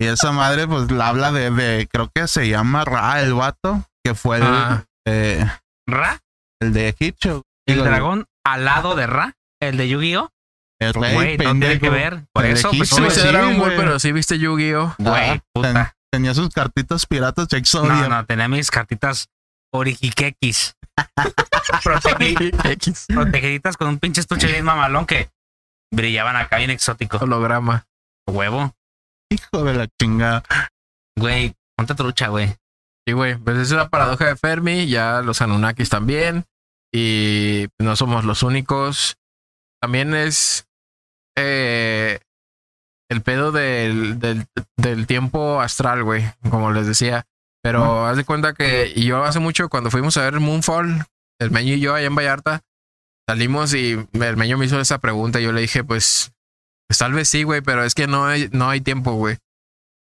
Y 0.00 0.06
esa 0.06 0.30
madre, 0.30 0.68
pues, 0.68 0.92
la 0.92 1.08
habla 1.08 1.32
de, 1.32 1.50
de 1.50 1.88
creo 1.90 2.08
que 2.14 2.28
se 2.28 2.48
llama 2.48 2.84
Ra, 2.84 3.20
el 3.20 3.34
vato, 3.34 3.84
que 4.04 4.14
fue 4.14 4.36
el, 4.36 4.44
Ah. 4.44 4.84
eh, 5.04 5.44
¿Ra? 5.88 6.20
el 6.62 6.72
de 6.72 6.88
Egipcio. 6.90 7.42
¿El 7.66 7.82
dragón 7.82 8.26
alado 8.46 8.94
de 8.94 9.08
Ra? 9.08 9.34
¿El 9.60 9.76
de 9.76 9.88
Yu-Gi-Oh? 9.88 10.30
El 10.80 10.94
rey, 10.94 11.14
Güey, 11.14 11.36
no 11.38 11.50
tiene 11.58 11.80
que 11.80 11.90
ver. 11.90 12.24
Por 12.32 12.44
eso, 12.46 12.70
pues, 12.70 12.96
No 12.96 13.10
sí, 13.10 13.20
Dragon 13.26 13.58
Ball, 13.58 13.70
güey. 13.70 13.76
pero 13.76 13.98
sí 13.98 14.12
viste 14.12 14.38
Yu-Gi-Oh. 14.38 14.94
güey, 14.98 15.30
Ah, 15.30 15.40
puta. 15.52 15.72
ten- 15.74 15.86
tenía 16.12 16.32
sus 16.32 16.50
cartitas 16.50 17.04
piratas 17.04 17.52
Exodia. 17.52 17.92
No, 17.94 18.08
no, 18.08 18.24
tenía 18.24 18.46
mis 18.46 18.70
cartitas 18.70 19.28
orijiquequis. 19.72 20.74
Protegi- 21.84 22.50
X. 22.72 23.06
protegiditas 23.08 23.76
con 23.76 23.88
un 23.88 23.98
pinche 23.98 24.20
estuche 24.20 24.46
bien 24.46 24.64
mamalón 24.64 25.06
que 25.06 25.30
brillaban 25.92 26.36
acá 26.36 26.58
bien 26.58 26.70
exótico. 26.70 27.18
Holograma. 27.18 27.86
Huevo. 28.26 28.74
Hijo 29.30 29.64
de 29.64 29.74
la 29.74 29.88
chingada. 30.00 30.42
Güey, 31.18 31.54
ponte 31.76 31.94
trucha, 31.94 32.28
güey. 32.28 32.54
Y 33.06 33.12
güey, 33.12 33.36
pues 33.36 33.56
es 33.58 33.70
una 33.72 33.88
paradoja 33.88 34.26
de 34.26 34.36
Fermi, 34.36 34.86
ya 34.86 35.22
los 35.22 35.40
Anunnakis 35.40 35.88
también, 35.88 36.44
y 36.94 37.66
no 37.78 37.96
somos 37.96 38.24
los 38.24 38.42
únicos. 38.42 39.16
También 39.80 40.14
es 40.14 40.66
eh, 41.36 42.20
el 43.10 43.22
pedo 43.22 43.50
del, 43.52 44.18
del, 44.18 44.46
del 44.76 45.06
tiempo 45.06 45.60
astral, 45.60 46.04
güey, 46.04 46.24
como 46.50 46.70
les 46.72 46.86
decía. 46.86 47.24
Pero 47.68 48.06
haz 48.06 48.16
de 48.16 48.24
cuenta 48.24 48.54
que 48.54 48.90
y 48.96 49.04
yo 49.04 49.22
hace 49.24 49.40
mucho, 49.40 49.68
cuando 49.68 49.90
fuimos 49.90 50.16
a 50.16 50.22
ver 50.22 50.40
Moonfall, 50.40 51.04
el 51.38 51.50
Meño 51.50 51.74
y 51.74 51.80
yo 51.80 51.94
allá 51.94 52.06
en 52.06 52.14
Vallarta, 52.14 52.62
salimos 53.28 53.74
y 53.74 53.92
el 54.10 54.36
Meño 54.38 54.56
me 54.56 54.64
hizo 54.64 54.80
esa 54.80 54.98
pregunta 54.98 55.38
y 55.38 55.44
yo 55.44 55.52
le 55.52 55.60
dije, 55.60 55.84
pues, 55.84 56.32
pues 56.88 56.96
tal 56.96 57.12
vez 57.12 57.28
sí, 57.28 57.42
güey, 57.42 57.60
pero 57.60 57.84
es 57.84 57.94
que 57.94 58.06
no 58.06 58.24
hay, 58.24 58.48
no 58.52 58.70
hay 58.70 58.80
tiempo, 58.80 59.12
güey. 59.12 59.36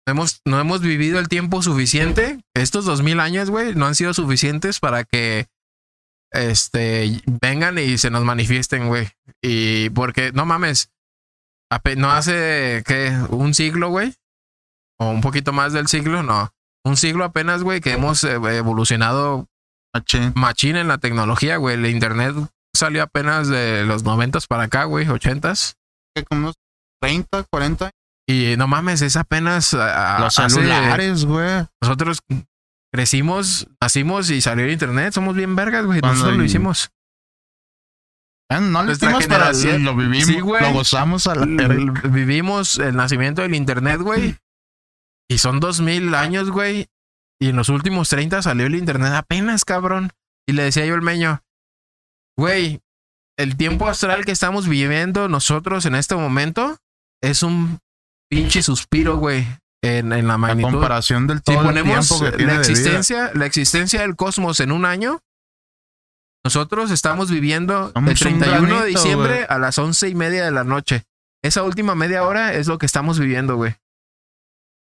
No 0.07 0.13
hemos, 0.13 0.41
no 0.47 0.59
hemos 0.59 0.81
vivido 0.81 1.19
el 1.19 1.29
tiempo 1.29 1.61
suficiente. 1.61 2.41
Estos 2.55 2.87
dos 2.87 3.03
mil 3.03 3.21
años, 3.21 3.51
güey, 3.51 3.75
no 3.75 3.85
han 3.87 3.95
sido 3.95 4.15
suficientes 4.15 4.81
para 4.81 5.05
que 5.05 5.47
este 6.31 7.21
vengan 7.27 7.77
y 7.77 7.99
se 7.99 8.09
nos 8.09 8.25
manifiesten, 8.25 8.89
güey. 8.89 9.11
Y 9.43 9.91
porque, 9.91 10.33
no 10.33 10.47
mames, 10.47 10.91
no 11.99 12.11
hace 12.11 12.83
que 12.87 13.15
un 13.29 13.53
siglo, 13.53 13.91
güey, 13.91 14.15
o 14.99 15.11
un 15.11 15.21
poquito 15.21 15.53
más 15.53 15.75
del 15.75 15.89
siglo, 15.89 16.23
no. 16.23 16.51
Un 16.85 16.97
siglo 16.97 17.25
apenas, 17.25 17.63
güey, 17.63 17.81
que 17.81 17.93
hemos 17.93 18.25
eh, 18.25 18.33
evolucionado 18.35 19.47
Machín. 19.95 20.33
machín 20.35 20.77
en 20.77 20.89
la 20.89 20.99
tecnología, 20.99 21.57
güey. 21.57 21.75
El 21.77 21.87
internet 21.87 22.35
salió 22.75 23.03
apenas 23.03 23.49
de 23.49 23.85
los 23.85 24.03
noventas 24.05 24.47
para 24.47 24.65
acá, 24.65 24.85
güey, 24.85 25.09
ochentas. 25.09 25.77
Que 26.15 26.25
como 26.25 26.41
unos 26.43 26.55
30, 27.03 27.45
40. 27.51 27.91
Y 28.29 28.55
no 28.57 28.67
mames, 28.69 29.03
es 29.03 29.17
apenas 29.17 29.75
a- 29.75 30.19
Los 30.21 30.39
hace- 30.39 30.55
celulares, 30.57 31.25
güey. 31.25 31.67
Nosotros 31.83 32.21
crecimos, 32.93 33.67
nacimos 33.81 34.31
y 34.31 34.41
salió 34.41 34.65
el 34.65 34.71
internet. 34.73 35.13
Somos 35.13 35.35
bien 35.37 35.55
vergas, 35.57 35.85
güey. 35.85 36.01
Nosotros 36.01 36.37
lo 36.37 36.45
hicimos. 36.45 36.91
No 38.51 38.81
le 38.81 38.87
Nuestra 38.87 39.11
hicimos, 39.11 39.25
generación. 39.25 39.85
lo 39.85 39.95
vivimos, 39.95 40.27
Sí, 40.27 40.39
lo 40.39 40.73
gozamos 40.73 41.27
a 41.29 41.37
la 41.37 41.47
Vivimos 42.09 42.79
el 42.79 42.97
nacimiento 42.97 43.43
del 43.43 43.55
internet, 43.55 44.01
güey. 44.01 44.37
Y 45.31 45.39
son 45.39 45.61
dos 45.61 45.81
mil 45.81 46.13
años, 46.15 46.51
güey. 46.51 46.89
Y 47.41 47.51
en 47.51 47.57
los 47.57 47.69
últimos 47.69 48.09
30 48.09 48.43
salió 48.43 48.67
el 48.67 48.75
internet 48.75 49.13
apenas, 49.15 49.65
cabrón. 49.65 50.11
Y 50.47 50.53
le 50.53 50.65
decía 50.65 50.85
yo 50.85 50.95
al 50.95 51.03
meño, 51.03 51.41
güey, 52.37 52.81
el 53.39 53.57
tiempo 53.57 53.89
astral 53.89 54.25
que 54.25 54.33
estamos 54.33 54.69
viviendo 54.69 55.29
nosotros 55.29 55.87
en 55.87 55.95
este 55.95 56.17
momento 56.17 56.77
es 57.23 57.43
un 57.45 57.79
pinche 58.29 58.63
suspiro, 58.63 59.19
güey. 59.19 59.47
En, 59.83 60.13
en 60.13 60.27
la 60.27 60.37
magnitud. 60.37 60.73
comparación 60.73 61.27
del 61.27 61.39
Si 61.39 61.45
todo 61.45 61.61
el 61.61 61.67
ponemos 61.69 62.07
tiempo 62.09 62.25
que 62.25 62.37
tiene 62.37 62.53
la 62.53 62.59
de 62.59 62.67
vida. 62.67 62.71
existencia, 62.73 63.31
la 63.33 63.47
existencia 63.47 64.01
del 64.03 64.15
cosmos 64.17 64.61
en 64.61 64.73
un 64.73 64.85
año, 64.85 65.21
nosotros 66.45 66.91
estamos 66.91 67.31
viviendo 67.31 67.93
el 67.95 68.03
un 68.03 68.15
31 68.15 68.41
de 68.41 68.51
granito, 68.51 68.85
diciembre 68.85 69.35
güey. 69.37 69.47
a 69.49 69.59
las 69.59 69.79
once 69.79 70.09
y 70.09 70.15
media 70.15 70.45
de 70.45 70.51
la 70.51 70.65
noche. 70.65 71.05
Esa 71.43 71.63
última 71.63 71.95
media 71.95 72.25
hora 72.25 72.53
es 72.53 72.67
lo 72.67 72.77
que 72.77 72.85
estamos 72.85 73.19
viviendo, 73.19 73.57
güey. 73.57 73.77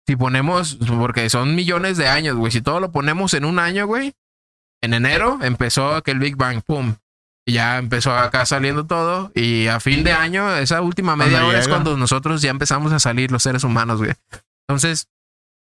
Si 0.07 0.17
ponemos, 0.17 0.77
porque 0.99 1.31
son 1.31 1.55
millones 1.55 1.97
de 1.97 2.09
años, 2.09 2.37
güey. 2.37 2.53
Si 2.53 2.61
todo 2.61 2.81
lo 2.81 2.93
ponemos 2.93 3.35
en 3.35 3.45
un 3.45 3.59
año, 3.59 3.87
güey. 3.87 4.13
En 4.83 4.93
enero 4.93 5.39
empezó 5.43 5.95
aquel 5.95 6.19
Big 6.19 6.37
Bang, 6.37 6.63
pum. 6.63 6.97
Y 7.47 7.55
ya 7.55 7.79
empezó 7.79 8.15
acá 8.15 8.45
saliendo 8.45 8.87
todo. 8.87 9.33
Y 9.35 9.67
a 9.69 9.81
fin 9.81 10.05
de 10.05 10.13
año, 10.13 10.55
esa 10.57 10.83
última 10.83 11.17
media 11.17 11.39
Cuando 11.39 11.49
hora 11.49 11.59
es 11.59 11.69
cuando 11.69 11.97
nosotros 11.97 12.43
ya 12.43 12.51
empezamos 12.51 12.93
a 12.93 12.99
salir 12.99 13.31
los 13.31 13.43
seres 13.43 13.65
humanos, 13.65 13.99
güey. 13.99 14.13
Entonces, 14.69 15.09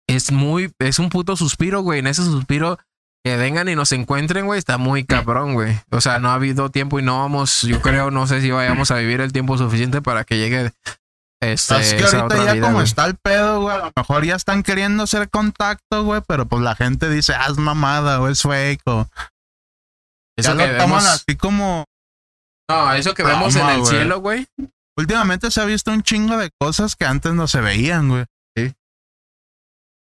es 0.08 0.32
muy, 0.32 0.72
es 0.78 0.98
un 0.98 1.08
puto 1.08 1.36
suspiro, 1.36 1.82
güey. 1.82 2.00
En 2.00 2.06
ese 2.06 2.22
suspiro 2.22 2.78
que 3.24 3.36
vengan 3.36 3.68
y 3.68 3.74
nos 3.74 3.92
encuentren, 3.92 4.46
güey, 4.46 4.58
está 4.58 4.78
muy 4.78 5.04
cabrón, 5.04 5.54
güey. 5.54 5.78
O 5.90 6.00
sea, 6.00 6.18
no 6.18 6.30
ha 6.30 6.34
habido 6.34 6.70
tiempo 6.70 6.98
y 6.98 7.02
no 7.02 7.18
vamos, 7.18 7.62
yo 7.62 7.80
creo, 7.82 8.10
no 8.10 8.26
sé 8.26 8.40
si 8.40 8.50
vayamos 8.50 8.90
a 8.90 8.96
vivir 8.96 9.20
el 9.20 9.32
tiempo 9.32 9.58
suficiente 9.58 10.00
para 10.00 10.24
que 10.24 10.38
llegue 10.38 10.72
este, 11.42 11.80
Es 11.80 11.94
que 11.94 12.04
esa 12.04 12.20
ahorita 12.20 12.44
ya 12.44 12.52
vida, 12.52 12.62
como 12.66 12.74
güey. 12.78 12.84
está 12.84 13.06
el 13.06 13.16
pedo, 13.16 13.62
güey, 13.62 13.74
a 13.76 13.78
lo 13.86 13.92
mejor 13.96 14.24
ya 14.24 14.36
están 14.36 14.62
queriendo 14.62 15.04
hacer 15.04 15.30
contacto, 15.30 16.04
güey, 16.04 16.20
pero 16.26 16.46
pues 16.46 16.62
la 16.62 16.74
gente 16.76 17.08
dice, 17.08 17.34
haz 17.34 17.56
mamada, 17.58 18.20
o 18.20 18.28
es 18.28 18.42
fake, 18.42 18.82
o 18.86 19.08
Eso 20.38 20.54
ya 20.56 20.66
que 20.66 20.72
lo 20.72 20.78
toman 20.78 21.06
así 21.06 21.36
como... 21.36 21.84
no, 22.70 22.92
eso 22.94 23.14
que 23.14 23.22
vemos 23.22 23.56
en 23.56 23.66
el 23.68 23.80
güey. 23.80 23.90
cielo, 23.90 24.20
güey. 24.20 24.46
Últimamente 24.98 25.50
se 25.50 25.60
ha 25.60 25.64
visto 25.64 25.90
un 25.92 26.02
chingo 26.02 26.36
de 26.36 26.50
cosas 26.60 26.94
que 26.96 27.06
antes 27.06 27.32
no 27.32 27.46
se 27.48 27.60
veían, 27.62 28.08
güey. 28.08 28.26
Sí. 28.56 28.74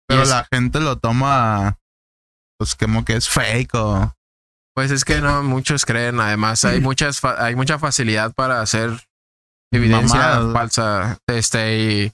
Pero 0.09 0.25
la 0.25 0.47
gente 0.53 0.81
lo 0.81 0.99
toma, 0.99 1.79
pues 2.59 2.75
como 2.75 3.05
que 3.05 3.15
es 3.15 3.29
fake, 3.29 3.75
o... 3.75 4.13
Pues 4.75 4.91
es 4.91 5.05
que 5.05 5.21
no 5.21 5.43
muchos 5.43 5.85
creen. 5.85 6.19
Además, 6.21 6.65
hay 6.65 6.81
muchas 6.81 7.21
fa- 7.21 7.45
hay 7.45 7.55
mucha 7.55 7.79
facilidad 7.79 8.33
para 8.33 8.61
hacer 8.63 8.91
evidencia 9.73 10.41
falsa. 10.53 11.19
Este 11.27 11.79
y 11.79 12.13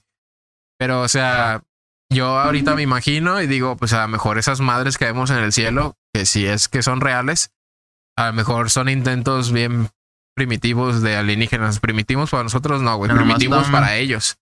pero 0.79 1.01
o 1.01 1.07
sea, 1.07 1.63
yo 2.11 2.39
ahorita 2.39 2.75
me 2.75 2.83
imagino 2.83 3.41
y 3.41 3.47
digo, 3.47 3.75
pues 3.77 3.93
a 3.93 4.01
lo 4.03 4.07
mejor 4.07 4.37
esas 4.37 4.59
madres 4.61 4.97
que 4.97 5.05
vemos 5.05 5.29
en 5.31 5.37
el 5.37 5.51
cielo, 5.51 5.95
que 6.13 6.25
si 6.25 6.45
es 6.45 6.67
que 6.67 6.83
son 6.83 7.01
reales, 7.01 7.51
a 8.17 8.27
lo 8.27 8.33
mejor 8.33 8.69
son 8.69 8.89
intentos 8.89 9.51
bien 9.51 9.89
primitivos 10.35 11.01
de 11.01 11.17
alienígenas. 11.17 11.79
Primitivos 11.79 12.29
para 12.29 12.43
nosotros 12.43 12.81
no, 12.81 12.95
güey. 12.97 13.11
Primitivos 13.11 13.67
para 13.69 13.95
ellos. 13.95 14.37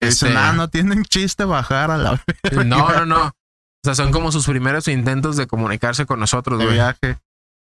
Dicen, 0.00 0.30
Este- 0.30 0.38
ah, 0.40 0.52
no 0.52 0.68
tienen 0.68 1.04
chiste 1.04 1.44
bajar 1.44 1.92
a 1.92 1.96
la 1.96 2.20
No, 2.64 2.90
no, 2.92 3.06
no. 3.06 3.26
O 3.26 3.84
sea, 3.84 3.94
son 3.94 4.10
como 4.10 4.32
sus 4.32 4.46
primeros 4.46 4.88
intentos 4.88 5.36
de 5.36 5.46
comunicarse 5.46 6.06
con 6.06 6.18
nosotros, 6.20 6.58
de 6.58 6.64
güey. 6.64 6.76
viaje. 6.76 7.18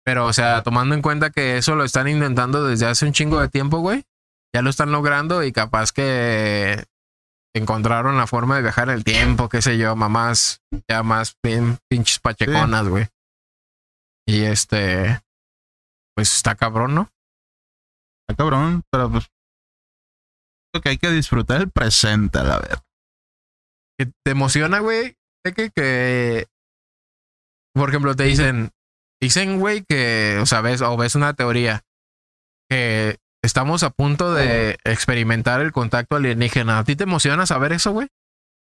Pero, 0.05 0.25
o 0.25 0.33
sea, 0.33 0.63
tomando 0.63 0.95
en 0.95 1.01
cuenta 1.01 1.29
que 1.29 1.57
eso 1.57 1.75
lo 1.75 1.83
están 1.83 2.07
intentando 2.07 2.63
desde 2.65 2.85
hace 2.87 3.05
un 3.05 3.11
chingo 3.13 3.41
de 3.41 3.49
tiempo, 3.49 3.79
güey. 3.79 4.03
Ya 4.53 4.61
lo 4.61 4.69
están 4.69 4.91
logrando 4.91 5.43
y 5.43 5.51
capaz 5.51 5.91
que 5.91 6.83
encontraron 7.55 8.17
la 8.17 8.27
forma 8.27 8.55
de 8.55 8.63
viajar 8.63 8.89
el 8.89 9.03
tiempo, 9.03 9.49
qué 9.49 9.61
sé 9.61 9.77
yo, 9.77 9.95
mamás 9.95 10.61
ya 10.89 11.03
más 11.03 11.35
bien 11.43 11.77
pinches 11.89 12.19
pacheconas, 12.19 12.87
güey. 12.87 13.07
Y 14.27 14.43
este, 14.43 15.21
pues 16.15 16.35
está 16.35 16.55
cabrón, 16.55 16.95
¿no? 16.95 17.09
Está 18.27 18.43
cabrón, 18.43 18.83
pero 18.91 19.09
pues... 19.09 19.29
Creo 20.71 20.83
que 20.83 20.89
hay 20.89 20.97
que 20.97 21.09
disfrutar 21.09 21.61
el 21.61 21.71
presente, 21.71 22.37
a 22.37 22.43
la. 22.43 22.83
Que 23.97 24.05
te 24.05 24.31
emociona, 24.31 24.79
güey. 24.79 25.17
De 25.43 25.53
que, 25.53 25.71
que, 25.71 26.45
por 27.73 27.89
ejemplo, 27.89 28.15
te 28.15 28.25
dicen, 28.25 28.69
dicen, 29.19 29.59
güey, 29.59 29.83
que, 29.83 30.37
o 30.39 30.45
sea, 30.45 30.61
ves, 30.61 30.81
o 30.81 30.95
ves 30.95 31.15
una 31.15 31.33
teoría 31.33 31.81
que 32.69 33.17
estamos 33.43 33.83
a 33.83 33.89
punto 33.89 34.33
de 34.33 34.77
experimentar 34.83 35.61
el 35.61 35.71
contacto 35.71 36.15
alienígena. 36.15 36.79
¿A 36.79 36.83
ti 36.83 36.95
te 36.95 37.03
emociona 37.03 37.45
saber 37.45 37.71
eso, 37.73 37.91
güey? 37.91 38.07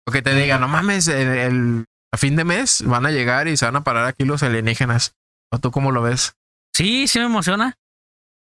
O 0.07 0.11
que 0.11 0.21
te 0.21 0.33
digan, 0.33 0.61
no 0.61 0.67
mames, 0.67 1.07
el, 1.07 1.27
el- 1.27 1.85
a 2.13 2.17
fin 2.17 2.35
de 2.35 2.43
mes 2.43 2.83
van 2.85 3.05
a 3.05 3.11
llegar 3.11 3.47
y 3.47 3.55
se 3.55 3.65
van 3.65 3.75
a 3.77 3.83
parar 3.83 4.05
aquí 4.05 4.25
los 4.25 4.43
alienígenas. 4.43 5.13
¿O 5.53 5.59
tú 5.59 5.71
cómo 5.71 5.91
lo 5.91 6.01
ves? 6.01 6.33
Sí, 6.75 7.07
sí 7.07 7.19
me 7.19 7.25
emociona. 7.25 7.75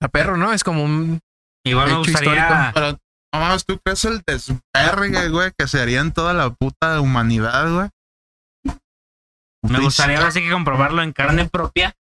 A 0.02 0.08
perro, 0.10 0.36
¿no? 0.38 0.52
Es 0.54 0.64
como 0.64 0.84
un... 0.84 1.20
Igual 1.66 1.90
me 1.92 1.98
gustaría. 1.98 2.34
histórico. 2.42 2.72
Pero, 2.74 2.92
no 3.34 3.40
mames, 3.40 3.66
¿tú 3.66 3.80
crees 3.84 4.04
el 4.06 4.22
desvergue, 4.26 5.30
güey, 5.30 5.52
que 5.58 5.68
se 5.68 5.82
haría 5.82 6.02
en 6.02 6.12
toda 6.12 6.34
la 6.34 6.50
puta 6.50 7.00
humanidad, 7.00 7.72
güey? 7.72 7.90
Me 9.64 9.80
gustaría 9.80 10.18
ahora 10.18 10.32
sí 10.32 10.42
que 10.42 10.52
comprobarlo 10.52 11.02
en 11.02 11.14
carne 11.14 11.48
propia. 11.48 11.94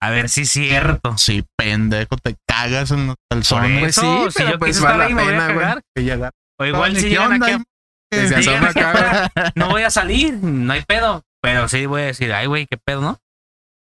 A 0.00 0.10
ver 0.10 0.28
si 0.28 0.42
es 0.42 0.50
cierto. 0.50 1.18
Sí, 1.18 1.44
pendejo, 1.56 2.16
te 2.16 2.36
cagas 2.46 2.90
en 2.92 3.08
los 3.08 3.16
Por 3.28 3.38
calzones. 3.38 3.80
Pues 3.80 3.98
eso, 3.98 4.24
sí, 4.26 4.30
si 4.30 4.38
pero 4.38 4.50
yo 4.52 4.58
pues 4.58 4.76
quise 4.76 4.84
vale 4.86 5.04
estar 5.08 5.08
ahí, 5.08 5.14
la 5.14 5.48
me 5.48 5.54
voy 5.54 5.64
a 5.64 5.78
pena, 5.94 6.14
güey. 6.16 6.30
O 6.60 6.64
igual 6.66 6.96
si 6.96 7.02
¿Qué 7.02 7.08
llegan 7.10 7.32
onda? 7.32 7.46
aquí, 7.46 7.64
Que 8.10 8.28
se 8.28 8.42
Sí, 8.42 8.50
asoma 8.50 8.68
acá, 8.70 9.30
güey. 9.34 9.44
no 9.54 9.68
voy 9.68 9.82
a 9.82 9.90
salir, 9.90 10.34
no 10.34 10.72
hay 10.72 10.82
pedo. 10.82 11.22
Pero 11.40 11.68
sí 11.68 11.86
voy 11.86 12.02
a 12.02 12.06
decir, 12.06 12.32
ay, 12.32 12.46
güey, 12.46 12.66
qué 12.66 12.76
pedo, 12.76 13.00
¿no? 13.00 13.18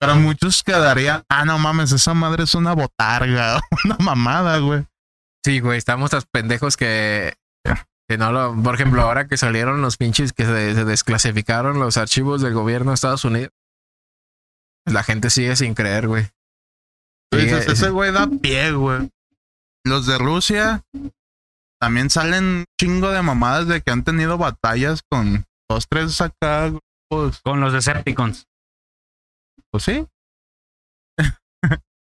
Pero 0.00 0.14
muchos 0.16 0.62
quedarían, 0.62 1.24
ah, 1.28 1.44
no 1.44 1.58
mames, 1.58 1.90
esa 1.92 2.14
madre 2.14 2.44
es 2.44 2.54
una 2.54 2.72
botarga, 2.72 3.60
una 3.84 3.96
mamada, 3.98 4.58
güey. 4.58 4.84
Sí, 5.44 5.60
güey, 5.60 5.78
estamos 5.78 6.10
tan 6.10 6.22
pendejos 6.32 6.76
que, 6.76 7.34
que 8.08 8.18
no 8.18 8.30
lo. 8.32 8.54
Por 8.62 8.74
ejemplo, 8.74 9.02
ahora 9.02 9.26
que 9.26 9.36
salieron 9.36 9.80
los 9.82 9.96
pinches 9.96 10.32
que 10.32 10.44
se, 10.44 10.74
se 10.74 10.84
desclasificaron 10.84 11.78
los 11.80 11.96
archivos 11.96 12.42
del 12.42 12.54
gobierno 12.54 12.90
de 12.90 12.94
Estados 12.96 13.24
Unidos, 13.24 13.50
la 14.90 15.02
gente 15.02 15.30
sigue 15.30 15.56
sin 15.56 15.74
creer, 15.74 16.06
güey. 16.08 16.28
Dices, 17.32 17.68
ese 17.68 17.90
güey 17.90 18.12
da 18.12 18.26
pie, 18.42 18.72
güey. 18.72 19.10
Los 19.84 20.06
de 20.06 20.18
Rusia 20.18 20.82
también 21.80 22.10
salen 22.10 22.44
un 22.44 22.64
chingo 22.80 23.10
de 23.10 23.22
mamadas 23.22 23.68
de 23.68 23.80
que 23.82 23.90
han 23.90 24.02
tenido 24.04 24.36
batallas 24.38 25.02
con 25.10 25.44
dos, 25.70 25.86
tres 25.88 26.20
acá 26.20 26.68
grupos. 27.10 27.40
Con 27.42 27.60
los 27.60 27.72
Decepticons. 27.72 28.46
Pues 29.70 29.84
sí. 29.84 30.06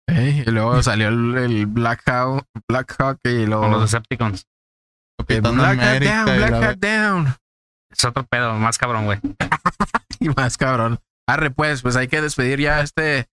Ey, 0.08 0.42
y 0.46 0.50
luego 0.50 0.82
salió 0.82 1.08
el, 1.08 1.36
el 1.36 1.66
Black 1.66 2.02
Hawk, 2.08 2.44
Black 2.68 2.94
Hawk 2.98 3.18
y 3.24 3.30
Con 3.42 3.50
los 3.50 3.60
luego 3.68 3.80
Decepticons. 3.80 4.42
eh, 4.42 4.44
Capitán 5.18 5.54
Black 5.56 5.78
Hat 5.78 5.84
América 5.88 6.24
down, 6.24 6.36
Black 6.36 6.50
la- 6.50 6.68
Hat 6.68 6.76
down. 6.78 7.34
Es 7.90 8.04
otro 8.04 8.24
pedo, 8.26 8.54
más 8.54 8.78
cabrón, 8.78 9.06
güey. 9.06 9.18
Y 10.20 10.28
más 10.30 10.56
cabrón. 10.58 10.98
Arre, 11.26 11.50
pues, 11.50 11.82
pues 11.82 11.96
hay 11.96 12.08
que 12.08 12.20
despedir 12.20 12.60
ya 12.60 12.80
este 12.80 13.26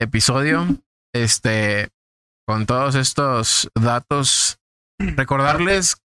episodio. 0.00 0.66
Este, 1.14 1.90
con 2.48 2.64
todos 2.64 2.94
estos 2.94 3.68
datos. 3.74 4.58
Recordarles 4.98 5.98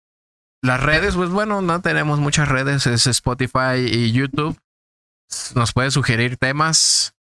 las 0.60 0.82
redes, 0.82 1.14
pues 1.14 1.30
bueno, 1.30 1.62
no 1.62 1.80
tenemos 1.80 2.18
muchas 2.18 2.48
redes, 2.48 2.86
es 2.86 3.06
Spotify 3.06 3.76
y 3.76 4.12
YouTube. 4.12 4.58
Nos 5.54 5.72
puede 5.72 5.90
sugerir 5.90 6.36
temas 6.36 7.14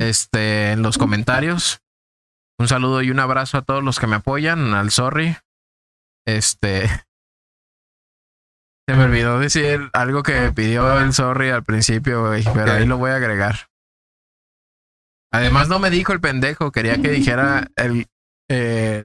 este, 0.00 0.72
en 0.72 0.82
los 0.82 0.98
comentarios. 0.98 1.80
Un 2.58 2.68
saludo 2.68 3.02
y 3.02 3.10
un 3.10 3.20
abrazo 3.20 3.58
a 3.58 3.62
todos 3.62 3.82
los 3.82 3.98
que 3.98 4.06
me 4.06 4.16
apoyan, 4.16 4.74
al 4.74 4.90
Sorry. 4.90 5.36
Este. 6.26 6.88
Se 8.86 8.94
me 8.94 9.04
olvidó 9.04 9.38
decir 9.38 9.88
algo 9.94 10.22
que 10.22 10.52
pidió 10.52 11.00
el 11.00 11.12
Sorry 11.14 11.48
al 11.50 11.64
principio, 11.64 12.26
güey, 12.26 12.44
pero 12.52 12.72
ahí 12.72 12.86
lo 12.86 12.98
voy 12.98 13.12
a 13.12 13.16
agregar. 13.16 13.70
Además, 15.32 15.68
no 15.68 15.78
me 15.78 15.90
dijo 15.90 16.12
el 16.12 16.20
pendejo, 16.20 16.70
quería 16.70 17.00
que 17.00 17.08
dijera 17.08 17.68
el, 17.76 18.06
eh, 18.50 19.04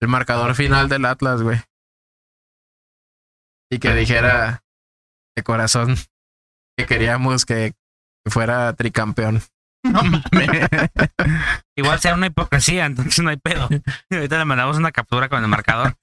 el 0.00 0.08
marcador 0.08 0.54
final 0.54 0.88
del 0.88 1.04
Atlas, 1.04 1.42
güey. 1.42 1.60
Y 3.70 3.78
que 3.78 3.94
dijera 3.94 4.62
de 5.36 5.42
corazón 5.42 5.96
que 6.76 6.86
queríamos 6.86 7.46
que 7.46 7.74
fuera 8.26 8.72
tricampeón. 8.74 9.42
No 9.84 10.00
mames. 10.00 10.68
Igual 11.76 11.98
sea 11.98 12.14
una 12.14 12.26
hipocresía, 12.26 12.86
entonces 12.86 13.18
no 13.24 13.30
hay 13.30 13.36
pedo. 13.36 13.68
Ahorita 14.12 14.38
le 14.38 14.44
mandamos 14.44 14.76
una 14.76 14.92
captura 14.92 15.28
con 15.28 15.42
el 15.42 15.48
marcador. 15.48 15.96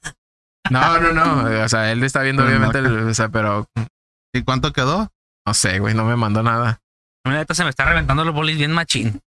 No, 0.69 0.99
no, 0.99 1.11
no. 1.13 1.63
O 1.63 1.69
sea, 1.69 1.91
él 1.91 2.03
está 2.03 2.21
viendo 2.21 2.43
Pero 2.43 2.55
obviamente, 2.57 2.79
el, 2.79 3.07
o 3.09 3.13
sea, 3.13 3.29
pero 3.29 3.67
¿Y 4.33 4.43
cuánto 4.43 4.71
quedó? 4.73 5.11
no 5.47 5.53
sé, 5.53 5.79
güey, 5.79 5.95
no 5.95 6.05
me 6.05 6.15
mandó 6.15 6.43
nada. 6.43 6.79
A 7.25 7.29
mí 7.29 7.35
ahorita 7.35 7.53
se 7.55 7.63
me 7.63 7.69
está 7.71 7.85
reventando 7.85 8.23
los 8.23 8.33
bolis 8.35 8.57
bien 8.57 8.71
machín. 8.71 9.19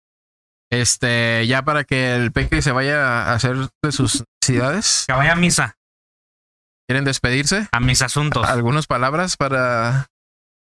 Este, 0.70 1.47
ya 1.48 1.62
para 1.62 1.85
que 1.85 2.14
el 2.14 2.32
Peque 2.32 2.62
se 2.62 2.70
vaya 2.73 3.24
a 3.24 3.35
hacer 3.35 3.56
de 3.82 3.93
sus 3.93 4.24
necesidades, 4.40 5.05
Que 5.06 5.12
vaya 5.12 5.32
a 5.32 5.36
misa, 5.36 5.77
¿quieren 6.89 7.05
despedirse? 7.05 7.69
a 7.73 7.81
mis 7.81 8.01
asuntos. 8.02 8.47
¿Algunas 8.48 8.86
palabras 8.86 9.36
para 9.36 10.06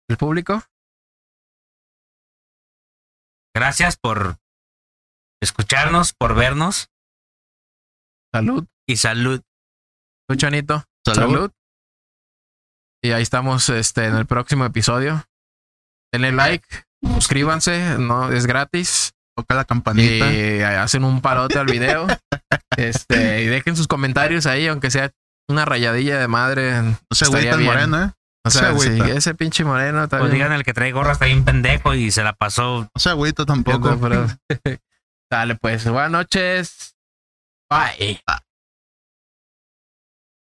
el 0.08 0.16
público? 0.18 0.62
Gracias 3.54 3.96
por 3.96 4.36
escucharnos, 5.42 6.12
por 6.12 6.34
vernos 6.34 6.90
Salud. 8.32 8.66
y 8.86 8.96
salud. 8.98 9.42
Tú, 10.28 10.36
Chanito. 10.36 10.84
Salud. 11.06 11.20
Salud. 11.20 11.50
Y 13.02 13.12
ahí 13.12 13.22
estamos 13.22 13.68
este, 13.68 14.06
en 14.06 14.16
el 14.16 14.26
próximo 14.26 14.64
episodio. 14.64 15.24
Denle 16.12 16.32
like, 16.32 16.66
suscríbanse, 17.02 17.96
no 17.98 18.30
es 18.32 18.46
gratis. 18.46 19.12
Toca 19.36 19.54
la 19.54 19.62
Y 19.62 19.64
campanita. 19.66 20.82
hacen 20.82 21.04
un 21.04 21.20
parote 21.20 21.58
al 21.58 21.66
video. 21.66 22.06
este, 22.76 23.42
y 23.42 23.46
dejen 23.46 23.76
sus 23.76 23.86
comentarios 23.86 24.46
ahí, 24.46 24.66
aunque 24.66 24.90
sea 24.90 25.12
una 25.48 25.64
rayadilla 25.64 26.18
de 26.18 26.28
madre. 26.28 26.82
No 26.82 26.96
se 27.12 27.26
agüita 27.26 27.54
el 27.54 27.60
moreno, 27.60 28.04
¿eh? 28.04 28.12
O 28.44 28.50
sea, 28.50 28.76
se 28.78 28.96
sí, 28.96 29.02
ese 29.10 29.34
pinche 29.34 29.62
moreno 29.64 30.04
está 30.04 30.20
Pues 30.20 30.32
digan 30.32 30.52
el 30.52 30.64
que 30.64 30.72
trae 30.72 30.90
gorra 30.92 31.12
está 31.12 31.26
bien 31.26 31.44
pendejo 31.44 31.92
y 31.94 32.10
se 32.10 32.22
la 32.22 32.32
pasó 32.32 32.88
No 32.94 33.00
se 33.00 33.10
agüita 33.10 33.44
tampoco. 33.44 33.98
Pero- 34.00 34.26
Dale, 35.30 35.56
pues, 35.56 35.86
buenas 35.86 36.10
noches. 36.10 36.96
Bye. 37.70 38.22